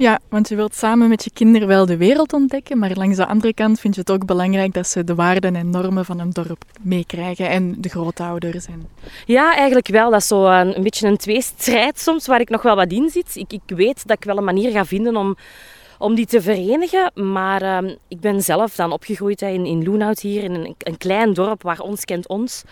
Ja, 0.00 0.18
want 0.28 0.48
je 0.48 0.56
wilt 0.56 0.74
samen 0.74 1.08
met 1.08 1.24
je 1.24 1.30
kinderen 1.30 1.68
wel 1.68 1.86
de 1.86 1.96
wereld 1.96 2.32
ontdekken, 2.32 2.78
maar 2.78 2.90
langs 2.94 3.16
de 3.16 3.26
andere 3.26 3.54
kant 3.54 3.80
vind 3.80 3.94
je 3.94 4.00
het 4.00 4.10
ook 4.10 4.26
belangrijk 4.26 4.74
dat 4.74 4.86
ze 4.86 5.04
de 5.04 5.14
waarden 5.14 5.56
en 5.56 5.70
normen 5.70 6.04
van 6.04 6.18
een 6.18 6.30
dorp 6.30 6.64
meekrijgen 6.80 7.48
en 7.48 7.74
de 7.78 7.88
grootouders. 7.88 8.66
En... 8.66 8.88
Ja, 9.26 9.56
eigenlijk 9.56 9.88
wel. 9.88 10.10
Dat 10.10 10.20
is 10.20 10.26
zo 10.26 10.46
een, 10.46 10.76
een 10.76 10.82
beetje 10.82 11.08
een 11.08 11.16
tweestrijd 11.16 11.98
soms, 11.98 12.26
waar 12.26 12.40
ik 12.40 12.48
nog 12.48 12.62
wel 12.62 12.76
wat 12.76 12.92
in 12.92 13.10
zit. 13.10 13.36
Ik, 13.36 13.52
ik 13.52 13.76
weet 13.76 14.06
dat 14.06 14.16
ik 14.16 14.24
wel 14.24 14.36
een 14.36 14.44
manier 14.44 14.70
ga 14.70 14.84
vinden 14.84 15.16
om 15.16 15.36
om 15.98 16.14
die 16.14 16.26
te 16.26 16.42
verenigen. 16.42 17.12
Maar 17.14 17.62
uh, 17.62 17.90
ik 18.08 18.20
ben 18.20 18.42
zelf 18.42 18.74
dan 18.74 18.92
opgegroeid 18.92 19.42
in, 19.42 19.66
in 19.66 19.84
Loenhout 19.84 20.20
hier, 20.20 20.42
in 20.42 20.54
een, 20.54 20.74
een 20.78 20.98
klein 20.98 21.32
dorp 21.32 21.62
waar 21.62 21.80
ons 21.80 22.04
kent 22.04 22.28
ons. 22.28 22.62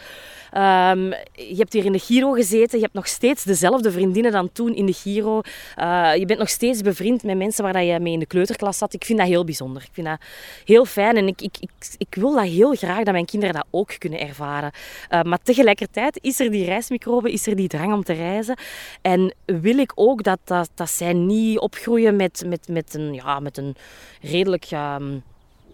Um, 0.54 1.08
je 1.32 1.56
hebt 1.56 1.72
hier 1.72 1.84
in 1.84 1.92
de 1.92 1.98
Giro 1.98 2.32
gezeten. 2.32 2.78
Je 2.78 2.84
hebt 2.84 2.94
nog 2.94 3.06
steeds 3.06 3.44
dezelfde 3.44 3.92
vriendinnen 3.92 4.32
dan 4.32 4.52
toen 4.52 4.74
in 4.74 4.86
de 4.86 4.92
Giro. 4.92 5.40
Uh, 5.78 6.16
je 6.16 6.26
bent 6.26 6.38
nog 6.38 6.48
steeds 6.48 6.80
bevriend 6.80 7.22
met 7.22 7.36
mensen 7.36 7.64
waar 7.64 7.82
je 7.82 8.00
mee 8.00 8.12
in 8.12 8.18
de 8.18 8.26
kleuterklas 8.26 8.78
zat. 8.78 8.94
Ik 8.94 9.04
vind 9.04 9.18
dat 9.18 9.28
heel 9.28 9.44
bijzonder. 9.44 9.82
Ik 9.82 9.90
vind 9.92 10.06
dat 10.06 10.20
heel 10.64 10.84
fijn. 10.84 11.16
En 11.16 11.26
ik, 11.26 11.40
ik, 11.40 11.56
ik, 11.60 11.70
ik 11.98 12.14
wil 12.14 12.34
dat 12.34 12.44
heel 12.44 12.74
graag 12.74 13.04
dat 13.04 13.12
mijn 13.12 13.24
kinderen 13.24 13.54
dat 13.54 13.66
ook 13.70 13.94
kunnen 13.98 14.20
ervaren. 14.20 14.72
Uh, 15.10 15.22
maar 15.22 15.38
tegelijkertijd 15.42 16.18
is 16.22 16.40
er 16.40 16.50
die 16.50 16.64
reismicrobe, 16.64 17.32
is 17.32 17.46
er 17.46 17.56
die 17.56 17.68
drang 17.68 17.92
om 17.92 18.04
te 18.04 18.12
reizen. 18.12 18.56
En 19.02 19.34
wil 19.44 19.78
ik 19.78 19.92
ook 19.94 20.22
dat, 20.22 20.38
dat, 20.44 20.70
dat 20.74 20.90
zij 20.90 21.12
niet 21.12 21.58
opgroeien 21.58 22.16
met, 22.16 22.42
met, 22.46 22.68
met, 22.68 22.94
een, 22.94 23.14
ja, 23.14 23.40
met 23.40 23.56
een 23.56 23.76
redelijk... 24.20 24.66
Um, 24.70 25.22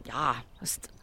ja, 0.02 0.34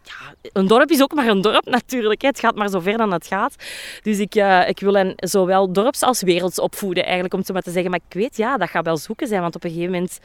ja, 0.03 0.49
een 0.53 0.67
dorp 0.67 0.89
is 0.89 1.01
ook 1.01 1.13
maar 1.13 1.27
een 1.27 1.41
dorp 1.41 1.65
natuurlijk. 1.65 2.21
Het 2.21 2.39
gaat 2.39 2.55
maar 2.55 2.69
zo 2.69 2.79
ver 2.79 2.97
dan 2.97 3.11
het 3.11 3.27
gaat. 3.27 3.55
Dus 4.01 4.19
ik, 4.19 4.35
uh, 4.35 4.67
ik 4.67 4.79
wil 4.79 4.93
hen 4.93 5.13
zowel 5.15 5.71
dorps 5.71 6.01
als 6.01 6.21
werelds 6.21 6.59
opvoeden, 6.59 7.03
eigenlijk, 7.03 7.33
om 7.33 7.43
zo 7.43 7.53
maar 7.53 7.61
te 7.61 7.71
zeggen. 7.71 7.91
Maar 7.91 7.99
ik 8.07 8.13
weet, 8.13 8.37
ja, 8.37 8.57
dat 8.57 8.69
gaat 8.69 8.85
wel 8.85 8.97
zoeken 8.97 9.27
zijn. 9.27 9.41
Want 9.41 9.55
op 9.55 9.63
een 9.63 9.69
gegeven 9.69 9.91
moment 9.91 10.19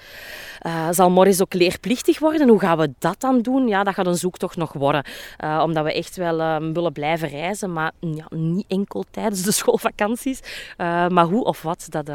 uh, 0.66 0.88
zal 0.90 1.10
Morris 1.10 1.42
ook 1.42 1.54
leerplichtig 1.54 2.18
worden. 2.18 2.48
Hoe 2.48 2.60
gaan 2.60 2.78
we 2.78 2.92
dat 2.98 3.20
dan 3.20 3.40
doen? 3.40 3.68
Ja, 3.68 3.84
dat 3.84 3.94
gaat 3.94 4.06
een 4.06 4.16
zoektocht 4.16 4.56
nog 4.56 4.72
worden. 4.72 5.04
Uh, 5.44 5.62
omdat 5.64 5.84
we 5.84 5.92
echt 5.92 6.16
wel 6.16 6.36
willen 6.72 6.92
blijven 6.92 7.28
reizen. 7.28 7.72
Maar 7.72 7.92
ja, 8.00 8.26
niet 8.30 8.64
enkel 8.68 9.04
tijdens 9.10 9.42
de 9.42 9.52
schoolvakanties. 9.60 10.40
maar 10.76 11.24
hoe 11.24 11.44
of 11.44 11.62
wat, 11.62 11.86
dat, 11.88 12.06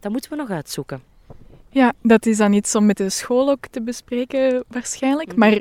dat 0.00 0.12
moeten 0.12 0.30
we 0.30 0.36
nog 0.36 0.50
uitzoeken. 0.50 1.02
Ja, 1.76 1.92
dat 2.02 2.26
is 2.26 2.36
dan 2.36 2.52
iets 2.52 2.74
om 2.74 2.86
met 2.86 2.96
de 2.96 3.10
school 3.10 3.50
ook 3.50 3.66
te 3.70 3.82
bespreken 3.82 4.64
waarschijnlijk. 4.68 5.36
Maar 5.36 5.60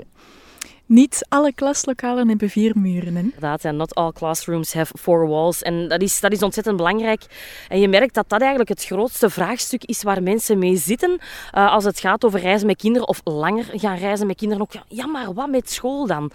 niet 0.86 1.26
alle 1.30 1.54
klaslokalen 1.54 2.28
hebben 2.28 2.50
vier 2.50 2.72
muren. 2.76 3.16
Hè? 3.16 3.22
Inderdaad, 3.22 3.64
not 3.64 3.96
all 3.96 4.12
classrooms 4.12 4.74
have 4.74 4.94
four 5.00 5.28
walls. 5.28 5.62
En 5.62 5.88
dat 5.88 6.02
is, 6.02 6.20
dat 6.20 6.32
is 6.32 6.44
ontzettend 6.44 6.78
belangrijk. 6.78 7.22
En 7.68 7.80
je 7.80 7.88
merkt 7.88 8.14
dat 8.14 8.30
dat 8.30 8.40
eigenlijk 8.40 8.70
het 8.70 8.86
grootste 8.86 9.30
vraagstuk 9.30 9.84
is 9.84 10.04
waar 10.04 10.24
mensen 10.24 10.58
mee 10.58 10.78
zitten 10.78 11.20
uh, 11.54 11.72
als 11.72 11.84
het 11.84 12.00
gaat 12.00 12.26
over 12.26 12.40
reizen 12.40 12.68
met 12.68 12.78
kinderen 12.78 13.08
of 13.08 13.22
langer 13.24 13.66
gaan 13.74 13.98
reizen 13.98 14.28
met 14.28 14.36
kinderen. 14.36 14.64
Ook, 14.64 14.72
ja, 14.88 15.06
maar 15.08 15.34
wat 15.34 15.50
met 15.50 15.72
school 15.72 16.08
dan? 16.08 16.32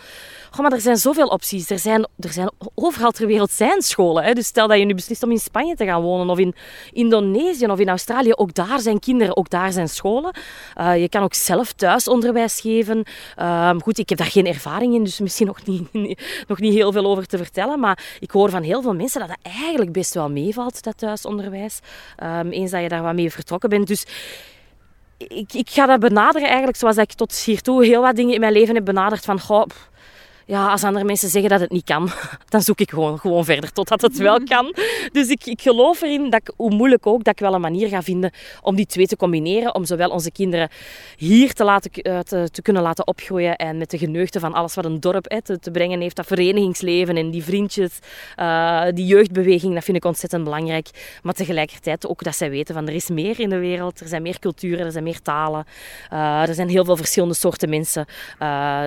Goh, 0.51 0.61
maar 0.61 0.73
er 0.73 0.81
zijn 0.81 0.97
zoveel 0.97 1.27
opties. 1.27 1.71
Er 1.71 1.79
zijn, 1.79 2.09
er 2.19 2.33
zijn 2.33 2.51
overal 2.75 3.11
ter 3.11 3.27
wereld 3.27 3.51
zijn 3.51 3.83
scholen. 3.83 4.25
Hè? 4.25 4.33
Dus 4.33 4.47
stel 4.47 4.69
dat 4.69 4.79
je 4.79 4.85
nu 4.85 4.95
beslist 4.95 5.23
om 5.23 5.31
in 5.31 5.39
Spanje 5.39 5.75
te 5.75 5.85
gaan 5.85 6.03
wonen 6.03 6.31
of 6.31 6.39
in 6.39 6.55
Indonesië 6.93 7.67
of 7.67 7.79
in 7.79 7.89
Australië. 7.89 8.33
Ook 8.35 8.55
daar 8.55 8.81
zijn 8.81 8.99
kinderen, 8.99 9.37
ook 9.37 9.51
daar 9.51 9.73
zijn 9.73 9.89
scholen. 9.89 10.35
Uh, 10.81 11.01
je 11.01 11.09
kan 11.09 11.23
ook 11.23 11.35
zelf 11.35 11.73
thuisonderwijs 11.73 12.61
geven. 12.61 13.05
Uh, 13.39 13.71
goed, 13.83 13.99
ik 13.99 14.09
heb 14.09 14.19
daar 14.19 14.27
geen 14.27 14.40
geen 14.41 14.55
ervaring 14.55 14.95
in, 14.95 15.05
dus 15.05 15.21
misschien 15.21 15.47
nog 15.47 15.65
niet, 15.67 16.23
nog 16.47 16.59
niet 16.59 16.75
heel 16.75 16.93
veel 16.93 17.07
over 17.07 17.27
te 17.27 17.37
vertellen. 17.37 17.81
Maar 17.81 18.17
ik 18.21 18.31
hoor 18.31 18.51
van 18.51 18.63
heel 18.63 18.83
veel 18.83 18.95
mensen 18.95 19.21
dat 19.21 19.29
dat 19.29 19.39
eigenlijk 19.43 19.93
best 19.93 20.15
wel 20.15 20.31
meevalt, 20.31 20.83
dat 20.83 20.99
thuisonderwijs. 20.99 21.81
Um, 22.23 22.51
eens 22.51 22.71
dat 22.71 22.83
je 22.83 22.89
daar 22.89 23.03
wat 23.03 23.15
mee 23.15 23.33
vertrokken 23.33 23.69
bent. 23.69 23.87
Dus 23.87 24.07
ik, 25.17 25.53
ik 25.53 25.71
ga 25.71 25.87
dat 25.87 26.01
benaderen 26.01 26.49
eigenlijk 26.49 26.79
zoals 26.79 26.97
ik 26.97 27.13
tot 27.13 27.35
hiertoe 27.37 27.85
heel 27.85 28.03
wat 28.03 28.17
dingen 28.17 28.35
in 28.35 28.41
mijn 28.41 28.53
leven 28.53 28.75
heb 28.75 28.85
benaderd. 28.85 29.25
Van, 29.25 29.41
goh, 29.41 29.67
ja, 30.51 30.71
als 30.71 30.85
andere 30.85 31.05
mensen 31.05 31.29
zeggen 31.29 31.51
dat 31.51 31.61
het 31.61 31.71
niet 31.71 31.85
kan, 31.85 32.11
dan 32.49 32.63
zoek 32.63 32.81
ik 32.81 32.91
gewoon, 32.91 33.19
gewoon 33.19 33.45
verder 33.45 33.73
totdat 33.73 34.01
het 34.01 34.17
wel 34.17 34.43
kan. 34.45 34.75
Dus 35.13 35.29
ik, 35.29 35.47
ik 35.47 35.63
geloof 35.63 36.03
erin 36.03 36.31
dat 36.31 36.41
ik, 36.41 36.53
hoe 36.57 36.71
moeilijk 36.71 37.07
ook, 37.07 37.25
dat 37.25 37.33
ik 37.33 37.41
wel 37.41 37.55
een 37.55 37.61
manier 37.61 37.89
ga 37.89 38.03
vinden 38.03 38.31
om 38.63 38.77
die 38.77 38.87
twee 38.87 39.07
te 39.07 39.17
combineren. 39.17 39.75
Om 39.75 39.85
zowel 39.85 40.11
onze 40.11 40.31
kinderen 40.31 40.69
hier 41.17 41.53
te, 41.53 41.65
laten, 41.65 41.91
eh, 41.93 42.19
te, 42.19 42.49
te 42.51 42.63
kunnen 42.63 42.83
laten 42.83 43.07
opgroeien 43.07 43.57
en 43.57 43.79
met 43.79 43.91
de 43.91 43.99
geneugten 43.99 44.41
van 44.41 44.53
alles 44.53 44.75
wat 44.75 44.85
een 44.85 45.01
dorp 45.01 45.31
hè, 45.31 45.43
te, 45.43 45.59
te, 45.59 45.71
brengen 45.71 46.01
heeft. 46.01 46.17
Dat 46.17 46.27
verenigingsleven 46.27 47.17
en 47.17 47.31
die 47.31 47.45
vriendjes, 47.45 47.99
uh, 48.37 48.85
die 48.95 49.07
jeugdbeweging, 49.07 49.75
dat 49.75 49.85
vind 49.85 49.97
ik 49.97 50.05
ontzettend 50.05 50.45
belangrijk. 50.45 51.19
Maar 51.23 51.35
tegelijkertijd 51.35 52.07
ook 52.07 52.23
dat 52.23 52.37
zij 52.37 52.51
weten 52.51 52.75
van 52.75 52.89
er 52.89 52.95
is 52.95 53.09
meer 53.09 53.41
in 53.41 53.49
de 53.49 53.59
wereld. 53.59 54.01
Er 54.01 54.09
zijn 54.09 54.23
meer 54.23 54.39
culturen, 54.39 54.87
er 54.87 54.93
zijn 54.93 55.05
meer 55.05 55.23
talen. 55.23 55.65
Uh, 56.13 56.49
er 56.49 56.55
zijn 56.55 56.69
heel 56.69 56.85
veel 56.85 56.97
verschillende 56.97 57.35
soorten 57.35 57.69
mensen. 57.69 58.07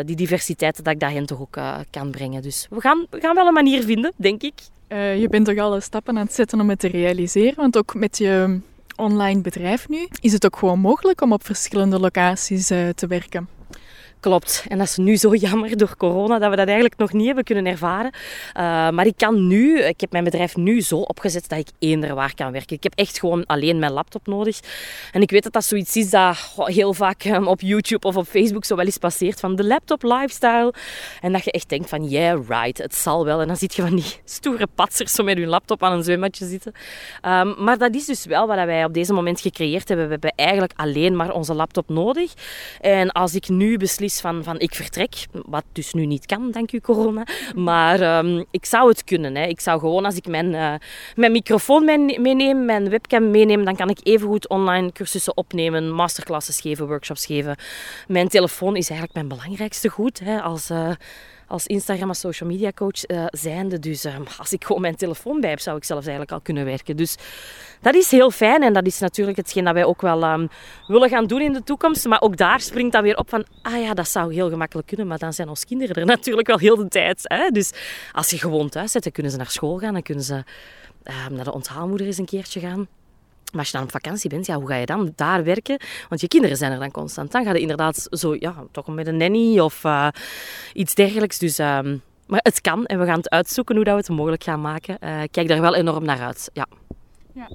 die 0.06 0.16
diversiteit, 0.16 0.84
dat 0.84 0.94
ik 0.94 1.00
dat 1.00 1.12
hen 1.12 1.26
toch 1.26 1.40
ook 1.40 1.53
uh, 1.58 1.78
kan 1.90 2.12
brengen. 2.12 2.42
Dus 2.42 2.68
we 2.70 2.82
gaan, 2.82 3.06
we 3.10 3.20
gaan 3.20 3.36
wel 3.36 3.48
een 3.48 3.54
manier 3.54 3.84
vinden, 3.84 4.12
denk 4.16 4.42
ik. 4.42 4.54
Uh, 4.88 5.20
je 5.20 5.30
bent 5.30 5.46
toch 5.46 5.58
alle 5.58 5.80
stappen 5.80 6.18
aan 6.18 6.26
het 6.26 6.34
zetten 6.34 6.60
om 6.60 6.70
het 6.70 6.80
te 6.80 6.88
realiseren, 6.88 7.56
want 7.56 7.78
ook 7.78 7.96
met 7.96 8.18
je 8.18 8.60
online 8.96 9.42
bedrijf 9.42 9.90
nu 9.90 10.08
is 10.22 10.34
het 10.34 10.46
ook 10.46 10.56
gewoon 10.56 10.80
mogelijk 10.80 11.22
om 11.22 11.34
op 11.34 11.46
verschillende 11.46 12.00
locaties 12.00 12.72
uh, 12.72 12.90
te 12.90 13.08
werken. 13.08 13.48
Klopt. 14.24 14.66
En 14.68 14.78
dat 14.78 14.88
is 14.88 14.98
nu 14.98 15.16
zo 15.16 15.36
jammer 15.36 15.78
door 15.78 15.98
corona 15.98 16.40
dat 16.40 16.50
we 16.50 16.56
dat 16.56 16.66
eigenlijk 16.66 16.98
nog 16.98 17.14
niet 17.14 17.26
hebben 17.26 17.44
kunnen 17.44 17.66
ervaren. 17.66 18.14
Uh, 18.14 18.90
maar 18.90 19.06
ik 19.06 19.18
kan 19.18 19.48
nu, 19.48 19.80
ik 19.80 20.02
heb 20.02 20.12
mijn 20.12 20.24
bedrijf 20.24 20.56
nu 20.56 20.82
zo 20.82 20.98
opgezet 20.98 21.50
dat 21.50 21.60
ik 21.60 21.68
eender 21.80 22.16
waar 22.16 22.36
kan 22.36 22.52
werken. 22.52 22.76
Ik 22.76 22.84
heb 22.84 22.94
echt 22.96 23.20
gewoon 23.20 23.46
alleen 23.46 23.80
mijn 23.80 23.92
laptop 23.92 24.28
nodig. 24.28 24.60
En 25.12 25.22
ik 25.22 25.32
weet 25.32 25.44
dat 25.44 25.54
dat 25.54 25.66
zoiets 25.66 25.96
is 25.96 26.10
dat 26.10 26.38
heel 26.56 26.94
vaak 26.94 27.24
um, 27.24 27.48
op 27.48 27.62
YouTube 27.62 28.08
of 28.08 28.18
op 28.18 28.28
Facebook 28.28 28.66
zo 28.66 28.76
wel 28.76 28.86
eens 28.86 28.98
passeert 28.98 29.40
van 29.40 29.56
de 29.56 29.64
laptop 29.64 30.04
lifestyle. 30.04 30.74
En 31.22 31.32
dat 31.32 31.44
je 31.44 31.52
echt 31.52 31.70
denkt 31.70 31.90
van, 31.90 32.10
yeah, 32.10 32.48
right, 32.48 32.78
het 32.78 32.96
zal 32.96 33.26
wel. 33.26 33.42
En 33.42 33.48
dan 33.48 33.58
zit 33.58 33.76
je 33.76 33.82
van 33.82 33.96
die 33.96 34.16
stoere 34.26 34.68
patsers 34.76 35.12
zo 35.14 35.24
met 35.24 35.38
je 35.38 35.46
laptop 35.46 35.84
aan 35.84 35.94
een 35.94 36.04
zwembadje 36.04 36.46
zitten. 36.46 36.74
Um, 37.26 37.64
maar 37.64 37.78
dat 37.78 37.96
is 37.96 38.06
dus 38.06 38.26
wel 38.26 38.48
wat 38.48 38.66
wij 38.66 38.86
op 38.86 38.94
deze 38.94 39.14
moment 39.14 39.42
gecreëerd 39.42 39.88
hebben. 39.88 40.06
We 40.06 40.12
hebben 40.12 40.34
eigenlijk 40.36 40.74
alleen 40.76 41.16
maar 41.16 41.32
onze 41.32 41.54
laptop 41.54 41.90
nodig. 41.90 42.34
En 42.82 43.12
als 43.12 43.36
ik 43.36 43.50
nu 43.50 43.78
beslis 43.78 44.12
van, 44.22 44.44
van 44.44 44.60
ik 44.60 44.76
vertrek, 44.76 45.14
wat 45.32 45.64
dus 45.72 45.94
nu 45.94 46.06
niet 46.06 46.26
kan, 46.26 46.52
dank 46.52 46.72
u 46.72 46.80
corona. 46.80 47.28
Maar 47.56 48.18
um, 48.26 48.46
ik 48.52 48.66
zou 48.66 48.90
het 48.90 49.04
kunnen. 49.04 49.36
Hè. 49.36 49.46
Ik 49.46 49.60
zou 49.60 49.80
gewoon, 49.80 50.06
als 50.06 50.16
ik 50.16 50.28
mijn, 50.28 50.54
uh, 50.54 50.74
mijn 51.16 51.32
microfoon 51.32 51.86
meeneem, 51.86 52.66
mijn 52.66 52.90
webcam 52.90 53.32
meeneem, 53.32 53.66
dan 53.66 53.76
kan 53.76 53.90
ik 53.90 54.00
evengoed 54.04 54.50
online 54.50 54.92
cursussen 54.92 55.38
opnemen, 55.38 55.92
masterclasses 55.92 56.62
geven, 56.62 56.88
workshops 56.88 57.26
geven. 57.26 57.56
Mijn 58.08 58.28
telefoon 58.28 58.76
is 58.76 58.90
eigenlijk 58.90 59.14
mijn 59.14 59.28
belangrijkste 59.40 59.90
goed. 59.90 60.20
Hè, 60.20 60.42
als... 60.42 60.70
Uh, 60.70 60.90
als 61.54 61.68
Instagram 61.68 62.08
als 62.08 62.20
social 62.20 62.50
media 62.50 62.72
coach 62.72 63.08
uh, 63.08 63.26
zijnde. 63.30 63.80
Dus 63.80 64.04
ehm, 64.04 64.22
als 64.38 64.54
ik 64.54 64.66
gewoon 64.66 64.82
mijn 64.82 64.96
telefoon 64.96 65.40
bij 65.42 65.50
heb, 65.50 65.60
zou 65.60 65.78
ik 65.78 65.84
zelfs 65.84 66.06
eigenlijk 66.06 66.32
al 66.32 66.42
kunnen 66.42 66.66
werken. 66.66 66.98
Dus 66.98 67.16
dat 67.82 67.96
is 67.96 68.12
heel 68.12 68.32
fijn 68.32 68.64
en 68.64 68.74
dat 68.74 68.86
is 68.86 69.00
natuurlijk 69.00 69.38
hetgeen 69.38 69.64
dat 69.64 69.74
wij 69.74 69.86
ook 69.86 70.02
wel 70.02 70.24
um, 70.24 70.50
willen 70.88 71.10
gaan 71.10 71.28
doen 71.28 71.42
in 71.42 71.54
de 71.54 71.64
toekomst. 71.64 72.06
Maar 72.06 72.22
ook 72.22 72.38
daar 72.38 72.60
springt 72.60 72.92
dan 72.92 73.04
weer 73.04 73.18
op 73.18 73.30
van, 73.30 73.46
ah 73.62 73.82
ja, 73.82 73.94
dat 73.94 74.10
zou 74.10 74.34
heel 74.34 74.50
gemakkelijk 74.50 74.88
kunnen, 74.88 75.08
maar 75.08 75.18
dan 75.18 75.34
zijn 75.34 75.50
onze 75.50 75.66
kinderen 75.66 75.96
er 75.96 76.06
natuurlijk 76.16 76.48
wel 76.48 76.58
heel 76.58 76.76
de 76.76 76.88
tijd. 76.88 77.22
Hè? 77.24 77.50
Dus 77.50 77.72
als 78.12 78.30
je 78.30 78.38
gewoon 78.38 78.70
thuis 78.70 78.92
zit, 78.92 79.04
dan 79.04 79.12
kunnen 79.12 79.32
ze 79.32 79.38
naar 79.38 79.52
school 79.52 79.78
gaan, 79.78 79.94
dan 79.94 80.04
kunnen 80.04 80.24
ze 80.24 80.34
um, 80.34 81.34
naar 81.36 81.46
de 81.46 81.54
onthaalmoeder 81.54 82.08
eens 82.08 82.18
een 82.18 82.26
keertje 82.26 82.60
gaan. 82.60 82.88
Maar 83.54 83.62
als 83.62 83.72
je 83.72 83.78
dan 83.78 83.86
op 83.86 83.92
vakantie 83.92 84.30
bent, 84.30 84.46
ja, 84.46 84.56
hoe 84.56 84.68
ga 84.68 84.76
je 84.76 84.86
dan 84.86 85.14
daar 85.16 85.44
werken? 85.44 85.80
Want 86.10 86.22
je 86.22 86.28
kinderen 86.28 86.58
zijn 86.58 86.72
er 86.72 86.80
dan 86.80 86.92
constant. 86.92 87.32
Dan 87.32 87.44
ga 87.44 87.54
je 87.54 87.60
inderdaad 87.60 88.08
zo, 88.10 88.36
ja, 88.40 88.56
toch 88.72 88.88
met 88.88 89.08
een 89.08 89.18
nanny 89.18 89.60
of 89.60 89.84
uh, 89.84 90.08
iets 90.74 90.96
dergelijks. 90.96 91.40
Dus, 91.40 91.60
um, 91.60 92.02
maar 92.28 92.40
het 92.44 92.62
kan 92.62 92.86
en 92.86 93.00
we 93.00 93.06
gaan 93.06 93.18
het 93.18 93.30
uitzoeken 93.30 93.76
hoe 93.76 93.84
dat 93.84 93.94
we 93.94 94.00
het 94.00 94.10
mogelijk 94.10 94.44
gaan 94.44 94.62
maken. 94.62 94.98
Uh, 95.04 95.22
kijk 95.32 95.48
daar 95.48 95.62
wel 95.62 95.76
enorm 95.76 96.06
naar 96.06 96.22
uit, 96.22 96.50
ja. 96.54 96.68
ja. 97.34 97.50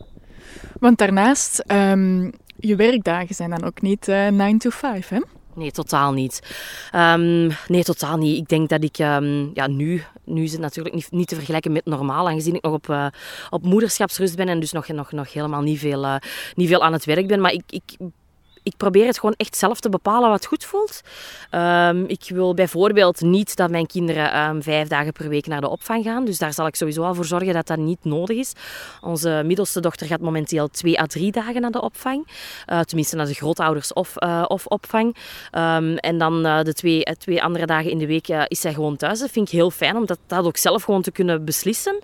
Want 0.81 0.99
daarnaast, 0.99 1.65
um, 1.67 2.33
je 2.57 2.77
werkdagen 2.77 3.35
zijn 3.35 3.51
dan 3.51 3.65
ook 3.65 3.81
niet 3.81 4.09
uh, 4.09 4.29
9 4.29 4.59
to 4.59 4.71
5, 4.71 5.09
hè? 5.09 5.21
Nee, 5.59 5.71
totaal 5.71 6.12
niet. 6.12 6.42
Um, 6.94 7.51
nee, 7.68 7.85
totaal 7.85 8.16
niet. 8.16 8.37
Ik 8.37 8.49
denk 8.49 8.68
dat 8.68 8.85
ik 8.85 8.99
um, 8.99 9.51
ja, 9.55 9.66
nu, 9.66 10.03
nu 10.25 10.42
is 10.42 10.53
het 10.53 10.61
natuurlijk 10.61 10.94
niet, 10.94 11.11
niet 11.11 11.29
te 11.29 11.35
vergelijken 11.35 11.73
met 11.73 11.85
normaal, 11.85 12.29
aangezien 12.29 12.55
ik 12.55 12.62
nog 12.62 12.73
op, 12.73 12.88
uh, 12.88 13.07
op 13.51 13.64
moederschapsrust 13.64 14.37
ben 14.37 14.49
en 14.49 14.61
dus 14.61 14.73
nog, 14.73 14.88
nog, 14.88 15.12
nog 15.12 15.33
helemaal 15.33 15.62
niet 15.62 15.79
veel, 15.79 16.05
uh, 16.05 16.16
niet 16.55 16.68
veel 16.68 16.83
aan 16.83 16.92
het 16.92 17.05
werk 17.05 17.27
ben. 17.27 17.40
Maar 17.40 17.53
ik, 17.53 17.62
ik 17.68 17.97
ik 18.62 18.77
probeer 18.77 19.07
het 19.07 19.18
gewoon 19.18 19.35
echt 19.37 19.57
zelf 19.57 19.81
te 19.81 19.88
bepalen 19.88 20.31
wat 20.31 20.47
goed 20.47 20.64
voelt. 20.64 21.01
Um, 21.51 22.05
ik 22.07 22.25
wil 22.29 22.55
bijvoorbeeld 22.55 23.21
niet 23.21 23.57
dat 23.57 23.71
mijn 23.71 23.87
kinderen 23.87 24.38
um, 24.49 24.62
vijf 24.62 24.88
dagen 24.88 25.12
per 25.12 25.29
week 25.29 25.47
naar 25.47 25.61
de 25.61 25.68
opvang 25.68 26.05
gaan. 26.05 26.25
Dus 26.25 26.38
daar 26.38 26.53
zal 26.53 26.66
ik 26.66 26.75
sowieso 26.75 27.03
al 27.03 27.14
voor 27.14 27.25
zorgen 27.25 27.55
dat 27.55 27.66
dat 27.66 27.79
niet 27.79 28.05
nodig 28.05 28.37
is. 28.37 28.53
Onze 29.01 29.42
middelste 29.44 29.81
dochter 29.81 30.07
gaat 30.07 30.21
momenteel 30.21 30.68
twee 30.68 31.01
à 31.01 31.07
drie 31.07 31.33
dagen 31.33 31.61
naar 31.61 31.71
de 31.71 31.81
opvang. 31.81 32.27
Uh, 32.66 32.81
tenminste 32.81 33.16
naar 33.16 33.27
de 33.27 33.35
grootouders 33.35 33.92
of, 33.92 34.14
uh, 34.18 34.44
of 34.49 34.66
opvang. 34.66 35.16
Um, 35.53 35.97
en 35.97 36.18
dan 36.18 36.47
uh, 36.47 36.62
de 36.62 36.73
twee, 36.73 37.03
twee 37.03 37.42
andere 37.42 37.66
dagen 37.66 37.90
in 37.90 37.99
de 37.99 38.07
week 38.07 38.29
is 38.29 38.61
zij 38.61 38.75
gewoon 38.75 38.97
thuis. 38.97 39.18
Dat 39.18 39.31
vind 39.31 39.47
ik 39.47 39.53
heel 39.53 39.71
fijn 39.71 39.97
om 39.97 40.07
dat, 40.07 40.18
dat 40.27 40.44
ook 40.44 40.57
zelf 40.57 40.83
gewoon 40.83 41.03
te 41.03 41.11
kunnen 41.11 41.44
beslissen. 41.44 41.99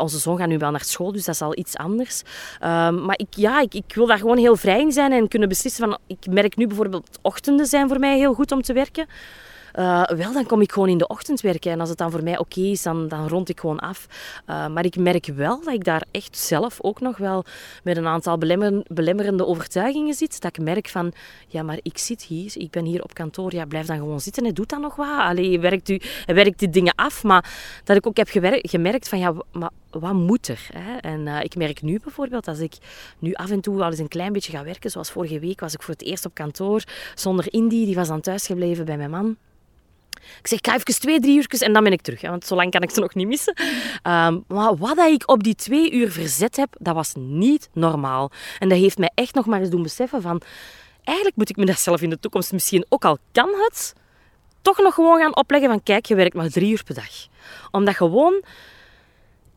onze 0.00 0.18
zoon 0.18 0.38
gaat 0.38 0.48
nu 0.48 0.58
wel 0.58 0.70
naar 0.70 0.84
school, 0.84 1.12
dus 1.12 1.24
dat 1.24 1.34
is 1.34 1.40
al 1.40 1.58
iets 1.58 1.76
anders. 1.76 2.22
maar 2.60 3.18
ik, 3.18 3.26
ja, 3.30 3.60
ik, 3.60 3.74
ik 3.74 3.94
wil 3.94 4.06
daar 4.06 4.18
gewoon 4.18 4.36
heel 4.36 4.56
vrij 4.56 4.80
in 4.80 4.92
zijn 4.92 5.12
en 5.12 5.28
kunnen 5.28 5.48
beslissen 5.48 5.84
van 5.84 5.91
ik 6.06 6.26
merk 6.30 6.56
nu 6.56 6.66
bijvoorbeeld, 6.66 7.18
ochtenden 7.22 7.66
zijn 7.66 7.88
voor 7.88 7.98
mij 7.98 8.18
heel 8.18 8.34
goed 8.34 8.52
om 8.52 8.62
te 8.62 8.72
werken. 8.72 9.06
Uh, 9.78 10.04
wel, 10.04 10.32
dan 10.32 10.46
kom 10.46 10.60
ik 10.60 10.72
gewoon 10.72 10.88
in 10.88 10.98
de 10.98 11.06
ochtend 11.06 11.40
werken. 11.40 11.70
En 11.70 11.80
als 11.80 11.88
het 11.88 11.98
dan 11.98 12.10
voor 12.10 12.22
mij 12.22 12.38
oké 12.38 12.60
is, 12.60 12.82
dan, 12.82 13.08
dan 13.08 13.28
rond 13.28 13.48
ik 13.48 13.60
gewoon 13.60 13.78
af. 13.78 14.06
Uh, 14.46 14.66
maar 14.66 14.84
ik 14.84 14.96
merk 14.96 15.26
wel 15.26 15.60
dat 15.64 15.74
ik 15.74 15.84
daar 15.84 16.04
echt 16.10 16.38
zelf 16.38 16.78
ook 16.80 17.00
nog 17.00 17.16
wel 17.16 17.44
met 17.82 17.96
een 17.96 18.06
aantal 18.06 18.38
belemmerende 18.88 19.46
overtuigingen 19.46 20.14
zit. 20.14 20.40
Dat 20.40 20.56
ik 20.56 20.64
merk 20.64 20.88
van, 20.88 21.12
ja, 21.46 21.62
maar 21.62 21.78
ik 21.82 21.98
zit 21.98 22.22
hier, 22.22 22.52
ik 22.54 22.70
ben 22.70 22.84
hier 22.84 23.02
op 23.02 23.14
kantoor. 23.14 23.54
Ja, 23.54 23.64
blijf 23.64 23.86
dan 23.86 23.96
gewoon 23.96 24.20
zitten 24.20 24.46
en 24.46 24.54
doe 24.54 24.66
dan 24.66 24.80
nog 24.80 24.96
wat. 24.96 25.18
Allee, 25.18 25.60
werkt, 25.60 25.88
u, 25.88 26.00
werkt 26.26 26.58
die 26.58 26.70
dingen 26.70 26.94
af. 26.94 27.22
Maar 27.22 27.50
dat 27.84 27.96
ik 27.96 28.06
ook 28.06 28.16
heb 28.16 28.28
gemerkt 28.62 29.08
van, 29.08 29.18
ja, 29.18 29.34
maar 29.52 29.70
wat 30.00 30.12
moet 30.12 30.48
er? 30.48 30.68
Hè? 30.72 30.96
En 30.96 31.26
uh, 31.26 31.42
ik 31.42 31.56
merk 31.56 31.82
nu 31.82 32.00
bijvoorbeeld, 32.02 32.48
als 32.48 32.58
ik 32.58 32.74
nu 33.18 33.32
af 33.32 33.50
en 33.50 33.60
toe 33.60 33.76
wel 33.76 33.90
eens 33.90 33.98
een 33.98 34.08
klein 34.08 34.32
beetje 34.32 34.52
ga 34.52 34.64
werken, 34.64 34.90
zoals 34.90 35.10
vorige 35.10 35.38
week 35.38 35.60
was 35.60 35.74
ik 35.74 35.82
voor 35.82 35.94
het 35.94 36.02
eerst 36.02 36.26
op 36.26 36.34
kantoor 36.34 36.82
zonder 37.14 37.52
Indy, 37.52 37.84
die 37.84 37.94
was 37.94 38.08
dan 38.08 38.20
thuis 38.20 38.46
gebleven 38.46 38.84
bij 38.84 38.96
mijn 38.96 39.10
man. 39.10 39.36
Ik 40.40 40.46
zeg, 40.46 40.58
ik 40.58 40.66
ga 40.66 40.74
even 40.74 41.00
twee, 41.00 41.20
drie 41.20 41.36
uurtjes 41.36 41.60
en 41.60 41.72
dan 41.72 41.82
ben 41.82 41.92
ik 41.92 42.00
terug. 42.00 42.20
Hè, 42.20 42.28
want 42.28 42.44
zo 42.44 42.54
lang 42.54 42.70
kan 42.70 42.82
ik 42.82 42.90
ze 42.90 43.00
nog 43.00 43.14
niet 43.14 43.26
missen. 43.26 43.56
Um, 44.02 44.44
maar 44.48 44.76
wat 44.76 44.98
ik 44.98 45.30
op 45.30 45.42
die 45.42 45.54
twee 45.54 45.92
uur 45.92 46.10
verzet 46.10 46.56
heb, 46.56 46.76
dat 46.78 46.94
was 46.94 47.12
niet 47.16 47.68
normaal. 47.72 48.30
En 48.58 48.68
dat 48.68 48.78
heeft 48.78 48.98
mij 48.98 49.10
echt 49.14 49.34
nog 49.34 49.46
maar 49.46 49.60
eens 49.60 49.70
doen 49.70 49.82
beseffen 49.82 50.22
van... 50.22 50.42
Eigenlijk 51.04 51.36
moet 51.36 51.50
ik 51.50 51.56
me 51.56 51.64
dat 51.64 51.78
zelf 51.78 52.02
in 52.02 52.10
de 52.10 52.18
toekomst 52.18 52.52
misschien, 52.52 52.86
ook 52.88 53.04
al 53.04 53.18
kan 53.32 53.48
het, 53.54 53.94
toch 54.62 54.78
nog 54.78 54.94
gewoon 54.94 55.18
gaan 55.18 55.36
opleggen 55.36 55.68
van... 55.70 55.82
Kijk, 55.82 56.06
je 56.06 56.14
werkt 56.14 56.34
maar 56.34 56.48
drie 56.48 56.70
uur 56.70 56.82
per 56.84 56.94
dag. 56.94 57.26
Omdat 57.70 57.96
gewoon 57.96 58.42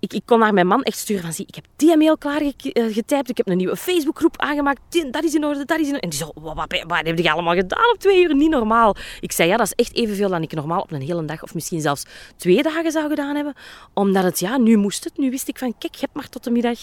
ik, 0.06 0.14
ik 0.14 0.22
kon 0.26 0.40
naar 0.40 0.54
mijn 0.54 0.68
man 0.68 0.84
echt 0.84 0.98
sturen 0.98 1.24
van, 1.24 1.34
zie, 1.34 1.46
ik 1.48 1.56
heb 1.56 1.66
die 1.76 1.98
mail 1.98 2.18
klaar 2.18 2.42
eh, 2.42 2.98
ik 2.98 3.38
heb 3.38 3.48
een 3.48 3.58
nieuwe 3.58 3.76
Facebookgroep 3.76 4.42
aangemaakt, 4.42 4.82
dat 5.12 5.24
is 5.24 5.34
in 5.34 5.46
orde, 5.46 5.66
dat 5.66 5.80
is 5.80 5.88
in. 5.88 6.00
En 6.00 6.10
die 6.10 6.20
zo, 6.20 6.32
wat, 6.34 6.56
wat, 6.56 6.84
wat 6.88 7.06
heb 7.06 7.20
je 7.20 7.32
allemaal 7.32 7.54
gedaan 7.54 7.92
op 7.94 8.00
twee 8.00 8.24
uur? 8.24 8.36
Niet 8.36 8.50
normaal. 8.50 8.96
Ik 9.20 9.32
zei, 9.32 9.50
ja, 9.50 9.58
dat 9.58 9.66
is 9.66 9.74
echt 9.86 9.96
evenveel 9.96 10.30
dan 10.30 10.42
ik 10.42 10.54
normaal 10.54 10.82
op 10.82 10.92
een 10.92 11.02
hele 11.02 11.26
dag, 11.26 11.44
of 11.44 11.54
misschien 11.54 11.82
zelfs 11.82 12.06
twee 12.36 12.64
dagen 12.64 12.92
zou 12.92 13.10
gedaan 13.10 13.36
hebben. 13.36 13.54
Omdat 13.94 14.24
het, 14.24 14.40
ja, 14.40 14.58
nu 14.58 14.78
moest 14.78 15.04
het. 15.04 15.18
Nu 15.18 15.30
wist 15.30 15.48
ik 15.48 15.58
van, 15.58 15.78
kijk, 15.78 15.94
je 15.94 16.02
hebt 16.02 16.14
maar 16.14 16.30
tot 16.30 16.44
de 16.44 16.52
middag. 16.52 16.80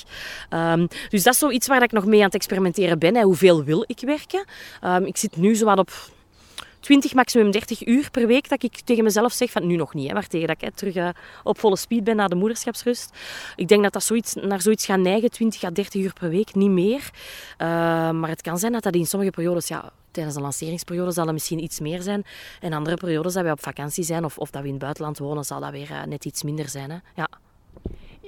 Um, 0.51 0.89
dus 1.09 1.23
dat 1.23 1.33
is 1.33 1.39
zoiets 1.39 1.67
waar 1.67 1.83
ik 1.83 1.93
nog 1.93 2.05
mee 2.05 2.19
aan 2.19 2.25
het 2.25 2.35
experimenteren 2.35 2.99
ben. 2.99 3.23
Hoeveel 3.23 3.65
wil 3.65 3.85
ik 3.87 4.01
werken? 4.01 4.45
Um, 4.85 5.05
ik 5.05 5.17
zit 5.17 5.37
nu 5.37 5.55
zo 5.55 5.65
wat 5.65 5.79
op 5.79 5.91
20, 6.83 7.15
maximum 7.15 7.51
30 7.51 7.87
uur 7.87 8.11
per 8.11 8.27
week 8.27 8.49
dat 8.49 8.63
ik 8.63 8.81
tegen 8.81 9.05
mezelf 9.05 9.33
zeg 9.33 9.51
van 9.51 9.67
nu 9.67 9.77
nog 9.77 9.95
niet, 9.95 10.09
hè, 10.09 10.15
maar 10.15 10.27
tegen 10.27 10.47
dat 10.47 10.57
ik 10.57 10.63
hè, 10.63 10.73
terug 10.73 10.97
uh, 10.97 11.09
op 11.43 11.59
volle 11.59 11.77
speed 11.77 12.05
ben 12.05 12.17
na 12.17 12.29
de 12.29 12.35
moederschapsrust. 12.35 13.11
Ik 13.57 13.69
denk 13.69 13.83
dat 13.83 13.93
dat 13.93 14.03
zoiets, 14.03 14.35
naar 14.35 14.61
zoiets 14.61 14.85
gaat 14.85 14.99
neigen, 14.99 15.31
20 15.31 15.65
à 15.65 15.71
30 15.71 16.03
uur 16.03 16.13
per 16.13 16.31
week, 16.31 16.55
niet 16.55 16.71
meer. 16.71 17.11
Uh, 17.59 17.67
maar 18.11 18.29
het 18.29 18.43
kan 18.43 18.59
zijn 18.59 18.73
dat 18.73 18.83
dat 18.83 18.95
in 18.95 19.07
sommige 19.07 19.31
periodes, 19.31 19.69
ja, 19.69 19.93
tijdens 20.11 20.35
de 20.35 20.41
lanceringsperiode 20.41 21.13
zal 21.13 21.25
dat 21.25 21.33
misschien 21.33 21.63
iets 21.63 21.81
meer 21.81 22.03
zijn. 22.03 22.25
En 22.61 22.73
andere 22.73 22.97
periodes 22.97 23.33
dat 23.33 23.45
we 23.45 23.51
op 23.51 23.63
vakantie 23.63 24.05
zijn 24.05 24.25
of, 24.25 24.39
of 24.39 24.51
dat 24.51 24.61
we 24.61 24.67
in 24.67 24.75
het 24.75 24.83
buitenland 24.83 25.19
wonen, 25.19 25.45
zal 25.45 25.61
dat 25.61 25.71
weer 25.71 25.91
uh, 25.91 26.03
net 26.03 26.25
iets 26.25 26.43
minder 26.43 26.69
zijn. 26.69 26.91
Hè. 26.91 26.97
Ja. 27.15 27.29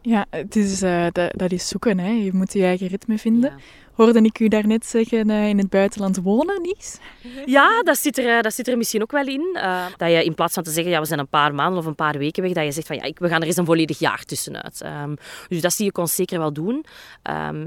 Ja, 0.06 0.26
het 0.30 0.56
is, 0.56 0.82
uh, 0.82 1.06
dat, 1.12 1.32
dat, 1.36 1.52
is 1.52 1.68
zoeken. 1.68 1.98
Hè. 1.98 2.10
Je 2.10 2.32
moet 2.32 2.52
je 2.52 2.62
eigen 2.62 2.86
ritme 2.86 3.18
vinden. 3.18 3.50
Ja. 3.50 3.56
Hoorde 3.94 4.22
ik 4.22 4.38
u 4.38 4.48
daarnet 4.48 4.86
zeggen 4.86 5.30
uh, 5.30 5.48
in 5.48 5.58
het 5.58 5.68
buitenland 5.68 6.16
wonen, 6.22 6.62
Nies? 6.62 6.98
Ja, 7.46 7.82
dat 7.82 7.98
zit, 7.98 8.18
er, 8.18 8.42
dat 8.42 8.54
zit 8.54 8.68
er 8.68 8.76
misschien 8.76 9.02
ook 9.02 9.12
wel 9.12 9.26
in. 9.26 9.50
Uh, 9.54 9.86
dat 9.96 10.10
je 10.10 10.24
in 10.24 10.34
plaats 10.34 10.54
van 10.54 10.62
te 10.62 10.70
zeggen, 10.70 10.92
ja, 10.92 11.00
we 11.00 11.06
zijn 11.06 11.18
een 11.18 11.28
paar 11.28 11.54
maanden 11.54 11.78
of 11.78 11.86
een 11.86 11.94
paar 11.94 12.18
weken 12.18 12.42
weg, 12.42 12.52
dat 12.52 12.64
je 12.64 12.72
zegt 12.72 12.86
van, 12.86 12.96
ja, 12.96 13.10
we 13.14 13.28
gaan 13.28 13.40
er 13.40 13.46
eens 13.46 13.56
een 13.56 13.64
volledig 13.64 13.98
jaar 13.98 14.24
tussenuit. 14.24 14.82
Um, 15.02 15.16
dus 15.48 15.60
dat 15.60 15.72
zie 15.72 15.88
ik 15.88 15.98
ons 15.98 16.14
zeker 16.14 16.38
wel 16.38 16.52
doen. 16.52 16.74
Um, 16.74 16.84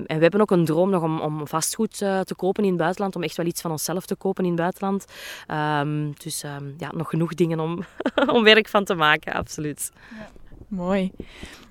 en 0.05 0.15
we 0.15 0.21
hebben 0.21 0.41
ook 0.41 0.51
een 0.51 0.65
droom 0.65 0.89
nog 0.89 1.03
om, 1.03 1.19
om 1.19 1.47
vastgoed 1.47 2.01
uh, 2.01 2.19
te 2.19 2.35
kopen 2.35 2.63
in 2.63 2.69
het 2.69 2.79
buitenland, 2.79 3.15
om 3.15 3.23
echt 3.23 3.37
wel 3.37 3.45
iets 3.45 3.61
van 3.61 3.71
onszelf 3.71 4.05
te 4.05 4.15
kopen 4.15 4.43
in 4.43 4.51
het 4.51 4.59
buitenland. 4.59 5.05
Um, 5.51 6.13
dus 6.23 6.41
ja, 6.77 6.91
nog 6.91 7.09
genoeg 7.09 7.33
dingen 7.33 7.59
om, 7.59 7.83
om 8.35 8.43
werk 8.43 8.67
van 8.67 8.83
te 8.83 8.95
maken, 8.95 9.33
absoluut. 9.33 9.91
Ja. 10.09 10.36
Mooi. 10.67 11.11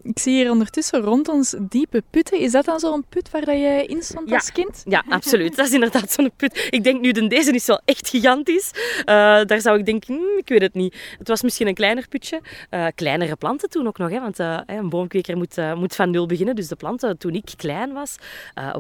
Ik 0.06 0.18
zie 0.18 0.34
hier 0.34 0.50
ondertussen 0.50 1.00
rond 1.00 1.28
ons 1.28 1.54
diepe 1.60 2.02
putten. 2.10 2.40
Is 2.40 2.52
dat 2.52 2.64
dan 2.64 2.80
zo'n 2.80 3.04
put 3.08 3.30
waar 3.30 3.56
je 3.56 3.86
in 3.86 4.02
stond 4.02 4.32
als 4.32 4.52
kind? 4.52 4.82
Ja, 4.84 5.04
absoluut. 5.08 5.56
Dat 5.56 5.66
is 5.66 5.72
inderdaad 5.72 6.12
zo'n 6.12 6.30
put. 6.36 6.68
Ik 6.70 6.84
denk 6.84 7.00
nu, 7.00 7.12
de 7.12 7.26
deze 7.26 7.52
is 7.52 7.66
wel 7.66 7.80
echt 7.84 8.08
gigantisch. 8.08 8.70
Uh, 8.98 9.04
daar 9.44 9.60
zou 9.60 9.78
ik 9.78 9.86
denken, 9.86 10.14
hmm, 10.14 10.38
ik 10.38 10.48
weet 10.48 10.60
het 10.60 10.74
niet. 10.74 10.96
Het 11.18 11.28
was 11.28 11.42
misschien 11.42 11.66
een 11.66 11.74
kleiner 11.74 12.08
putje. 12.08 12.40
Uh, 12.70 12.86
kleinere 12.94 13.36
planten 13.36 13.68
toen 13.68 13.86
ook 13.86 13.98
nog, 13.98 14.10
hè, 14.10 14.20
want 14.20 14.40
uh, 14.40 14.60
een 14.66 14.88
boomkweker 14.88 15.36
moet, 15.36 15.56
moet 15.74 15.94
van 15.94 16.10
nul 16.10 16.26
beginnen. 16.26 16.54
Dus 16.54 16.68
de 16.68 16.76
planten 16.76 17.18
toen 17.18 17.34
ik 17.34 17.52
klein 17.56 17.92
was, 17.92 18.16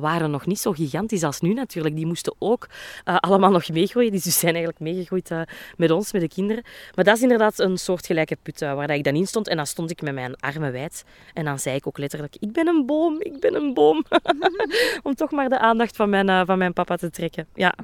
waren 0.00 0.30
nog 0.30 0.46
niet 0.46 0.58
zo 0.60 0.72
gigantisch 0.72 1.22
als 1.22 1.40
nu 1.40 1.52
natuurlijk. 1.52 1.94
Die 1.94 2.06
moesten 2.06 2.34
ook 2.38 2.68
allemaal 3.04 3.50
nog 3.50 3.68
meegroeien. 3.68 4.10
Die 4.10 4.20
zijn 4.20 4.54
eigenlijk 4.54 4.80
meegegroeid 4.80 5.30
met 5.76 5.90
ons, 5.90 6.12
met 6.12 6.22
de 6.22 6.28
kinderen. 6.28 6.62
Maar 6.94 7.04
dat 7.04 7.16
is 7.16 7.22
inderdaad 7.22 7.58
een 7.58 7.78
soortgelijke 7.78 8.36
put 8.42 8.60
waar 8.60 8.90
ik 8.90 9.04
dan 9.04 9.14
in 9.14 9.26
stond. 9.26 9.48
En 9.48 9.56
dan 9.56 9.66
stond 9.66 9.90
ik 9.90 10.00
met 10.06 10.14
mijn 10.14 10.36
armen 10.36 10.72
wijd. 10.72 11.04
En 11.34 11.44
dan 11.44 11.58
zei 11.58 11.76
ik 11.76 11.86
ook 11.86 11.98
letterlijk, 11.98 12.36
ik 12.38 12.52
ben 12.52 12.66
een 12.66 12.86
boom, 12.86 13.16
ik 13.20 13.40
ben 13.40 13.54
een 13.54 13.74
boom. 13.74 14.04
Om 15.02 15.14
toch 15.14 15.30
maar 15.30 15.48
de 15.48 15.58
aandacht 15.58 15.96
van 15.96 16.10
mijn, 16.10 16.28
uh, 16.28 16.42
van 16.44 16.58
mijn 16.58 16.72
papa 16.72 16.96
te 16.96 17.10
trekken. 17.10 17.46
Ja. 17.54 17.74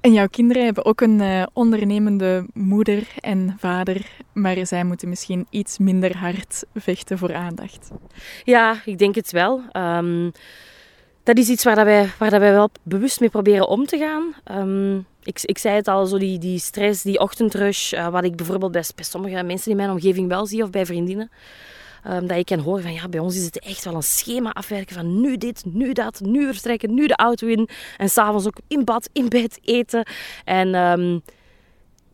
En 0.00 0.12
jouw 0.12 0.28
kinderen 0.28 0.64
hebben 0.64 0.84
ook 0.84 1.00
een 1.00 1.20
uh, 1.20 1.42
ondernemende 1.52 2.46
moeder 2.52 3.08
en 3.20 3.56
vader, 3.58 4.06
maar 4.32 4.66
zij 4.66 4.84
moeten 4.84 5.08
misschien 5.08 5.46
iets 5.50 5.78
minder 5.78 6.16
hard 6.16 6.64
vechten 6.74 7.18
voor 7.18 7.34
aandacht. 7.34 7.90
Ja, 8.44 8.76
ik 8.84 8.98
denk 8.98 9.14
het 9.14 9.30
wel. 9.30 9.62
Um, 9.72 10.32
dat 11.22 11.38
is 11.38 11.48
iets 11.48 11.64
waar, 11.64 11.74
dat 11.74 11.84
wij, 11.84 12.10
waar 12.18 12.30
dat 12.30 12.40
wij 12.40 12.52
wel 12.52 12.70
bewust 12.82 13.20
mee 13.20 13.28
proberen 13.28 13.68
om 13.68 13.86
te 13.86 13.98
gaan. 13.98 14.34
Um, 14.58 15.06
ik, 15.26 15.42
ik 15.42 15.58
zei 15.58 15.74
het 15.74 15.88
al, 15.88 16.06
zo 16.06 16.18
die, 16.18 16.38
die 16.38 16.58
stress, 16.58 17.02
die 17.02 17.18
ochtendrush, 17.18 17.92
uh, 17.92 18.08
wat 18.08 18.24
ik 18.24 18.36
bijvoorbeeld 18.36 18.72
bij, 18.72 18.84
sommige 18.96 19.42
mensen 19.42 19.70
in 19.70 19.76
mijn 19.76 19.90
omgeving 19.90 20.28
wel 20.28 20.46
zie 20.46 20.62
of 20.62 20.70
bij 20.70 20.86
vriendinnen. 20.86 21.30
Um, 22.06 22.26
dat 22.26 22.36
je 22.36 22.44
kan 22.44 22.58
horen 22.58 22.82
van 22.82 22.92
ja, 22.92 23.08
bij 23.08 23.20
ons 23.20 23.36
is 23.36 23.44
het 23.44 23.58
echt 23.58 23.84
wel 23.84 23.94
een 23.94 24.02
schema 24.02 24.50
afwerken 24.50 24.94
van 24.94 25.20
nu 25.20 25.36
dit, 25.36 25.64
nu 25.64 25.92
dat, 25.92 26.20
nu 26.20 26.46
vertrekken, 26.46 26.94
nu 26.94 27.06
de 27.06 27.16
auto 27.16 27.46
in. 27.46 27.68
En 27.96 28.08
s'avonds 28.08 28.46
ook 28.46 28.58
in 28.68 28.84
bad, 28.84 29.08
in 29.12 29.28
bed 29.28 29.58
eten. 29.62 30.06
En 30.44 30.74
um, 30.74 31.22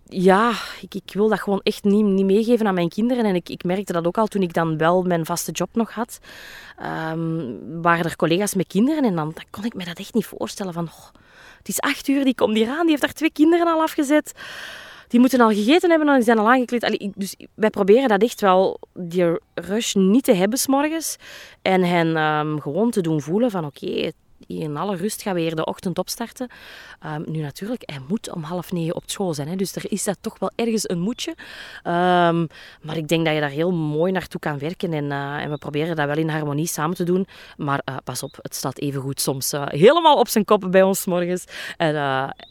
ja, 0.05 0.53
ik, 0.81 0.95
ik, 0.95 1.13
wil 1.13 1.29
dat 1.29 1.41
gewoon 1.41 1.61
echt 1.63 1.85
niet, 1.85 2.05
niet 2.05 2.25
meegeven 2.25 2.67
aan 2.67 2.75
mijn 2.75 2.89
kinderen. 2.89 3.25
En 3.25 3.35
ik, 3.35 3.49
ik 3.49 3.65
merkte 3.65 3.93
dat 3.93 4.07
ook 4.07 4.19
al 4.19 4.27
toen 4.27 4.43
ik 4.43 4.53
dan 4.53 4.77
wel 4.77 5.03
mijn 5.03 5.27
vaste 5.27 5.53
job 5.53 5.69
nog 5.73 5.93
had. 5.93 6.19
Um, 7.13 7.83
waren 7.83 8.05
er 8.05 8.17
collega's 8.17 8.55
met 8.55 8.67
kinderen 8.67 9.05
en 9.05 9.15
dan, 9.15 9.35
kon 9.51 9.65
ik 9.65 9.75
me 9.75 9.85
dat 9.85 9.99
echt 9.99 10.15
niet 10.15 10.27
voorstellen 10.27 10.73
van... 10.73 10.89
het 11.61 11.69
is 11.69 11.81
acht 11.81 12.09
uur, 12.09 12.25
die 12.25 12.35
komt 12.35 12.57
hier 12.57 12.69
aan, 12.69 12.81
die 12.81 12.91
heeft 12.91 13.03
daar 13.03 13.13
twee 13.13 13.33
kinderen 13.33 13.67
al 13.67 13.81
afgezet 13.81 14.33
die 15.11 15.21
moeten 15.21 15.41
al 15.41 15.49
gegeten 15.49 15.91
hebben 15.91 16.09
en 16.09 16.15
die 16.15 16.25
zijn 16.25 16.39
al 16.39 16.51
aangekleed. 16.51 17.13
dus 17.17 17.37
wij 17.55 17.71
proberen 17.71 18.09
dat 18.09 18.23
echt 18.23 18.41
wel, 18.41 18.79
die 18.95 19.39
rush 19.55 19.95
niet 19.95 20.25
te 20.25 20.35
hebben 20.35 20.59
s'morgens. 20.59 21.17
En 21.63 21.83
hen 21.83 22.17
ehm, 22.17 22.59
gewoon 22.59 22.91
te 22.91 23.01
doen 23.01 23.21
voelen 23.21 23.51
van 23.51 23.65
oké, 23.65 24.13
in 24.47 24.77
alle 24.77 24.97
rust 24.97 25.23
gaan 25.23 25.35
we 25.35 25.41
weer 25.41 25.55
de 25.55 25.65
ochtend 25.65 25.99
opstarten. 25.99 26.49
Um, 27.07 27.25
nu 27.27 27.41
natuurlijk, 27.41 27.83
hij 27.85 28.01
moet 28.09 28.33
om 28.33 28.43
half 28.43 28.73
negen 28.73 28.95
op 28.95 29.03
school 29.07 29.35
zijn. 29.35 29.49
Hè, 29.49 29.57
dus 29.57 29.77
er 29.77 29.93
is 29.93 30.05
dat 30.05 30.17
toch 30.21 30.39
wel 30.39 30.51
ergens 30.55 30.89
een 30.89 31.01
moedje. 31.01 31.31
Um, 31.31 32.49
maar 32.83 32.97
ik 32.97 33.09
denk 33.09 33.25
dat 33.25 33.35
je 33.35 33.41
daar 33.41 33.51
heel 33.51 33.73
mooi 33.73 34.13
naartoe 34.13 34.41
kan 34.41 34.59
werken. 34.59 34.93
En, 34.93 35.05
uh, 35.05 35.43
en 35.43 35.51
we 35.51 35.59
proberen 35.59 35.97
dat 35.97 36.07
wel 36.07 36.17
in 36.17 36.29
harmonie 36.29 36.67
samen 36.67 36.97
te 36.97 37.05
doen. 37.05 37.27
Maar 37.57 37.83
uh, 37.85 37.97
pas 38.05 38.23
op, 38.23 38.39
het 38.43 38.55
staat 38.55 38.79
even 38.79 39.01
goed 39.01 39.21
soms 39.21 39.53
uh, 39.53 39.63
helemaal 39.67 40.19
op 40.19 40.29
zijn 40.29 40.45
kop 40.45 40.67
bij 40.71 40.83
ons 40.83 41.05
morgens. 41.05 41.45
En 41.77 41.97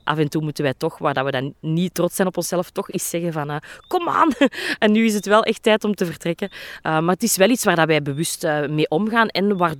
af 0.03 0.17
en 0.17 0.29
toe 0.29 0.41
moeten 0.41 0.63
wij 0.63 0.73
toch, 0.77 0.97
waar 0.97 1.13
dat 1.13 1.25
we 1.25 1.31
dan 1.31 1.53
niet 1.59 1.93
trots 1.93 2.15
zijn 2.15 2.27
op 2.27 2.37
onszelf, 2.37 2.69
toch 2.69 2.91
eens 2.91 3.09
zeggen 3.09 3.33
van 3.33 3.61
kom 3.87 4.09
aan. 4.09 4.29
en 4.79 4.91
nu 4.91 5.05
is 5.05 5.13
het 5.13 5.25
wel 5.25 5.43
echt 5.43 5.63
tijd 5.63 5.83
om 5.83 5.95
te 5.95 6.05
vertrekken. 6.05 6.49
maar 6.81 7.07
het 7.07 7.23
is 7.23 7.37
wel 7.37 7.49
iets 7.49 7.63
waar 7.63 7.75
dat 7.75 7.87
wij 7.87 8.01
bewust 8.01 8.47
mee 8.69 8.89
omgaan. 8.89 9.27
En 9.27 9.57
waar 9.57 9.73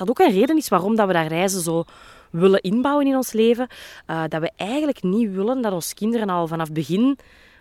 dat 0.00 0.08
ook 0.08 0.18
een 0.18 0.32
reden 0.32 0.56
is 0.56 0.68
waarom 0.68 0.96
dat 0.96 1.06
we 1.06 1.12
dat 1.12 1.26
reizen 1.26 1.60
zo 1.60 1.84
willen 2.30 2.60
inbouwen 2.60 3.06
in 3.06 3.16
ons 3.16 3.32
leven. 3.32 3.68
Uh, 4.06 4.22
dat 4.28 4.40
we 4.40 4.50
eigenlijk 4.56 5.02
niet 5.02 5.32
willen 5.32 5.62
dat 5.62 5.72
onze 5.72 5.94
kinderen 5.94 6.28
al 6.28 6.46
vanaf 6.46 6.72
begin 6.72 7.18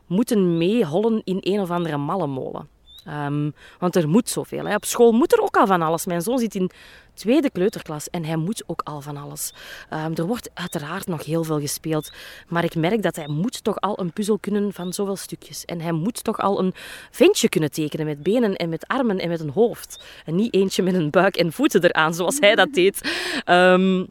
moeten 0.08 0.58
meehollen 0.58 1.22
in 1.24 1.38
een 1.42 1.60
of 1.60 1.72
andere 1.72 1.98
malle 1.98 2.28
molen. 2.28 2.68
Um, 3.10 3.54
want 3.80 3.96
er 3.96 4.10
moet 4.10 4.30
zoveel. 4.30 4.66
Hè. 4.66 4.76
Op 4.76 4.86
school 4.86 5.12
moet 5.12 5.34
er 5.34 5.42
ook 5.42 5.58
al 5.58 5.68
van 5.68 5.82
alles. 5.82 6.06
Mijn 6.06 6.22
zoon 6.22 6.40
zit 6.40 6.56
in 6.56 6.72
tweede 7.14 7.50
kleuterklas 7.50 8.10
en 8.10 8.26
hij 8.26 8.36
moet 8.36 8.64
ook 8.68 8.82
al 8.84 9.02
van 9.02 9.18
alles. 9.18 9.54
Um, 9.94 10.16
er 10.16 10.26
wordt 10.26 10.50
uiteraard 10.54 11.08
nog 11.08 11.26
heel 11.26 11.44
veel 11.44 11.60
gespeeld, 11.60 12.12
maar 12.48 12.64
ik 12.64 12.76
merk 12.76 13.02
dat 13.02 13.16
hij 13.16 13.28
moet 13.28 13.64
toch 13.64 13.80
al 13.80 14.00
een 14.00 14.14
puzzel 14.14 14.38
kunnen 14.40 14.74
van 14.74 14.94
zoveel 14.94 15.16
stukjes. 15.16 15.66
En 15.66 15.82
hij 15.82 15.92
moet 15.92 16.24
toch 16.24 16.40
al 16.40 16.60
een 16.60 16.74
ventje 17.12 17.50
kunnen 17.50 17.72
tekenen 17.72 18.06
met 18.06 18.24
benen 18.24 18.56
en 18.56 18.70
met 18.70 18.88
armen 18.88 19.20
en 19.20 19.30
met 19.30 19.40
een 19.40 19.50
hoofd. 19.50 20.04
En 20.26 20.36
niet 20.36 20.54
eentje 20.54 20.84
met 20.84 20.94
een 20.94 21.10
buik 21.10 21.36
en 21.36 21.52
voeten 21.52 21.84
eraan, 21.84 22.14
zoals 22.14 22.40
hij 22.40 22.56
dat 22.56 22.74
deed. 22.74 23.12
Um, 23.46 24.08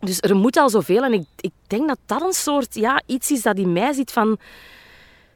dus 0.00 0.20
er 0.20 0.36
moet 0.36 0.56
al 0.56 0.70
zoveel. 0.70 1.04
En 1.04 1.12
ik, 1.12 1.26
ik 1.40 1.52
denk 1.66 1.88
dat 1.88 1.98
dat 2.06 2.22
een 2.22 2.32
soort 2.32 2.74
ja, 2.74 3.02
iets 3.06 3.30
is 3.30 3.42
dat 3.42 3.56
in 3.56 3.72
mij 3.72 3.92
zit 3.92 4.12
van 4.12 4.38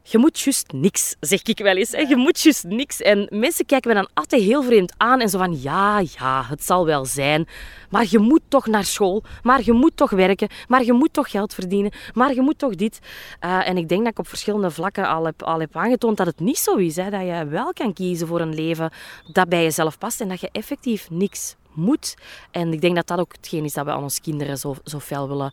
je 0.09 0.19
moet 0.19 0.41
juist 0.41 0.73
niks, 0.73 1.17
zeg 1.21 1.43
ik 1.43 1.59
wel 1.59 1.77
eens. 1.77 1.91
Je 1.91 2.17
moet 2.17 2.41
juist 2.41 2.65
niks. 2.65 3.01
En 3.01 3.29
mensen 3.31 3.67
kijken 3.67 3.91
me 3.91 3.97
dan 3.97 4.09
altijd 4.15 4.43
heel 4.43 4.63
vreemd 4.63 4.95
aan 4.97 5.21
en 5.21 5.29
zo 5.29 5.39
van, 5.39 5.61
ja, 5.61 5.99
ja, 6.19 6.45
het 6.49 6.65
zal 6.65 6.87
wel 6.87 7.05
zijn. 7.05 7.49
Maar 7.91 8.07
je 8.09 8.19
moet 8.19 8.41
toch 8.49 8.67
naar 8.67 8.85
school. 8.85 9.23
Maar 9.43 9.61
je 9.65 9.73
moet 9.73 9.97
toch 9.97 10.11
werken. 10.11 10.49
Maar 10.69 10.85
je 10.85 10.93
moet 10.93 11.13
toch 11.13 11.31
geld 11.31 11.55
verdienen. 11.55 11.93
Maar 12.15 12.35
je 12.35 12.41
moet 12.41 12.59
toch 12.59 12.75
dit. 12.75 12.99
Uh, 13.45 13.69
en 13.69 13.77
ik 13.77 13.89
denk 13.89 14.03
dat 14.03 14.13
ik 14.13 14.19
op 14.19 14.29
verschillende 14.29 14.71
vlakken 14.71 15.09
al 15.09 15.25
heb, 15.25 15.43
al 15.43 15.61
heb 15.61 15.77
aangetoond 15.77 16.17
dat 16.17 16.27
het 16.27 16.41
niet 16.41 16.59
zo 16.59 16.77
is. 16.77 16.97
Hè, 16.97 17.11
dat 17.11 17.21
je 17.21 17.47
wel 17.49 17.73
kan 17.73 17.93
kiezen 17.93 18.27
voor 18.27 18.41
een 18.41 18.55
leven 18.55 18.91
dat 19.33 19.49
bij 19.49 19.63
jezelf 19.63 19.99
past. 19.99 20.21
En 20.21 20.29
dat 20.29 20.41
je 20.41 20.49
effectief 20.53 21.11
niks 21.11 21.57
moet. 21.77 22.14
En 22.51 22.72
ik 22.72 22.81
denk 22.81 22.95
dat 22.95 23.07
dat 23.07 23.18
ook 23.18 23.33
hetgeen 23.33 23.64
is 23.64 23.72
dat 23.72 23.85
we 23.85 23.91
aan 23.91 24.03
onze 24.03 24.20
kinderen 24.20 24.59
zo, 24.59 24.77
zo 24.85 24.99
fel 24.99 25.29
willen, 25.29 25.53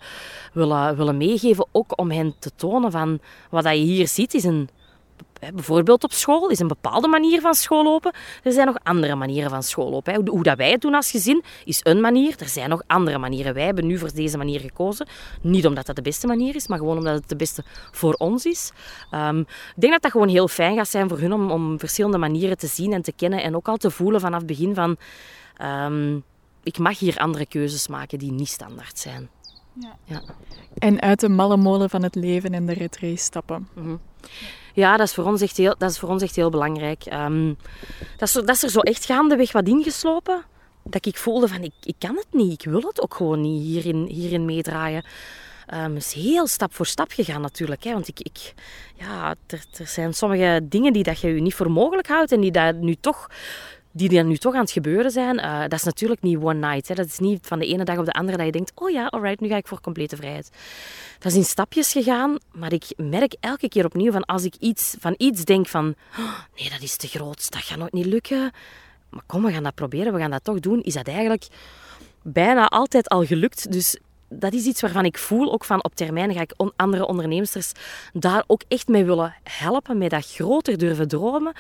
willen, 0.53 0.95
willen 0.95 1.17
meegeven. 1.17 1.67
Ook 1.71 1.99
om 1.99 2.11
hen 2.11 2.35
te 2.39 2.51
tonen 2.55 2.91
van 2.91 3.19
wat 3.49 3.63
je 3.63 3.69
hier 3.69 4.07
ziet 4.07 4.33
is 4.33 4.43
een 4.43 4.69
bijvoorbeeld 5.53 6.03
op 6.03 6.11
school 6.11 6.49
is 6.49 6.59
een 6.59 6.67
bepaalde 6.67 7.07
manier 7.07 7.41
van 7.41 7.53
schoollopen. 7.53 8.13
Er 8.43 8.51
zijn 8.51 8.65
nog 8.65 8.77
andere 8.83 9.15
manieren 9.15 9.49
van 9.49 9.63
schoollopen. 9.63 10.27
Hoe 10.27 10.43
dat 10.43 10.57
wij 10.57 10.71
het 10.71 10.81
doen 10.81 10.93
als 10.93 11.11
gezin 11.11 11.43
is 11.65 11.79
een 11.83 12.01
manier. 12.01 12.35
Er 12.39 12.49
zijn 12.49 12.69
nog 12.69 12.81
andere 12.87 13.17
manieren. 13.17 13.53
Wij 13.53 13.65
hebben 13.65 13.87
nu 13.87 13.97
voor 13.97 14.13
deze 14.13 14.37
manier 14.37 14.59
gekozen. 14.59 15.07
Niet 15.41 15.67
omdat 15.67 15.85
dat 15.85 15.95
de 15.95 16.01
beste 16.01 16.27
manier 16.27 16.55
is, 16.55 16.67
maar 16.67 16.77
gewoon 16.77 16.97
omdat 16.97 17.15
het 17.15 17.29
de 17.29 17.35
beste 17.35 17.63
voor 17.91 18.13
ons 18.13 18.45
is. 18.45 18.71
Um, 19.11 19.39
ik 19.39 19.81
denk 19.81 19.93
dat 19.93 20.01
dat 20.01 20.11
gewoon 20.11 20.27
heel 20.27 20.47
fijn 20.47 20.75
gaat 20.75 20.89
zijn 20.89 21.09
voor 21.09 21.19
hun 21.19 21.33
om, 21.33 21.51
om 21.51 21.79
verschillende 21.79 22.17
manieren 22.17 22.57
te 22.57 22.67
zien 22.67 22.93
en 22.93 23.01
te 23.01 23.11
kennen. 23.11 23.43
En 23.43 23.55
ook 23.55 23.67
al 23.67 23.77
te 23.77 23.91
voelen 23.91 24.21
vanaf 24.21 24.37
het 24.37 24.47
begin 24.47 24.75
van 24.75 24.97
Um, 25.61 26.23
ik 26.63 26.77
mag 26.77 26.99
hier 26.99 27.17
andere 27.17 27.45
keuzes 27.45 27.87
maken 27.87 28.19
die 28.19 28.31
niet 28.31 28.47
standaard 28.47 28.99
zijn. 28.99 29.29
Ja. 29.73 29.97
ja. 30.03 30.21
En 30.77 31.01
uit 31.01 31.19
de 31.19 31.29
malle 31.29 31.57
molen 31.57 31.89
van 31.89 32.03
het 32.03 32.15
leven 32.15 32.53
en 32.53 32.65
de 32.65 32.73
retrace 32.73 33.23
stappen. 33.23 33.67
Mm 33.75 33.83
-hmm. 33.83 33.99
Ja, 34.73 34.97
dat 34.97 35.07
is 35.07 35.13
voor 35.13 35.25
ons 35.25 35.41
echt 35.41 35.57
heel, 35.57 35.75
dat 35.77 35.89
is 35.89 35.99
voor 35.99 36.09
ons 36.09 36.21
echt 36.21 36.35
heel 36.35 36.49
belangrijk. 36.49 37.05
Um, 37.13 37.57
dat, 38.17 38.27
is, 38.27 38.33
dat 38.33 38.49
is 38.49 38.63
er 38.63 38.69
zo 38.69 38.79
echt 38.79 39.05
gaandeweg 39.05 39.51
wat 39.51 39.67
ingeslopen. 39.67 40.43
Dat 40.83 41.05
ik 41.05 41.17
voelde 41.17 41.47
van, 41.47 41.63
ik, 41.63 41.73
ik 41.83 41.95
kan 41.97 42.15
het 42.15 42.27
niet. 42.31 42.51
Ik 42.51 42.69
wil 42.69 42.81
het 42.81 43.01
ook 43.01 43.13
gewoon 43.13 43.41
niet 43.41 43.61
hierin, 43.61 44.05
hierin 44.05 44.45
meedraaien. 44.45 45.05
Um, 45.73 45.95
is 45.95 46.13
heel 46.13 46.47
stap 46.47 46.73
voor 46.73 46.85
stap 46.85 47.11
gegaan 47.11 47.41
natuurlijk. 47.41 47.83
Hè? 47.83 47.93
Want 47.93 48.07
ik, 48.07 48.19
ik, 48.19 48.53
ja, 48.95 49.35
er, 49.47 49.65
er 49.77 49.87
zijn 49.87 50.13
sommige 50.13 50.59
dingen 50.63 50.93
die 50.93 51.03
dat 51.03 51.19
je 51.19 51.27
je 51.27 51.41
niet 51.41 51.55
voor 51.55 51.71
mogelijk 51.71 52.07
houdt 52.07 52.31
en 52.31 52.41
die 52.41 52.51
dat 52.51 52.75
nu 52.75 52.95
toch 52.95 53.27
die 53.95 54.17
er 54.17 54.23
nu 54.23 54.37
toch 54.37 54.53
aan 54.53 54.61
het 54.61 54.71
gebeuren 54.71 55.11
zijn, 55.11 55.37
uh, 55.37 55.61
dat 55.61 55.73
is 55.73 55.83
natuurlijk 55.83 56.21
niet 56.21 56.37
one 56.37 56.67
night. 56.67 56.87
Hè. 56.87 56.95
Dat 56.95 57.05
is 57.05 57.19
niet 57.19 57.47
van 57.47 57.59
de 57.59 57.65
ene 57.65 57.83
dag 57.83 57.97
op 57.97 58.05
de 58.05 58.11
andere 58.11 58.37
dat 58.37 58.45
je 58.45 58.51
denkt, 58.51 58.71
oh 58.75 58.89
ja, 58.89 59.05
alright, 59.05 59.39
nu 59.39 59.47
ga 59.47 59.55
ik 59.55 59.67
voor 59.67 59.81
complete 59.81 60.15
vrijheid. 60.15 60.49
Dat 61.19 61.31
is 61.31 61.37
in 61.37 61.43
stapjes 61.43 61.91
gegaan, 61.91 62.37
maar 62.51 62.73
ik 62.73 62.85
merk 62.97 63.35
elke 63.39 63.69
keer 63.69 63.85
opnieuw 63.85 64.11
van 64.11 64.25
als 64.25 64.43
ik 64.43 64.55
iets, 64.59 64.95
van 64.99 65.15
iets 65.17 65.43
denk 65.43 65.67
van, 65.67 65.95
oh, 66.19 66.39
nee, 66.57 66.69
dat 66.69 66.81
is 66.81 66.95
te 66.95 67.07
groot, 67.07 67.51
dat 67.51 67.61
gaat 67.61 67.77
nooit 67.77 67.93
niet 67.93 68.05
lukken. 68.05 68.51
Maar 69.09 69.23
kom, 69.25 69.43
we 69.43 69.51
gaan 69.51 69.63
dat 69.63 69.75
proberen, 69.75 70.13
we 70.13 70.19
gaan 70.19 70.31
dat 70.31 70.43
toch 70.43 70.59
doen. 70.59 70.81
Is 70.81 70.93
dat 70.93 71.07
eigenlijk 71.07 71.47
bijna 72.21 72.65
altijd 72.65 73.09
al 73.09 73.25
gelukt. 73.25 73.71
Dus 73.71 73.97
dat 74.39 74.53
is 74.53 74.65
iets 74.65 74.81
waarvan 74.81 75.05
ik 75.05 75.17
voel, 75.17 75.53
ook 75.53 75.65
van 75.65 75.83
op 75.83 75.95
termijn 75.95 76.33
ga 76.33 76.41
ik 76.41 76.53
andere 76.75 77.07
ondernemers 77.07 77.71
daar 78.13 78.43
ook 78.47 78.61
echt 78.67 78.87
mee 78.87 79.05
willen 79.05 79.35
helpen, 79.43 79.97
met 79.97 80.09
dat 80.09 80.31
groter 80.31 80.77
durven 80.77 81.07
dromen, 81.07 81.53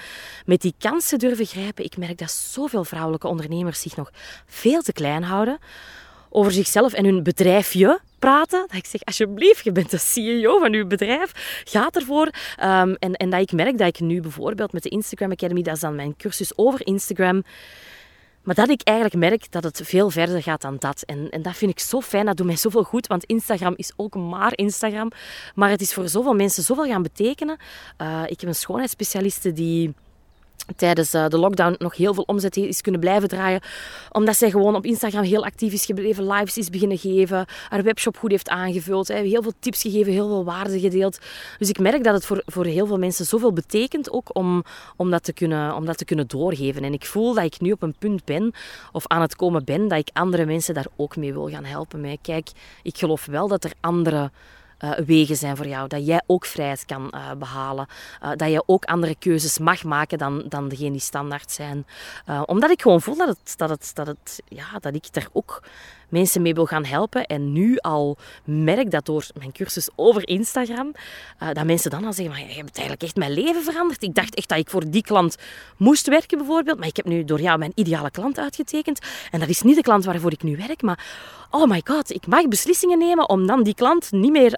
met 0.45 0.61
die 0.61 0.75
kansen 0.77 1.19
durven 1.19 1.45
grijpen. 1.45 1.83
Ik 1.83 1.97
merk 1.97 2.17
dat 2.17 2.31
zoveel 2.31 2.83
vrouwelijke 2.83 3.27
ondernemers 3.27 3.81
zich 3.81 3.95
nog 3.95 4.11
veel 4.45 4.81
te 4.81 4.93
klein 4.93 5.23
houden 5.23 5.59
over 6.29 6.51
zichzelf 6.51 6.93
en 6.93 7.05
hun 7.05 7.23
bedrijfje 7.23 7.99
praten. 8.19 8.65
Dat 8.67 8.77
ik 8.77 8.85
zeg, 8.85 9.03
alsjeblieft, 9.03 9.63
je 9.63 9.71
bent 9.71 9.91
de 9.91 9.97
CEO 9.97 10.59
van 10.59 10.73
uw 10.73 10.87
bedrijf. 10.87 11.61
Ga 11.63 11.89
ervoor. 11.91 12.25
Um, 12.63 12.95
en, 12.95 13.13
en 13.13 13.29
dat 13.29 13.41
ik 13.41 13.51
merk 13.51 13.77
dat 13.77 13.87
ik 13.87 13.99
nu 13.99 14.21
bijvoorbeeld 14.21 14.73
met 14.73 14.83
de 14.83 14.89
Instagram 14.89 15.31
Academy, 15.31 15.61
dat 15.61 15.75
is 15.75 15.79
dan 15.79 15.95
mijn 15.95 16.15
cursus 16.17 16.57
over 16.57 16.87
Instagram, 16.87 17.43
maar 18.43 18.55
dat 18.55 18.69
ik 18.69 18.81
eigenlijk 18.83 19.17
merk 19.17 19.51
dat 19.51 19.63
het 19.63 19.81
veel 19.83 20.09
verder 20.09 20.41
gaat 20.41 20.61
dan 20.61 20.75
dat. 20.79 21.01
En, 21.01 21.29
en 21.29 21.41
dat 21.41 21.55
vind 21.55 21.71
ik 21.71 21.79
zo 21.79 22.01
fijn, 22.01 22.25
dat 22.25 22.37
doet 22.37 22.45
mij 22.45 22.55
zoveel 22.57 22.83
goed, 22.83 23.07
want 23.07 23.23
Instagram 23.23 23.73
is 23.75 23.91
ook 23.95 24.15
maar 24.15 24.51
Instagram. 24.55 25.11
Maar 25.55 25.69
het 25.69 25.81
is 25.81 25.93
voor 25.93 26.09
zoveel 26.09 26.33
mensen 26.33 26.63
zoveel 26.63 26.85
gaan 26.85 27.03
betekenen. 27.03 27.57
Uh, 28.01 28.21
ik 28.25 28.39
heb 28.39 28.49
een 28.49 28.55
schoonheidsspecialiste 28.55 29.53
die 29.53 29.93
tijdens 30.75 31.13
eh, 31.13 31.27
de 31.27 31.37
lockdown 31.37 31.75
nog 31.77 31.95
heel 31.95 32.13
veel 32.13 32.23
omzet 32.23 32.57
is 32.57 32.81
kunnen 32.81 33.01
blijven 33.01 33.29
draaien. 33.29 33.61
Omdat 34.11 34.37
zij 34.37 34.49
gewoon 34.49 34.75
op 34.75 34.85
Instagram 34.85 35.23
heel 35.23 35.45
actief 35.45 35.73
is 35.73 35.85
gebleven, 35.85 36.27
lives 36.27 36.57
is 36.57 36.69
beginnen 36.69 36.97
geven, 36.97 37.45
haar 37.69 37.83
webshop 37.83 38.17
goed 38.17 38.31
heeft 38.31 38.49
aangevuld, 38.49 39.07
heel 39.07 39.41
veel 39.41 39.53
tips 39.59 39.81
gegeven, 39.81 40.11
heel 40.11 40.27
veel 40.27 40.43
waarde 40.43 40.79
gedeeld. 40.79 41.19
Dus 41.57 41.69
ik 41.69 41.79
merk 41.79 42.03
dat 42.03 42.13
het 42.13 42.25
voor, 42.25 42.41
voor 42.45 42.65
heel 42.65 42.87
veel 42.87 42.97
mensen 42.97 43.25
zoveel 43.25 43.53
betekent 43.53 44.11
ook 44.11 44.35
om, 44.35 44.63
om, 44.95 45.11
dat 45.11 45.23
te 45.23 45.33
kunnen, 45.33 45.75
om 45.75 45.85
dat 45.85 45.97
te 45.97 46.05
kunnen 46.05 46.27
doorgeven. 46.27 46.83
En 46.83 46.93
ik 46.93 47.05
voel 47.05 47.33
dat 47.33 47.43
ik 47.43 47.59
nu 47.59 47.71
op 47.71 47.81
een 47.81 47.95
punt 47.99 48.25
ben, 48.25 48.53
of 48.91 49.07
aan 49.07 49.21
het 49.21 49.35
komen 49.35 49.65
ben, 49.65 49.87
dat 49.87 49.99
ik 49.99 50.09
andere 50.13 50.45
mensen 50.45 50.73
daar 50.73 50.87
ook 50.95 51.15
mee 51.15 51.33
wil 51.33 51.49
gaan 51.49 51.65
helpen. 51.65 52.17
Kijk, 52.21 52.49
ik 52.83 52.97
geloof 52.97 53.25
wel 53.25 53.47
dat 53.47 53.63
er 53.63 53.73
andere 53.79 54.31
wegen 55.05 55.35
zijn 55.35 55.57
voor 55.57 55.67
jou. 55.67 55.87
Dat 55.87 56.05
jij 56.05 56.21
ook 56.25 56.45
vrijheid 56.45 56.85
kan 56.85 57.13
uh, 57.15 57.31
behalen. 57.31 57.87
Uh, 58.23 58.31
dat 58.35 58.51
je 58.51 58.63
ook 58.65 58.85
andere 58.85 59.15
keuzes 59.15 59.57
mag 59.57 59.83
maken 59.83 60.17
dan, 60.17 60.43
dan 60.49 60.67
degene 60.67 60.91
die 60.91 60.99
standaard 60.99 61.51
zijn. 61.51 61.85
omdat 62.45 62.69
ik 62.69 62.81
gewoon 62.81 63.01
voel 63.01 63.17
dat, 63.17 63.27
het, 63.27 63.53
dat, 63.57 63.69
het, 63.69 63.91
dat, 63.93 64.07
het, 64.07 64.41
ja, 64.47 64.79
dat 64.79 64.95
ik 64.95 65.13
daar 65.13 65.27
ook 65.31 65.63
mensen 66.13 66.41
mee 66.41 66.53
wil 66.53 66.65
gaan 66.65 66.85
helpen. 66.85 67.25
En 67.25 67.51
nu 67.51 67.77
al 67.77 68.17
merk 68.43 68.91
dat 68.91 69.05
door 69.05 69.25
mijn 69.37 69.51
cursus 69.51 69.89
over 69.95 70.27
Instagram, 70.27 70.91
dat 71.53 71.65
mensen 71.65 71.91
dan 71.91 72.05
al 72.05 72.13
zeggen, 72.13 72.47
je 72.47 72.53
hebt 72.53 72.77
eigenlijk 72.77 73.03
echt 73.03 73.15
mijn 73.15 73.31
leven 73.31 73.63
veranderd. 73.63 74.03
Ik 74.03 74.15
dacht 74.15 74.35
echt 74.35 74.49
dat 74.49 74.57
ik 74.57 74.69
voor 74.69 74.89
die 74.89 75.01
klant 75.01 75.35
moest 75.77 76.07
werken 76.07 76.37
bijvoorbeeld, 76.37 76.77
maar 76.79 76.87
ik 76.87 76.95
heb 76.95 77.05
nu 77.05 77.23
door 77.23 77.41
jou 77.41 77.57
mijn 77.57 77.71
ideale 77.75 78.11
klant 78.11 78.39
uitgetekend. 78.39 78.99
En 79.31 79.39
dat 79.39 79.49
is 79.49 79.61
niet 79.61 79.75
de 79.75 79.81
klant 79.81 80.05
waarvoor 80.05 80.31
ik 80.31 80.43
nu 80.43 80.57
werk, 80.57 80.81
maar 80.81 81.05
oh 81.49 81.69
my 81.69 81.81
god, 81.85 82.11
ik 82.11 82.27
mag 82.27 82.47
beslissingen 82.47 82.97
nemen 82.97 83.29
om 83.29 83.47
dan 83.47 83.63
die 83.63 83.75
klant 83.75 84.11
niet 84.11 84.31
meer 84.31 84.57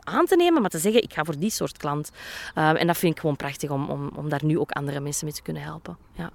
aan 0.00 0.26
te 0.26 0.36
nemen, 0.36 0.60
maar 0.60 0.70
te 0.70 0.78
zeggen, 0.78 1.02
ik 1.02 1.12
ga 1.12 1.24
voor 1.24 1.38
die 1.38 1.50
soort 1.50 1.76
klant. 1.76 2.10
Uh, 2.54 2.80
en 2.80 2.86
dat 2.86 2.98
vind 2.98 3.14
ik 3.14 3.20
gewoon 3.20 3.36
prachtig 3.36 3.70
om, 3.70 3.90
om, 3.90 4.10
om 4.16 4.28
daar 4.28 4.44
nu 4.44 4.58
ook 4.58 4.70
andere 4.70 5.00
mensen 5.00 5.24
mee 5.24 5.34
te 5.34 5.42
kunnen 5.42 5.62
helpen. 5.62 5.96
Ja. 6.12 6.30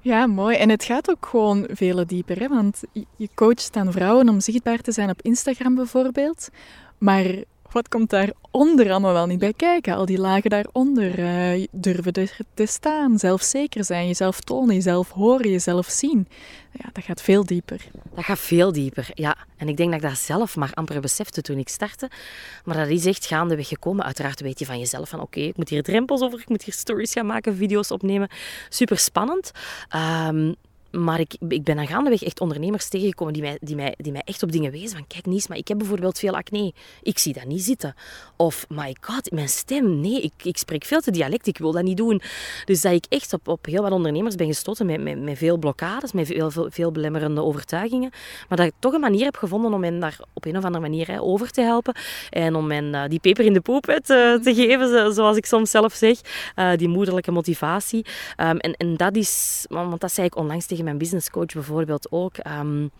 Ja, 0.00 0.26
mooi. 0.26 0.56
En 0.56 0.68
het 0.68 0.84
gaat 0.84 1.10
ook 1.10 1.26
gewoon 1.26 1.66
veel 1.70 2.06
dieper, 2.06 2.38
hè? 2.38 2.48
want 2.48 2.80
je 3.16 3.28
coacht 3.34 3.72
dan 3.72 3.92
vrouwen 3.92 4.28
om 4.28 4.40
zichtbaar 4.40 4.78
te 4.78 4.92
zijn 4.92 5.10
op 5.10 5.22
Instagram 5.22 5.74
bijvoorbeeld. 5.74 6.48
Maar 6.98 7.24
Wat 7.72 7.88
komt 7.88 8.10
daaronder 8.10 8.90
allemaal 8.90 9.12
wel 9.12 9.26
niet 9.26 9.38
bij 9.38 9.52
kijken? 9.52 9.94
Al 9.94 10.06
die 10.06 10.18
lagen 10.18 10.50
daaronder. 10.50 11.18
Uh, 11.18 11.66
durven 11.70 12.12
er 12.12 12.36
te 12.54 12.66
staan, 12.66 13.18
zelfzeker 13.18 13.84
zijn, 13.84 14.06
jezelf 14.06 14.40
tonen, 14.40 14.74
jezelf 14.74 15.10
horen, 15.10 15.50
jezelf 15.50 15.86
zien. 15.86 16.28
Ja, 16.72 16.88
dat 16.92 17.04
gaat 17.04 17.22
veel 17.22 17.44
dieper. 17.44 17.84
Dat 18.14 18.24
gaat 18.24 18.38
veel 18.38 18.72
dieper, 18.72 19.10
ja. 19.14 19.36
En 19.56 19.68
ik 19.68 19.76
denk 19.76 19.90
dat 19.90 20.02
ik 20.02 20.08
dat 20.08 20.18
zelf 20.18 20.56
maar 20.56 20.70
amper 20.74 21.00
besefte 21.00 21.42
toen 21.42 21.58
ik 21.58 21.68
startte. 21.68 22.10
Maar 22.64 22.76
dat 22.76 22.88
is 22.88 23.06
echt 23.06 23.26
gaandeweg 23.26 23.68
gekomen. 23.68 24.04
Uiteraard 24.04 24.40
weet 24.40 24.58
je 24.58 24.66
van 24.66 24.78
jezelf 24.78 25.08
van 25.08 25.20
oké, 25.20 25.40
ik 25.40 25.56
moet 25.56 25.68
hier 25.68 25.82
drempels 25.82 26.22
over, 26.22 26.40
ik 26.40 26.48
moet 26.48 26.62
hier 26.62 26.74
stories 26.74 27.12
gaan 27.12 27.26
maken, 27.26 27.56
video's 27.56 27.90
opnemen. 27.90 28.28
Super 28.68 28.98
spannend. 28.98 29.50
Um, 30.28 30.54
maar 30.90 31.20
ik, 31.20 31.36
ik 31.48 31.64
ben 31.64 31.76
dan 31.76 31.86
gaandeweg 31.86 32.22
echt 32.22 32.40
ondernemers 32.40 32.88
tegengekomen 32.88 33.32
die 33.32 33.42
mij, 33.42 33.58
die, 33.60 33.76
mij, 33.76 33.94
die 33.96 34.12
mij 34.12 34.22
echt 34.24 34.42
op 34.42 34.52
dingen 34.52 34.70
wezen. 34.70 34.96
Van 34.96 35.06
kijk 35.06 35.26
Nies, 35.26 35.48
maar 35.48 35.56
ik 35.56 35.68
heb 35.68 35.78
bijvoorbeeld 35.78 36.18
veel 36.18 36.36
acne. 36.36 36.72
Ik 37.02 37.18
zie 37.18 37.32
dat 37.32 37.44
niet 37.44 37.62
zitten. 37.62 37.94
Of 38.36 38.66
my 38.68 38.96
god, 39.00 39.30
mijn 39.30 39.48
stem. 39.48 40.00
Nee, 40.00 40.20
ik, 40.20 40.32
ik 40.42 40.56
spreek 40.56 40.84
veel 40.84 41.00
te 41.00 41.10
dialect. 41.10 41.46
Ik 41.46 41.58
wil 41.58 41.72
dat 41.72 41.82
niet 41.82 41.96
doen. 41.96 42.22
Dus 42.64 42.80
dat 42.80 42.92
ik 42.92 43.04
echt 43.08 43.32
op, 43.32 43.48
op 43.48 43.66
heel 43.66 43.82
wat 43.82 43.92
ondernemers 43.92 44.34
ben 44.34 44.46
gestoten 44.46 44.86
met, 44.86 45.02
met, 45.02 45.22
met 45.22 45.38
veel 45.38 45.56
blokkades, 45.56 46.12
met 46.12 46.26
veel, 46.26 46.50
veel, 46.50 46.66
veel, 46.70 46.92
belemmerende 46.92 47.42
overtuigingen. 47.42 48.10
Maar 48.48 48.58
dat 48.58 48.66
ik 48.66 48.72
toch 48.78 48.92
een 48.92 49.00
manier 49.00 49.24
heb 49.24 49.36
gevonden 49.36 49.72
om 49.72 49.82
hen 49.82 50.00
daar 50.00 50.18
op 50.32 50.44
een 50.44 50.56
of 50.56 50.64
andere 50.64 50.82
manier 50.82 51.06
hè, 51.06 51.20
over 51.20 51.50
te 51.50 51.60
helpen. 51.60 51.94
En 52.30 52.54
om 52.54 52.70
hen 52.70 52.84
uh, 52.84 53.02
die 53.08 53.20
peper 53.20 53.44
in 53.44 53.52
de 53.52 53.60
poep 53.60 53.84
te, 53.84 54.40
te 54.42 54.54
geven, 54.54 55.14
zoals 55.14 55.36
ik 55.36 55.46
soms 55.46 55.70
zelf 55.70 55.92
zeg. 55.94 56.20
Uh, 56.56 56.70
die 56.76 56.88
moederlijke 56.88 57.30
motivatie. 57.30 58.06
Um, 58.36 58.58
en, 58.58 58.72
en 58.72 58.96
dat 58.96 59.16
is, 59.16 59.64
want 59.68 60.00
dat 60.00 60.12
zei 60.12 60.26
ik 60.26 60.36
onlangs 60.36 60.66
tegen 60.66 60.77
mijn 60.84 60.98
businesscoach 60.98 61.52
bijvoorbeeld 61.52 62.12
ook. 62.12 62.34
Um, 62.46 62.90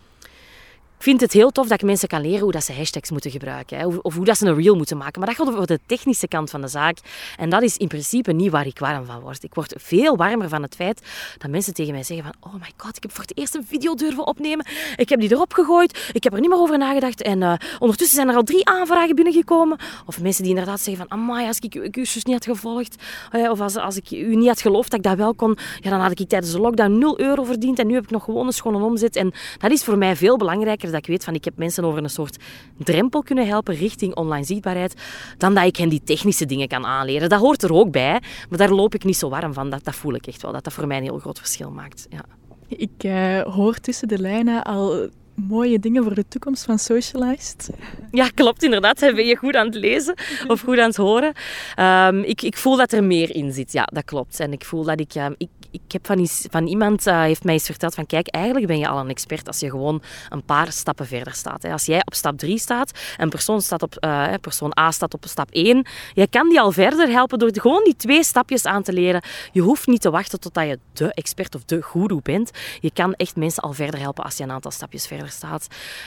ik 0.99 1.05
vind 1.05 1.20
het 1.20 1.32
heel 1.32 1.51
tof 1.51 1.68
dat 1.68 1.80
ik 1.80 1.86
mensen 1.86 2.09
kan 2.09 2.20
leren 2.20 2.40
hoe 2.40 2.53
dat 2.53 2.64
ze 2.64 2.72
hashtags 2.72 3.11
moeten 3.11 3.30
gebruiken. 3.30 3.78
Hè, 3.78 3.86
of 3.86 4.14
hoe 4.14 4.24
dat 4.24 4.38
ze 4.38 4.46
een 4.46 4.62
reel 4.62 4.76
moeten 4.76 4.96
maken. 4.96 5.20
Maar 5.20 5.28
dat 5.28 5.38
gaat 5.38 5.55
over 5.55 5.66
de 5.66 5.80
technische 5.86 6.28
kant 6.28 6.51
van 6.51 6.61
de 6.61 6.68
zaak. 6.68 6.99
En 7.36 7.51
dat 7.51 7.62
is 7.62 7.76
in 7.76 7.88
principe 7.88 8.32
niet 8.32 8.51
waar 8.51 8.66
ik 8.66 8.78
warm 8.78 9.05
van 9.05 9.20
word. 9.20 9.42
Ik 9.42 9.55
word 9.55 9.74
veel 9.76 10.16
warmer 10.16 10.49
van 10.49 10.62
het 10.62 10.74
feit 10.74 11.03
dat 11.38 11.51
mensen 11.51 11.74
tegen 11.74 11.92
mij 11.92 12.03
zeggen 12.03 12.26
van... 12.26 12.53
Oh 12.53 12.61
my 12.61 12.70
god, 12.76 12.96
ik 12.96 13.03
heb 13.03 13.12
voor 13.12 13.24
het 13.24 13.38
eerst 13.38 13.55
een 13.55 13.66
video 13.66 13.94
durven 13.94 14.26
opnemen. 14.26 14.66
Ik 14.96 15.09
heb 15.09 15.20
die 15.20 15.32
erop 15.32 15.53
gegooid. 15.53 16.11
Ik 16.12 16.24
heb 16.24 16.32
er 16.32 16.40
niet 16.40 16.49
meer 16.49 16.59
over 16.59 16.78
nagedacht. 16.78 17.22
En 17.22 17.40
uh, 17.40 17.53
ondertussen 17.78 18.16
zijn 18.16 18.28
er 18.28 18.34
al 18.34 18.42
drie 18.42 18.66
aanvragen 18.66 19.14
binnengekomen. 19.14 19.78
Of 20.07 20.20
mensen 20.20 20.42
die 20.42 20.53
inderdaad 20.53 20.80
zeggen 20.80 21.07
van... 21.09 21.18
Amai, 21.18 21.46
als 21.46 21.59
ik 21.59 21.74
uw 21.74 21.90
cursus 21.90 22.24
niet 22.24 22.34
had 22.34 22.57
gevolgd... 22.57 23.03
Of 23.32 23.61
als, 23.61 23.76
als 23.76 23.96
ik 23.96 24.11
u 24.11 24.36
niet 24.36 24.49
had 24.49 24.61
geloofd 24.61 24.90
dat 24.90 24.99
ik 24.99 25.05
dat 25.05 25.16
wel 25.16 25.34
kon... 25.34 25.57
Ja, 25.80 25.90
dan 25.90 26.01
had 26.01 26.20
ik 26.20 26.28
tijdens 26.28 26.53
de 26.53 26.61
lockdown 26.61 26.99
0 26.99 27.20
euro 27.20 27.44
verdiend. 27.44 27.78
En 27.78 27.86
nu 27.86 27.94
heb 27.94 28.05
ik 28.05 28.11
nog 28.11 28.24
gewoon 28.24 28.46
een 28.46 28.53
schone 28.53 28.84
omzet. 28.84 29.16
En 29.16 29.32
dat 29.59 29.70
is 29.70 29.84
voor 29.84 29.99
mij 29.99 30.16
veel 30.16 30.36
belangrijker 30.36 30.88
dat 30.91 31.01
ik 31.01 31.07
weet 31.07 31.24
van 31.24 31.34
ik 31.34 31.45
heb 31.45 31.57
mensen 31.57 31.84
over 31.84 32.03
een 32.03 32.11
soort 32.11 32.36
drempel 32.76 33.22
kunnen 33.22 33.47
helpen 33.47 33.74
richting 33.74 34.14
online 34.14 34.45
zichtbaarheid, 34.45 34.95
dan 35.39 35.55
dat 35.55 35.64
ik 35.64 35.76
hen 35.76 35.89
die 35.89 36.03
technische 36.05 36.47
dingen 36.47 36.68
kan 36.68 36.86
aanleren. 36.86 37.28
Dat 37.28 37.41
hoort 37.41 37.62
er 37.62 37.72
ook 37.72 37.91
bij, 37.91 38.22
maar 38.49 38.59
daar 38.59 38.70
loop 38.70 38.95
ik 38.95 39.05
niet 39.05 39.16
zo 39.16 39.28
warm 39.28 39.53
van. 39.53 39.70
Dat, 39.70 39.84
dat 39.84 39.95
voel 39.95 40.14
ik 40.14 40.26
echt 40.26 40.43
wel, 40.43 40.53
dat 40.53 40.64
dat 40.64 40.72
voor 40.72 40.86
mij 40.86 40.97
een 40.97 41.03
heel 41.03 41.18
groot 41.18 41.39
verschil 41.39 41.70
maakt. 41.70 42.07
Ja. 42.11 42.24
Ik 42.68 43.05
uh, 43.05 43.41
hoor 43.41 43.78
tussen 43.78 44.09
de 44.09 44.18
lijnen 44.18 44.64
al 44.64 45.09
mooie 45.39 45.78
dingen 45.78 46.03
voor 46.03 46.14
de 46.14 46.28
toekomst 46.28 46.64
van 46.64 46.78
Socialized. 46.78 47.70
Ja, 48.11 48.28
klopt 48.34 48.62
inderdaad. 48.62 48.99
Ben 49.01 49.26
je 49.26 49.36
goed 49.36 49.57
aan 49.57 49.66
het 49.66 49.74
lezen 49.74 50.14
of 50.47 50.61
goed 50.61 50.78
aan 50.78 50.89
het 50.89 50.97
horen? 50.97 51.32
Um, 51.78 52.22
ik, 52.22 52.43
ik 52.43 52.57
voel 52.57 52.76
dat 52.76 52.93
er 52.93 53.05
meer 53.05 53.34
in 53.34 53.53
zit. 53.53 53.72
Ja, 53.72 53.84
dat 53.93 54.05
klopt. 54.05 54.41
En 54.41 54.53
ik 54.53 54.64
voel 54.64 54.84
dat 54.84 55.01
ik... 55.01 55.14
Um, 55.14 55.34
ik 55.39 55.49
ik 55.70 55.93
heb 55.93 56.07
van, 56.07 56.26
van 56.51 56.66
iemand 56.66 57.07
uh, 57.07 57.20
heeft 57.20 57.45
mij 57.45 57.55
eens 57.55 57.64
verteld 57.64 57.95
van 57.95 58.07
kijk, 58.07 58.28
eigenlijk 58.28 58.66
ben 58.66 58.78
je 58.78 58.89
al 58.89 58.99
een 58.99 59.09
expert 59.09 59.47
als 59.47 59.61
je 59.61 59.70
gewoon 59.70 60.03
een 60.28 60.45
paar 60.45 60.72
stappen 60.72 61.07
verder 61.07 61.32
staat. 61.32 61.62
Hè. 61.62 61.72
Als 61.72 61.86
jij 61.86 62.01
op 62.05 62.14
stap 62.14 62.39
3 62.39 62.59
staat 62.59 62.91
en 63.16 63.28
persoon, 63.28 63.61
staat 63.61 63.82
op, 63.82 63.97
uh, 64.05 64.32
persoon 64.41 64.72
A 64.78 64.91
staat 64.91 65.14
op 65.14 65.24
stap 65.26 65.51
1, 65.51 65.86
jij 66.14 66.26
kan 66.26 66.49
die 66.49 66.61
al 66.61 66.72
verder 66.72 67.09
helpen 67.09 67.39
door 67.39 67.51
gewoon 67.53 67.84
die 67.84 67.97
twee 67.97 68.24
stapjes 68.24 68.64
aan 68.64 68.82
te 68.82 68.93
leren. 68.93 69.22
Je 69.53 69.61
hoeft 69.61 69.86
niet 69.86 70.01
te 70.01 70.11
wachten 70.11 70.41
totdat 70.41 70.66
je 70.66 70.78
de 70.93 71.12
expert 71.12 71.55
of 71.55 71.64
de 71.64 71.82
guru 71.82 72.20
bent. 72.22 72.51
Je 72.80 72.91
kan 72.93 73.14
echt 73.14 73.36
mensen 73.36 73.62
al 73.62 73.72
verder 73.72 74.01
helpen 74.01 74.24
als 74.24 74.36
je 74.36 74.43
een 74.43 74.51
aantal 74.51 74.70
stapjes 74.70 75.07
verder 75.07 75.28
staat. 75.31 75.66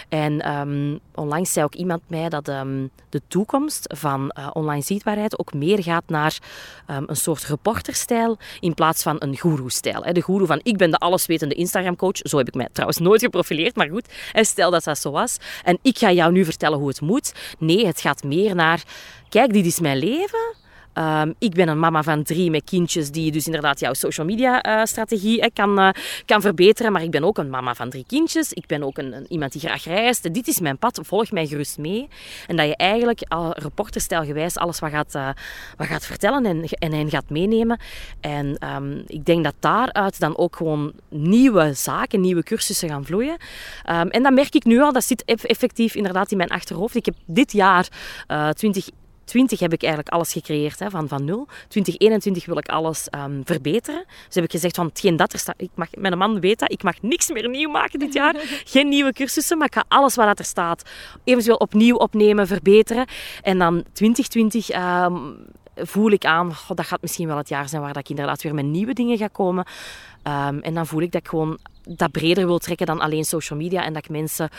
En 0.09 0.51
um, 0.51 0.99
onlangs 1.15 1.53
zei 1.53 1.65
ook 1.65 1.75
iemand 1.75 2.01
mij 2.07 2.29
dat 2.29 2.47
um, 2.47 2.89
de 3.09 3.21
toekomst 3.27 3.93
van 3.97 4.35
uh, 4.39 4.47
online 4.53 4.83
zichtbaarheid 4.83 5.39
ook 5.39 5.53
meer 5.53 5.83
gaat 5.83 6.03
naar 6.07 6.37
um, 6.89 7.03
een 7.07 7.15
soort 7.15 7.43
reporterstijl 7.43 8.37
in 8.59 8.73
plaats 8.73 9.03
van 9.03 9.15
een 9.19 9.37
guru-stijl. 9.37 10.13
De 10.13 10.23
guru 10.23 10.45
van 10.45 10.59
ik 10.63 10.77
ben 10.77 10.91
de 10.91 10.97
alleswetende 10.97 11.55
Instagram-coach. 11.55 12.17
Zo 12.17 12.37
heb 12.37 12.47
ik 12.47 12.53
mij 12.53 12.67
trouwens 12.71 12.99
nooit 12.99 13.21
geprofileerd, 13.21 13.75
maar 13.75 13.89
goed. 13.89 14.07
Stel 14.33 14.71
dat 14.71 14.83
dat 14.83 14.99
zo 14.99 15.11
was. 15.11 15.37
En 15.63 15.79
ik 15.81 15.97
ga 15.97 16.11
jou 16.11 16.31
nu 16.31 16.45
vertellen 16.45 16.77
hoe 16.77 16.87
het 16.87 17.01
moet. 17.01 17.33
Nee, 17.57 17.85
het 17.85 18.01
gaat 18.01 18.23
meer 18.23 18.55
naar... 18.55 18.83
Kijk, 19.29 19.53
dit 19.53 19.65
is 19.65 19.79
mijn 19.79 19.97
leven. 19.97 20.60
Um, 20.93 21.33
ik 21.39 21.53
ben 21.53 21.67
een 21.67 21.79
mama 21.79 22.03
van 22.03 22.23
drie 22.23 22.49
met 22.49 22.63
kindjes 22.63 23.11
die 23.11 23.31
dus 23.31 23.45
inderdaad 23.45 23.79
jouw 23.79 23.93
social 23.93 24.25
media 24.25 24.65
uh, 24.65 24.85
strategie 24.85 25.39
uh, 25.39 25.45
kan, 25.53 25.79
uh, 25.79 25.89
kan 26.25 26.41
verbeteren. 26.41 26.91
Maar 26.91 27.03
ik 27.03 27.11
ben 27.11 27.23
ook 27.23 27.37
een 27.37 27.49
mama 27.49 27.75
van 27.75 27.89
drie 27.89 28.05
kindjes. 28.07 28.53
Ik 28.53 28.65
ben 28.65 28.83
ook 28.83 28.97
een, 28.97 29.25
iemand 29.29 29.51
die 29.51 29.61
graag 29.61 29.83
reist. 29.83 30.33
Dit 30.33 30.47
is 30.47 30.59
mijn 30.59 30.77
pad. 30.77 30.99
Volg 31.03 31.31
mij 31.31 31.47
gerust 31.47 31.77
mee. 31.77 32.07
En 32.47 32.55
dat 32.55 32.65
je 32.65 32.75
eigenlijk 32.75 33.21
al 33.27 33.53
reporterstijlgewijs 33.57 34.57
alles 34.57 34.79
wat 34.79 34.91
gaat, 34.91 35.35
wat 35.77 35.87
gaat 35.87 36.05
vertellen 36.05 36.45
en, 36.45 36.63
en 36.63 36.93
hen 36.93 37.09
gaat 37.09 37.29
meenemen. 37.29 37.79
En 38.19 38.57
um, 38.75 39.03
ik 39.07 39.25
denk 39.25 39.43
dat 39.43 39.55
daaruit 39.59 40.19
dan 40.19 40.37
ook 40.37 40.55
gewoon 40.55 40.93
nieuwe 41.09 41.73
zaken, 41.73 42.21
nieuwe 42.21 42.43
cursussen 42.43 42.89
gaan 42.89 43.05
vloeien. 43.05 43.37
Um, 43.89 44.09
en 44.09 44.23
dat 44.23 44.33
merk 44.33 44.55
ik 44.55 44.63
nu 44.63 44.81
al. 44.81 44.91
Dat 44.91 45.03
zit 45.03 45.23
effectief 45.25 45.95
inderdaad 45.95 46.31
in 46.31 46.37
mijn 46.37 46.49
achterhoofd. 46.49 46.95
Ik 46.95 47.05
heb 47.05 47.15
dit 47.25 47.51
jaar 47.51 47.87
20 48.53 48.89
20 49.31 49.59
heb 49.59 49.73
ik 49.73 49.83
eigenlijk 49.83 50.13
alles 50.13 50.31
gecreëerd 50.31 50.79
hè, 50.79 50.89
van, 50.89 51.07
van 51.07 51.25
nul. 51.25 51.47
2021 51.67 52.45
wil 52.45 52.57
ik 52.57 52.67
alles 52.67 53.07
um, 53.15 53.41
verbeteren. 53.45 54.03
Dus 54.25 54.35
heb 54.35 54.43
ik 54.43 54.51
gezegd 54.51 54.75
van 54.75 54.85
hetgeen 54.85 55.15
dat 55.15 55.33
er 55.33 55.39
staat. 55.39 55.55
Ik 55.57 55.69
mag, 55.75 55.87
mijn 55.91 56.17
man 56.17 56.39
weet 56.39 56.59
dat, 56.59 56.71
ik 56.71 56.83
mag 56.83 57.01
niks 57.01 57.31
meer 57.31 57.49
nieuw 57.49 57.69
maken 57.69 57.99
dit 57.99 58.13
jaar. 58.13 58.35
Geen 58.73 58.87
nieuwe 58.89 59.13
cursussen, 59.13 59.57
maar 59.57 59.67
ik 59.67 59.73
ga 59.73 59.83
alles 59.87 60.15
wat 60.15 60.39
er 60.39 60.45
staat 60.45 60.89
eventueel 61.23 61.55
opnieuw 61.55 61.95
opnemen, 61.95 62.47
verbeteren. 62.47 63.05
En 63.41 63.57
dan 63.57 63.83
2020 63.93 64.69
um, 64.69 65.35
voel 65.75 66.11
ik 66.11 66.25
aan, 66.25 66.51
dat 66.67 66.85
gaat 66.85 67.01
misschien 67.01 67.27
wel 67.27 67.37
het 67.37 67.49
jaar 67.49 67.69
zijn 67.69 67.81
waar 67.81 67.93
dat 67.93 68.01
ik 68.01 68.09
inderdaad 68.09 68.41
weer 68.41 68.53
met 68.53 68.65
nieuwe 68.65 68.93
dingen 68.93 69.17
ga 69.17 69.27
komen. 69.27 69.65
Um, 70.23 70.59
en 70.59 70.73
dan 70.73 70.87
voel 70.87 71.01
ik 71.01 71.11
dat 71.11 71.21
ik 71.21 71.27
gewoon 71.27 71.57
dat 71.83 72.11
breder 72.11 72.45
wil 72.45 72.57
trekken 72.57 72.85
dan 72.85 72.99
alleen 72.99 73.25
social 73.25 73.59
media. 73.59 73.83
En 73.83 73.93
dat 73.93 74.03
ik 74.03 74.09
mensen, 74.09 74.49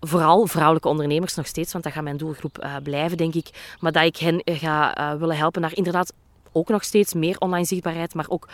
vooral 0.00 0.46
vrouwelijke 0.46 0.88
ondernemers 0.88 1.34
nog 1.34 1.46
steeds, 1.46 1.72
want 1.72 1.84
dat 1.84 1.92
gaat 1.92 2.02
mijn 2.02 2.16
doelgroep 2.16 2.64
uh, 2.64 2.76
blijven, 2.82 3.16
denk 3.16 3.34
ik. 3.34 3.76
Maar 3.80 3.92
dat 3.92 4.04
ik 4.04 4.16
hen 4.16 4.42
ga 4.44 4.98
uh, 4.98 5.18
willen 5.18 5.36
helpen 5.36 5.60
naar 5.60 5.74
inderdaad 5.74 6.12
ook 6.54 6.68
nog 6.68 6.84
steeds 6.84 7.14
meer 7.14 7.38
online 7.38 7.64
zichtbaarheid, 7.64 8.14
maar 8.14 8.24
ook 8.28 8.48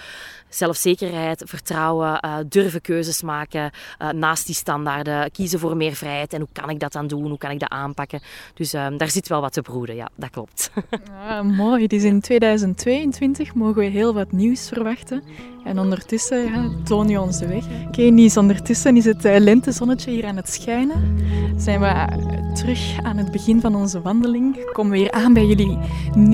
zelfzekerheid, 0.48 1.42
vertrouwen, 1.46 2.18
uh, 2.24 2.36
durven 2.48 2.80
keuzes 2.80 3.22
maken 3.22 3.70
uh, 4.02 4.08
naast 4.08 4.46
die 4.46 4.54
standaarden, 4.54 5.30
kiezen 5.30 5.58
voor 5.58 5.76
meer 5.76 5.94
vrijheid. 5.94 6.32
En 6.32 6.40
hoe 6.40 6.48
kan 6.52 6.70
ik 6.70 6.80
dat 6.80 6.92
dan 6.92 7.06
doen? 7.06 7.28
Hoe 7.28 7.38
kan 7.38 7.50
ik 7.50 7.58
dat 7.58 7.70
aanpakken? 7.70 8.20
Dus 8.54 8.74
uh, 8.74 8.86
daar 8.96 9.10
zit 9.10 9.28
wel 9.28 9.40
wat 9.40 9.52
te 9.52 9.62
broeden, 9.62 9.96
ja, 9.96 10.08
dat 10.14 10.30
klopt. 10.30 10.70
Ah, 11.28 11.40
mooi, 11.42 11.86
dus 11.86 12.02
in 12.02 12.20
2022 12.20 13.54
mogen 13.54 13.74
we 13.74 13.84
heel 13.84 14.14
wat 14.14 14.32
nieuws 14.32 14.68
verwachten. 14.68 15.22
En 15.64 15.78
ondertussen 15.78 16.44
ja, 16.44 16.68
toon 16.84 17.08
je 17.08 17.20
ons 17.20 17.38
de 17.38 17.46
weg. 17.46 17.64
Oké, 17.64 17.86
okay, 17.88 18.08
Nies, 18.08 18.36
ondertussen 18.36 18.96
is 18.96 19.04
het 19.04 19.22
lentezonnetje 19.22 20.10
hier 20.10 20.26
aan 20.26 20.36
het 20.36 20.48
schijnen. 20.48 21.18
Zijn 21.56 21.80
we 21.80 22.06
terug 22.54 22.98
aan 23.02 23.16
het 23.16 23.32
begin 23.32 23.60
van 23.60 23.74
onze 23.74 24.00
wandeling. 24.00 24.54
We 24.54 24.88
weer 24.88 25.10
aan 25.10 25.32
bij 25.32 25.46
jullie 25.46 25.78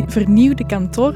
vernieuwde 0.06 0.66
kantoor. 0.66 1.14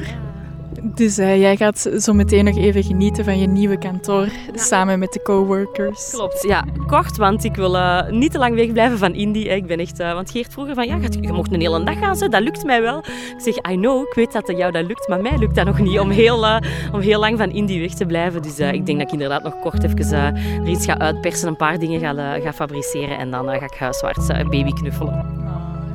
Dus 0.83 1.19
uh, 1.19 1.41
jij 1.41 1.57
gaat 1.57 1.91
zo 1.99 2.13
meteen 2.13 2.45
nog 2.45 2.57
even 2.57 2.83
genieten 2.83 3.25
van 3.25 3.39
je 3.39 3.47
nieuwe 3.47 3.79
kantoor 3.79 4.29
samen 4.55 4.99
met 4.99 5.13
de 5.13 5.23
coworkers. 5.23 6.11
Klopt, 6.11 6.43
ja. 6.43 6.65
Kort, 6.87 7.17
want 7.17 7.45
ik 7.45 7.57
wil 7.57 7.75
uh, 7.75 8.09
niet 8.11 8.33
te 8.33 8.39
lang 8.39 8.55
wegblijven 8.55 8.99
van 8.99 9.15
Indie. 9.15 9.49
Ik 9.49 9.67
ben 9.67 9.79
echt... 9.79 10.01
Uh, 10.01 10.13
want 10.13 10.31
Geert 10.31 10.53
vroeger 10.53 10.75
van, 10.75 10.87
ja, 10.87 10.99
je 11.21 11.33
mocht 11.33 11.53
een 11.53 11.61
hele 11.61 11.85
dag 11.85 11.99
gaan, 11.99 12.17
zo. 12.17 12.29
dat 12.29 12.43
lukt 12.43 12.65
mij 12.65 12.83
wel. 12.83 12.99
Ik 12.99 13.35
zeg, 13.39 13.57
I 13.57 13.77
know, 13.77 14.07
ik 14.09 14.15
weet 14.15 14.33
dat 14.33 14.57
jou 14.57 14.73
dat 14.73 14.87
lukt, 14.87 15.09
maar 15.09 15.21
mij 15.21 15.39
lukt 15.39 15.55
dat 15.55 15.65
nog 15.67 15.79
niet 15.79 15.99
om 15.99 16.11
heel, 16.11 16.45
om 16.93 17.01
heel 17.01 17.21
lang 17.21 17.39
van 17.39 17.51
Indie 17.51 17.81
weg 17.81 17.95
te 17.95 18.07
blijven. 18.07 18.43
Dus 18.43 18.59
ik 18.59 18.87
denk 18.87 18.99
dat 18.99 19.07
ik 19.07 19.13
inderdaad 19.13 19.43
nog 19.43 19.59
kort 19.61 19.85
even 19.85 20.13
er 20.13 20.69
iets 20.69 20.85
ga 20.85 20.99
uitpersen, 20.99 21.49
een 21.49 21.57
paar 21.57 21.79
dingen 21.79 22.01
ga, 22.01 22.41
ga 22.41 22.53
fabriceren 22.53 23.19
en 23.19 23.31
dan 23.31 23.47
ga 23.47 23.65
ik 23.65 23.75
huiswaarts 23.79 24.27
baby 24.27 24.73
knuffelen. 24.73 25.40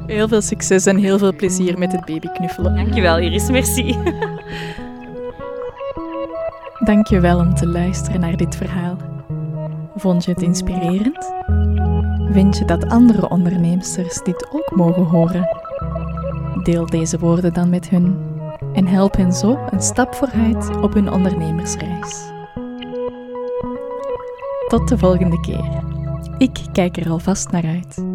Heel 0.08 0.28
veel 0.28 0.42
succes 0.42 0.86
en 0.86 0.98
heel 0.98 1.18
veel 1.18 1.36
plezier 1.36 1.78
met 1.78 1.92
het 1.92 2.06
babyknuffelen. 2.06 2.76
Dankjewel 2.76 3.20
Iris, 3.20 3.50
merci. 3.50 3.98
Dankjewel 6.86 7.40
om 7.40 7.56
te 7.56 7.68
luisteren 7.68 8.20
naar 8.20 8.38
dit 8.38 8.56
verhaal. 8.56 8.98
Vond 9.96 10.26
je 10.26 10.32
het 10.32 10.42
inspirerend? 10.42 11.34
Vind 12.32 12.58
je 12.58 12.66
dat 12.66 12.90
andere 12.90 13.30
onderneemsters 13.30 14.24
dit 14.24 14.48
ook 14.52 14.72
mogen 14.76 15.04
horen? 15.04 15.50
Deel 16.64 16.86
deze 16.86 17.20
woorden 17.20 17.54
dan 17.54 17.70
met 17.70 17.90
hun 17.90 18.18
en 18.74 18.88
help 18.88 19.16
hen 19.16 19.34
zo 19.34 19.60
een 19.70 19.82
stap 19.82 20.16
vooruit 20.16 20.76
op 20.82 20.94
hun 20.94 21.12
ondernemersreis. 21.12 22.34
Tot 24.68 24.88
de 24.88 24.98
volgende 24.98 25.40
keer. 25.40 25.84
Ik 26.38 26.60
kijk 26.72 26.98
er 26.98 27.10
alvast 27.10 27.52
naar 27.52 27.66
uit. 27.66 28.15